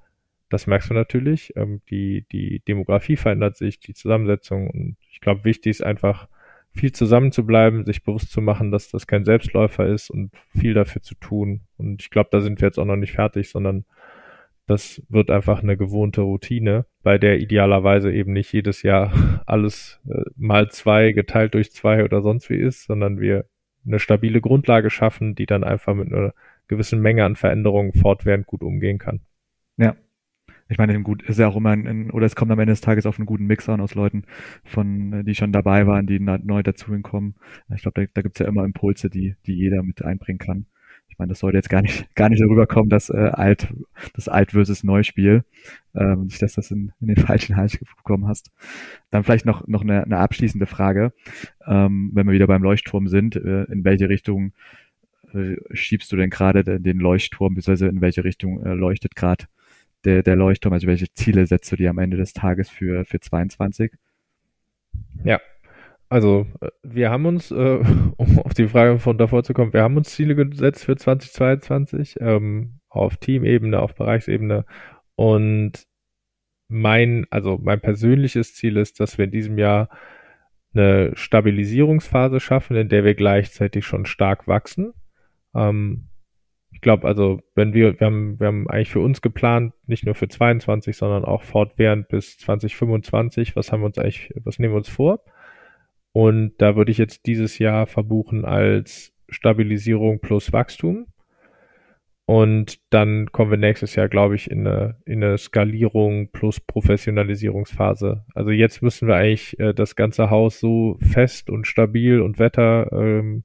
Das 0.50 0.68
merkst 0.68 0.92
du 0.92 0.94
natürlich. 0.94 1.54
Ähm, 1.56 1.82
die, 1.90 2.26
die 2.32 2.62
Demografie 2.68 3.16
verändert 3.16 3.58
sich, 3.58 3.80
die 3.80 3.94
Zusammensetzung. 3.94 4.70
Und 4.70 4.98
ich 5.12 5.20
glaube, 5.20 5.44
wichtig 5.44 5.72
ist 5.72 5.84
einfach, 5.84 6.28
viel 6.74 6.92
zusammen 6.92 7.32
zu 7.32 7.46
bleiben, 7.46 7.86
sich 7.86 8.04
bewusst 8.04 8.32
zu 8.32 8.42
machen, 8.42 8.72
dass 8.72 8.90
das 8.90 9.06
kein 9.08 9.26
Selbstläufer 9.26 9.86
ist 9.88 10.10
und 10.10 10.32
viel 10.58 10.74
dafür 10.74 11.02
zu 11.02 11.16
tun. 11.16 11.62
Und 11.78 12.02
ich 12.02 12.10
glaube, 12.10 12.30
da 12.32 12.42
sind 12.42 12.60
wir 12.62 12.68
jetzt 12.68 12.80
auch 12.80 12.86
noch 12.86 12.96
nicht 12.96 13.14
fertig, 13.14 13.50
sondern 13.50 13.86
das 14.66 15.02
wird 15.10 15.30
einfach 15.30 15.62
eine 15.62 15.78
gewohnte 15.78 16.22
Routine, 16.22 16.86
bei 17.04 17.18
der 17.18 17.40
idealerweise 17.40 18.12
eben 18.12 18.34
nicht 18.34 18.52
jedes 18.54 18.82
Jahr 18.82 19.44
alles 19.46 20.00
äh, 20.10 20.24
mal 20.36 20.70
zwei 20.72 21.12
geteilt 21.12 21.54
durch 21.54 21.72
zwei 21.72 22.04
oder 22.04 22.22
sonst 22.22 22.50
wie 22.50 22.58
ist, 22.58 22.86
sondern 22.86 23.20
wir 23.20 23.46
eine 23.86 24.00
stabile 24.00 24.42
Grundlage 24.42 24.90
schaffen, 24.90 25.36
die 25.36 25.46
dann 25.46 25.64
einfach 25.64 25.94
mit 25.94 26.12
einer 26.12 26.34
gewissen 26.74 27.02
Menge 27.02 27.26
an 27.26 27.36
Veränderungen 27.36 27.94
fortwährend 27.94 28.46
gut 28.46 28.64
umgehen 28.64 28.98
kann. 28.98 29.22
Ja, 29.78 29.96
ich 30.70 30.78
meine, 30.78 31.00
gut, 31.04 31.22
ist 31.24 31.40
ja 31.40 31.48
auch 31.48 31.56
immer 31.56 31.72
ein, 31.72 31.88
ein, 31.88 32.12
oder 32.12 32.26
es 32.26 32.36
kommt 32.36 32.52
am 32.52 32.60
Ende 32.60 32.72
des 32.72 32.82
Tages 32.82 33.06
auf 33.06 33.20
einen 33.20 33.26
guten 33.26 33.46
Mix 33.46 33.68
an 33.70 33.82
aus 33.82 33.96
Leuten, 33.96 34.24
von, 34.64 35.14
äh, 35.14 35.24
die 35.24 35.36
schon 35.36 35.52
dabei 35.52 35.88
waren, 35.88 36.08
die 36.08 36.20
neu 36.20 36.64
dazugekommen. 36.64 37.36
Ich 37.76 37.82
glaube, 37.82 38.02
da, 38.02 38.12
da 38.14 38.22
gibt 38.22 38.36
es 38.36 38.40
ja 38.40 38.48
immer 38.48 38.64
Impulse, 38.64 39.10
die, 39.10 39.36
die 39.46 39.54
jeder 39.54 39.84
mit 39.84 40.04
einbringen 40.04 40.40
kann. 40.40 40.66
Ich 41.10 41.20
meine, 41.20 41.30
das 41.30 41.40
sollte 41.40 41.58
jetzt 41.58 41.70
gar 41.70 41.84
nicht, 41.84 42.08
gar 42.16 42.30
nicht 42.30 42.42
darüber 42.42 42.66
kommen, 42.66 42.90
dass 42.90 43.10
äh, 43.10 43.30
alt, 43.34 43.72
das 44.16 44.28
Alt 44.28 44.52
versus 44.52 44.84
Neuspiel, 44.84 45.44
ähm, 45.94 46.24
nicht, 46.24 46.42
dass 46.42 46.54
das 46.54 46.72
in, 46.72 46.92
in 47.02 47.08
den 47.08 47.18
falschen 47.18 47.56
Hals 47.56 47.78
bekommen 47.78 48.28
hast. 48.28 48.52
Dann 49.12 49.24
vielleicht 49.24 49.46
noch, 49.46 49.68
noch 49.68 49.82
eine, 49.82 50.04
eine 50.04 50.18
abschließende 50.18 50.66
Frage, 50.66 51.14
ähm, 51.68 52.10
wenn 52.14 52.26
wir 52.26 52.34
wieder 52.34 52.48
beim 52.48 52.64
Leuchtturm 52.64 53.08
sind, 53.08 53.36
äh, 53.36 53.66
in 53.66 53.84
welche 53.84 54.10
Richtung 54.10 54.54
schiebst 55.72 56.12
du 56.12 56.16
denn 56.16 56.30
gerade 56.30 56.64
den 56.80 56.98
Leuchtturm, 56.98 57.56
beziehungsweise 57.56 57.88
in 57.88 58.02
welche 58.02 58.24
Richtung 58.24 58.64
äh, 58.64 58.74
leuchtet 58.74 59.16
gerade 59.16 59.46
der, 60.06 60.24
der 60.24 60.36
Leuchtturm? 60.36 60.74
Also 60.74 60.88
welche 60.88 61.12
Ziele 61.14 61.46
setzt 61.46 61.72
du 61.72 61.76
dir 61.76 61.90
am 61.90 61.98
Ende 61.98 62.18
des 62.18 62.34
Tages 62.34 62.70
für, 62.70 63.06
für 63.06 63.20
22? 63.20 63.92
Ja, 65.24 65.40
also 66.10 66.46
äh, 66.62 66.70
wir 66.84 67.10
haben 67.10 67.26
uns, 67.26 67.52
äh, 67.52 67.56
um 68.18 68.40
auf 68.40 68.54
die 68.54 68.68
Frage 68.68 69.00
von 69.00 69.18
davor 69.18 69.44
zu 69.44 69.54
kommen, 69.54 69.74
wir 69.74 69.82
haben 69.82 69.98
uns 69.98 70.12
Ziele 70.12 70.36
gesetzt 70.36 70.86
für 70.86 70.96
2022 70.96 72.18
ähm, 72.20 72.80
auf 72.90 73.18
Teamebene, 73.18 73.80
auf 73.80 73.96
Bereichsebene 73.96 74.66
und 75.16 75.88
mein, 76.68 77.26
also 77.30 77.60
mein 77.62 77.82
persönliches 77.82 78.56
Ziel 78.56 78.78
ist, 78.78 79.00
dass 79.00 79.18
wir 79.18 79.26
in 79.26 79.32
diesem 79.32 79.58
Jahr 79.58 79.90
eine 80.74 81.12
Stabilisierungsphase 81.16 82.40
schaffen, 82.40 82.76
in 82.76 82.90
der 82.90 83.04
wir 83.04 83.16
gleichzeitig 83.16 83.86
schon 83.86 84.06
stark 84.06 84.48
wachsen. 84.48 84.94
Ähm, 85.56 86.10
ich 86.72 86.82
glaube, 86.82 87.08
also 87.08 87.40
wenn 87.56 87.74
wir, 87.74 88.00
wir 88.00 88.08
haben, 88.08 88.40
wir 88.40 88.48
haben 88.48 88.68
eigentlich 88.68 88.90
für 88.90 89.00
uns 89.00 89.22
geplant, 89.22 89.74
nicht 89.86 90.06
nur 90.06 90.16
für 90.16 90.28
22, 90.28 90.98
sondern 90.98 91.24
auch 91.24 91.44
fortwährend 91.44 92.08
bis 92.08 92.38
2025. 92.40 93.56
Was 93.56 93.72
haben 93.72 93.82
wir 93.82 93.86
uns 93.86 93.98
eigentlich, 93.98 94.34
was 94.44 94.60
nehmen 94.60 94.74
wir 94.74 94.78
uns 94.78 94.90
vor? 94.90 95.24
Und 96.12 96.54
da 96.58 96.76
würde 96.76 96.92
ich 96.92 96.98
jetzt 96.98 97.26
dieses 97.26 97.60
Jahr 97.60 97.88
verbuchen 97.88 98.46
als 98.46 99.14
Stabilisierung 99.30 100.20
plus 100.20 100.52
Wachstum. 100.54 101.08
Und 102.26 102.80
dann 102.90 103.32
kommen 103.32 103.52
wir 103.52 103.58
nächstes 103.58 103.96
Jahr, 103.96 104.08
glaube 104.08 104.36
ich, 104.36 104.50
in 104.50 104.66
eine, 104.66 104.98
in 105.06 105.24
eine 105.24 105.38
Skalierung 105.38 106.32
plus 106.32 106.62
Professionalisierungsphase. 106.62 108.26
Also 108.34 108.52
jetzt 108.52 108.82
müssen 108.82 109.10
wir 109.10 109.16
eigentlich 109.16 109.60
äh, 109.60 109.74
das 109.74 109.96
ganze 109.96 110.30
Haus 110.30 110.60
so 110.60 110.98
fest 111.02 111.50
und 111.50 111.68
stabil 111.68 112.22
und 112.22 112.40
Wetter 112.40 112.90
ähm, 112.94 113.44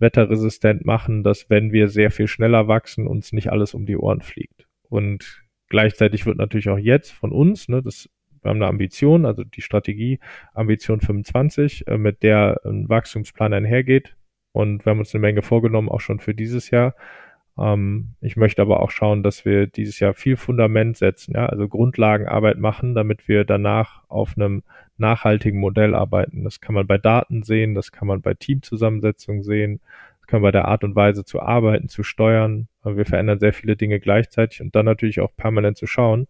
wetterresistent 0.00 0.84
machen, 0.84 1.22
dass 1.22 1.50
wenn 1.50 1.72
wir 1.72 1.88
sehr 1.88 2.10
viel 2.10 2.26
schneller 2.26 2.68
wachsen, 2.68 3.06
uns 3.06 3.32
nicht 3.32 3.50
alles 3.52 3.74
um 3.74 3.86
die 3.86 3.96
Ohren 3.96 4.20
fliegt. 4.20 4.66
Und 4.88 5.42
gleichzeitig 5.68 6.26
wird 6.26 6.38
natürlich 6.38 6.68
auch 6.68 6.78
jetzt 6.78 7.12
von 7.12 7.32
uns, 7.32 7.68
ne, 7.68 7.82
das, 7.82 8.08
wir 8.42 8.50
haben 8.50 8.56
eine 8.56 8.68
Ambition, 8.68 9.26
also 9.26 9.44
die 9.44 9.62
Strategie 9.62 10.18
Ambition 10.54 11.00
25, 11.00 11.86
äh, 11.86 11.98
mit 11.98 12.22
der 12.22 12.60
ein 12.64 12.88
Wachstumsplan 12.88 13.52
einhergeht. 13.52 14.16
Und 14.52 14.84
wir 14.84 14.90
haben 14.90 14.98
uns 14.98 15.14
eine 15.14 15.20
Menge 15.20 15.42
vorgenommen, 15.42 15.88
auch 15.88 16.00
schon 16.00 16.18
für 16.18 16.34
dieses 16.34 16.70
Jahr. 16.70 16.94
Ähm, 17.58 18.14
ich 18.20 18.36
möchte 18.36 18.62
aber 18.62 18.80
auch 18.80 18.90
schauen, 18.90 19.22
dass 19.22 19.44
wir 19.44 19.66
dieses 19.66 20.00
Jahr 20.00 20.14
viel 20.14 20.36
Fundament 20.36 20.96
setzen, 20.96 21.34
ja, 21.34 21.46
also 21.46 21.68
Grundlagenarbeit 21.68 22.58
machen, 22.58 22.94
damit 22.94 23.28
wir 23.28 23.44
danach 23.44 24.02
auf 24.08 24.36
einem 24.36 24.62
nachhaltigen 25.00 25.58
Modell 25.58 25.94
arbeiten. 25.94 26.44
Das 26.44 26.60
kann 26.60 26.74
man 26.74 26.86
bei 26.86 26.98
Daten 26.98 27.42
sehen, 27.42 27.74
das 27.74 27.92
kann 27.92 28.06
man 28.06 28.22
bei 28.22 28.34
Teamzusammensetzung 28.34 29.42
sehen, 29.42 29.80
das 30.20 30.26
kann 30.28 30.40
man 30.40 30.48
bei 30.48 30.52
der 30.52 30.66
Art 30.66 30.84
und 30.84 30.94
Weise 30.94 31.24
zu 31.24 31.40
arbeiten, 31.40 31.88
zu 31.88 32.02
steuern. 32.02 32.68
Wir 32.84 33.06
verändern 33.06 33.40
sehr 33.40 33.52
viele 33.52 33.76
Dinge 33.76 34.00
gleichzeitig 34.00 34.60
und 34.60 34.74
dann 34.76 34.86
natürlich 34.86 35.20
auch 35.20 35.34
permanent 35.36 35.76
zu 35.76 35.86
schauen. 35.86 36.28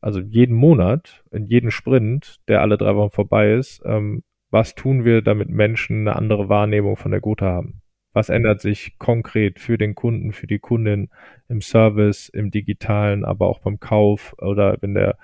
Also 0.00 0.20
jeden 0.20 0.54
Monat, 0.54 1.24
in 1.30 1.46
jedem 1.46 1.70
Sprint, 1.70 2.36
der 2.46 2.60
alle 2.60 2.76
drei 2.76 2.94
Wochen 2.94 3.10
vorbei 3.10 3.54
ist, 3.54 3.82
ähm, 3.86 4.22
was 4.50 4.74
tun 4.74 5.04
wir, 5.04 5.22
damit 5.22 5.48
Menschen 5.48 6.06
eine 6.06 6.14
andere 6.14 6.48
Wahrnehmung 6.48 6.96
von 6.96 7.10
der 7.10 7.20
Gute 7.20 7.46
haben? 7.46 7.80
Was 8.12 8.28
ändert 8.28 8.60
sich 8.60 8.98
konkret 8.98 9.58
für 9.58 9.78
den 9.78 9.96
Kunden, 9.96 10.32
für 10.32 10.46
die 10.46 10.60
Kundin 10.60 11.08
im 11.48 11.60
Service, 11.60 12.28
im 12.28 12.52
Digitalen, 12.52 13.24
aber 13.24 13.48
auch 13.48 13.58
beim 13.58 13.80
Kauf 13.80 14.34
oder 14.38 14.76
wenn 14.80 14.94
der 14.94 15.16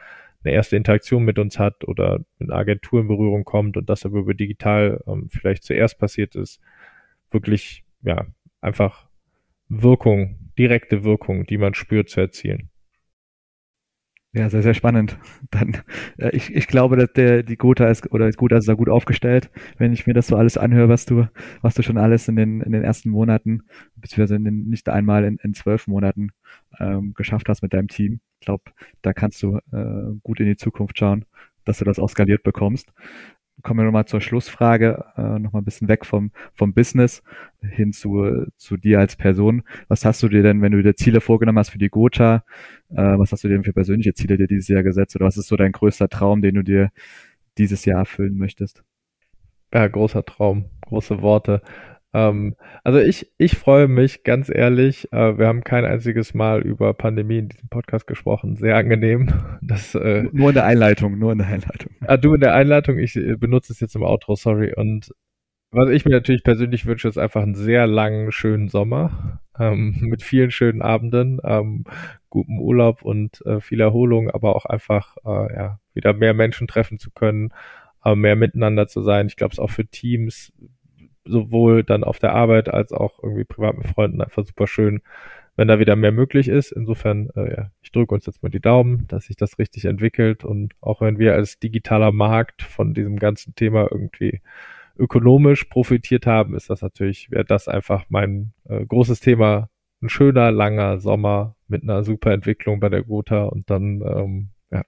eine 0.43 0.55
erste 0.55 0.77
Interaktion 0.77 1.25
mit 1.25 1.39
uns 1.39 1.59
hat 1.59 1.87
oder 1.87 2.21
mit 2.39 2.51
einer 2.51 2.59
Agentur 2.59 3.01
in 3.01 3.09
Berührung 3.09 3.45
kommt 3.45 3.77
und 3.77 3.89
das 3.91 4.05
aber 4.05 4.19
über 4.21 4.35
digital 4.35 5.03
ähm, 5.07 5.29
vielleicht 5.31 5.65
zuerst 5.65 5.99
passiert 5.99 6.35
ist, 6.35 6.61
wirklich, 7.31 7.85
ja, 8.03 8.27
einfach 8.61 9.09
Wirkung, 9.69 10.51
direkte 10.59 11.05
Wirkung, 11.05 11.47
die 11.47 11.59
man 11.59 11.75
spürt, 11.75 12.09
zu 12.09 12.21
erzielen. 12.21 12.70
Ja, 14.33 14.49
sehr, 14.49 14.63
sehr 14.63 14.75
spannend. 14.75 15.19
Dann, 15.51 15.79
äh, 16.19 16.31
ich, 16.37 16.55
ich 16.55 16.69
glaube, 16.69 16.97
dass 16.97 17.13
der, 17.13 17.43
die 17.43 17.57
Gotha 17.57 17.89
ist, 17.89 18.11
oder 18.13 18.29
ist 18.29 18.69
da 18.69 18.75
gut 18.75 18.89
aufgestellt, 18.89 19.51
wenn 19.77 19.93
ich 19.93 20.07
mir 20.07 20.15
das 20.15 20.29
so 20.29 20.37
alles 20.37 20.57
anhöre, 20.57 20.89
was 20.89 21.05
du, 21.05 21.27
was 21.63 21.75
du 21.75 21.83
schon 21.83 21.99
alles 21.99 22.29
in 22.29 22.37
den, 22.37 22.61
in 22.61 22.71
den 22.73 22.85
ersten 22.85 23.11
Monaten, 23.11 23.63
beziehungsweise 23.97 24.37
in 24.37 24.45
den, 24.45 24.69
nicht 24.69 24.89
einmal 24.89 25.25
in, 25.25 25.37
in 25.43 25.53
zwölf 25.55 25.89
Monaten 25.89 26.31
ähm, 26.79 27.13
geschafft 27.15 27.49
hast 27.49 27.63
mit 27.63 27.73
deinem 27.73 27.89
Team. 27.89 28.21
Ich 28.39 28.47
glaube, 28.47 28.65
da 29.03 29.13
kannst 29.13 29.43
du 29.43 29.59
äh, 29.73 30.15
gut 30.23 30.39
in 30.39 30.47
die 30.47 30.57
Zukunft 30.57 30.97
schauen, 30.99 31.25
dass 31.65 31.79
du 31.79 31.85
das 31.85 31.99
auch 31.99 32.09
skaliert 32.09 32.45
bekommst 32.45 32.93
kommen 33.63 33.81
wir 33.81 33.85
nochmal 33.85 34.07
zur 34.07 34.21
Schlussfrage, 34.21 35.05
äh, 35.17 35.39
nochmal 35.39 35.63
ein 35.63 35.65
bisschen 35.65 35.89
weg 35.89 36.07
vom, 36.07 36.31
vom 36.55 36.73
Business 36.73 37.23
hin 37.61 37.93
zu, 37.93 38.47
zu 38.57 38.77
dir 38.77 38.99
als 39.01 39.17
Person. 39.17 39.63
Was 39.89 40.05
hast 40.05 40.23
du 40.23 40.29
dir 40.29 40.43
denn, 40.43 40.63
wenn 40.63 40.73
du 40.73 40.83
dir 40.83 40.95
Ziele 40.95 41.21
vorgenommen 41.21 41.59
hast 41.59 41.71
für 41.71 41.79
die 41.79 41.89
Gotha, 41.89 42.45
äh, 42.91 42.97
was 42.97 43.33
hast 43.33 43.45
du 43.45 43.49
dir 43.49 43.55
denn 43.55 43.65
für 43.65 43.73
persönliche 43.73 44.15
Ziele 44.15 44.37
dir 44.37 44.47
dieses 44.47 44.69
Jahr 44.69 44.83
gesetzt 44.83 45.17
oder 45.17 45.27
was 45.27 45.37
ist 45.37 45.49
so 45.49 45.57
dein 45.57 45.73
größter 45.73 46.09
Traum, 46.09 46.43
den 46.43 46.55
du 46.55 46.63
dir 46.63 46.91
dieses 47.59 47.85
Jahr 47.85 48.01
erfüllen 48.01 48.37
möchtest? 48.37 48.83
Ja, 49.73 49.87
großer 49.87 50.25
Traum, 50.25 50.67
große 50.87 51.23
Worte. 51.23 51.63
Ähm, 52.13 52.57
also 52.83 52.99
ich, 52.99 53.31
ich 53.39 53.57
freue 53.57 53.89
mich, 53.89 54.25
ganz 54.25 54.49
ehrlich, 54.49 55.13
äh, 55.13 55.39
wir 55.39 55.47
haben 55.47 55.63
kein 55.63 55.85
einziges 55.85 56.35
Mal 56.35 56.63
über 56.63 56.93
Pandemie 56.95 57.39
in 57.39 57.49
diesem 57.49 57.69
Podcast 57.69 58.07
gesprochen. 58.07 58.57
Sehr 58.57 58.77
angenehm. 58.77 59.33
Das, 59.63 59.95
äh, 59.95 60.25
nur 60.33 60.49
in 60.49 60.55
der 60.55 60.65
Einleitung, 60.65 61.19
nur 61.19 61.31
in 61.31 61.39
der 61.39 61.47
Einleitung. 61.47 61.93
Ah, 62.01 62.17
du 62.17 62.35
in 62.35 62.41
der 62.41 62.55
Einleitung, 62.55 62.99
ich 62.99 63.15
äh, 63.15 63.37
benutze 63.37 63.73
es 63.73 63.79
jetzt 63.79 63.95
im 63.95 64.03
Outro, 64.03 64.35
sorry. 64.35 64.75
Und 64.75 65.11
was 65.71 65.91
ich 65.91 66.05
mir 66.05 66.11
natürlich 66.11 66.43
persönlich 66.43 66.87
wünsche, 66.87 67.07
ist 67.07 67.19
einfach 67.19 67.43
einen 67.43 67.55
sehr 67.55 67.87
langen, 67.87 68.33
schönen 68.33 68.69
Sommer 68.69 69.41
ähm, 69.61 69.97
mit 70.01 70.23
vielen 70.23 70.51
schönen 70.51 70.83
Abenden, 70.83 71.41
ähm, 71.45 71.85
gutem 72.31 72.59
Urlaub 72.59 73.03
und 73.03 73.45
äh, 73.47 73.61
viel 73.61 73.81
Erholung, 73.81 74.31
aber 74.31 74.57
auch 74.57 74.67
einfach 74.67 75.17
äh, 75.25 75.55
ja, 75.55 75.81
wieder 75.95 76.15
mehr 76.15 76.35
Menschen 76.35 76.67
treffen 76.67 76.99
zu 76.99 77.11
können, 77.11 77.53
äh, 78.05 78.17
mehr 78.17 78.35
miteinander 78.35 78.89
zu 78.89 79.03
sein. 79.03 79.29
Ich 79.29 79.37
glaube, 79.37 79.53
es 79.53 79.59
ist 79.59 79.65
auch 79.65 79.71
für 79.71 79.87
Teams 79.87 80.53
sowohl 81.31 81.85
dann 81.85 82.05
auf 82.05 82.19
der 82.19 82.35
Arbeit 82.35 82.69
als 82.69 82.93
auch 82.93 83.23
irgendwie 83.23 83.45
privat 83.45 83.77
mit 83.77 83.87
Freunden 83.87 84.21
einfach 84.21 84.45
super 84.45 84.67
schön, 84.67 85.01
wenn 85.57 85.69
da 85.69 85.79
wieder 85.79 85.97
mehr 85.97 86.13
möglich 86.13 86.49
ist. 86.49 86.73
Insofern, 86.73 87.31
äh, 87.37 87.51
ja, 87.55 87.71
ich 87.83 87.93
drücke 87.93 88.15
uns 88.15 88.27
jetzt 88.27 88.43
mal 88.43 88.49
die 88.49 88.61
Daumen, 88.61 89.07
dass 89.09 89.27
sich 89.27 89.37
das 89.37 89.59
richtig 89.59 89.85
entwickelt 89.85 90.45
und 90.45 90.75
auch 90.81 91.01
wenn 91.01 91.19
wir 91.19 91.35
als 91.35 91.59
digitaler 91.59 92.13
Markt 92.13 92.63
von 92.63 92.95
diesem 92.95 93.19
ganzen 93.19 93.55
Thema 93.55 93.89
irgendwie 93.91 94.41
ökonomisch 94.99 95.65
profitiert 95.65 96.27
haben, 96.27 96.55
ist 96.55 96.71
das 96.71 96.83
natürlich, 96.83 97.31
wäre 97.31 97.45
das 97.45 97.69
einfach 97.69 98.05
mein 98.09 98.53
äh, 98.69 98.85
großes 98.85 99.21
Thema. 99.21 99.71
Ein 100.03 100.09
schöner, 100.09 100.51
langer 100.51 100.99
Sommer 100.99 101.57
mit 101.69 101.83
einer 101.83 102.05
super 102.05 102.33
Entwicklung 102.33 102.81
bei 102.81 102.89
der 102.89 103.03
Gotha 103.03 103.45
und 103.45 103.69
dann, 103.71 104.03
ähm, 104.03 104.49
ja, 104.71 104.83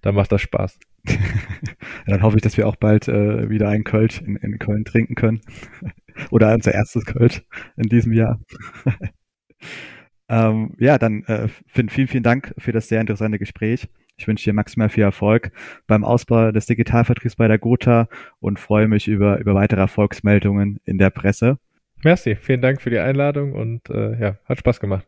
dann 0.00 0.14
macht 0.14 0.32
das 0.32 0.40
Spaß. 0.42 0.78
dann 2.06 2.22
hoffe 2.22 2.36
ich, 2.36 2.42
dass 2.42 2.56
wir 2.56 2.66
auch 2.66 2.76
bald 2.76 3.08
äh, 3.08 3.48
wieder 3.48 3.68
einen 3.68 3.84
Kölsch 3.84 4.20
in, 4.20 4.36
in 4.36 4.58
Köln 4.58 4.84
trinken 4.84 5.14
können. 5.14 5.40
Oder 6.30 6.52
unser 6.52 6.74
erstes 6.74 7.04
Kölsch 7.04 7.42
in 7.76 7.88
diesem 7.88 8.12
Jahr. 8.12 8.40
ähm, 10.28 10.74
ja, 10.78 10.98
dann 10.98 11.22
äh, 11.24 11.48
Finn, 11.66 11.88
vielen, 11.88 12.08
vielen 12.08 12.22
Dank 12.22 12.54
für 12.58 12.72
das 12.72 12.88
sehr 12.88 13.00
interessante 13.00 13.38
Gespräch. 13.38 13.88
Ich 14.16 14.26
wünsche 14.26 14.44
dir 14.44 14.52
maximal 14.52 14.88
viel 14.88 15.04
Erfolg 15.04 15.52
beim 15.86 16.04
Ausbau 16.04 16.50
des 16.50 16.66
Digitalvertriebs 16.66 17.36
bei 17.36 17.46
der 17.46 17.58
Gotha 17.58 18.08
und 18.40 18.58
freue 18.58 18.88
mich 18.88 19.06
über, 19.06 19.38
über 19.38 19.54
weitere 19.54 19.80
Erfolgsmeldungen 19.80 20.80
in 20.84 20.98
der 20.98 21.10
Presse. 21.10 21.58
Merci, 22.02 22.34
vielen 22.36 22.60
Dank 22.60 22.80
für 22.82 22.90
die 22.90 22.98
Einladung 22.98 23.52
und 23.52 23.88
äh, 23.90 24.20
ja, 24.20 24.38
hat 24.44 24.58
Spaß 24.58 24.80
gemacht. 24.80 25.06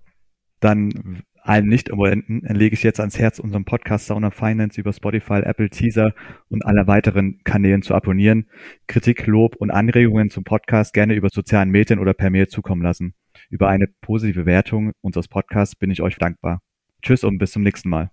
Dann 0.61 1.23
allen 1.51 1.67
Nicht-Abonnenten 1.67 2.43
lege 2.55 2.75
ich 2.75 2.85
jetzt 2.85 3.01
ans 3.01 3.19
Herz, 3.19 3.41
unseren 3.41 3.65
Podcast 3.65 4.07
Sound 4.07 4.25
of 4.25 4.35
Finance 4.35 4.81
über 4.81 4.93
Spotify, 4.93 5.41
Apple, 5.43 5.69
Teaser 5.69 6.15
und 6.49 6.65
alle 6.65 6.87
weiteren 6.87 7.41
Kanälen 7.43 7.83
zu 7.83 7.93
abonnieren. 7.93 8.47
Kritik, 8.87 9.27
Lob 9.27 9.57
und 9.57 9.73
Anregungen 9.73 10.31
zum 10.31 10.45
Podcast 10.45 10.95
gerne 10.95 11.15
über 11.15 11.29
sozialen 11.29 11.71
Medien 11.71 11.99
oder 11.99 12.15
per 12.15 12.31
Mail 12.31 12.47
zukommen 12.47 12.83
lassen. 12.83 13.15
Über 13.49 13.69
eine 13.69 13.89
positive 14.01 14.47
Wertung 14.47 14.93
unseres 15.01 15.27
Podcasts 15.27 15.75
bin 15.75 15.91
ich 15.91 16.03
euch 16.03 16.19
dankbar. 16.19 16.63
Tschüss 17.03 17.25
und 17.25 17.39
bis 17.39 17.51
zum 17.51 17.65
nächsten 17.65 17.89
Mal. 17.89 18.13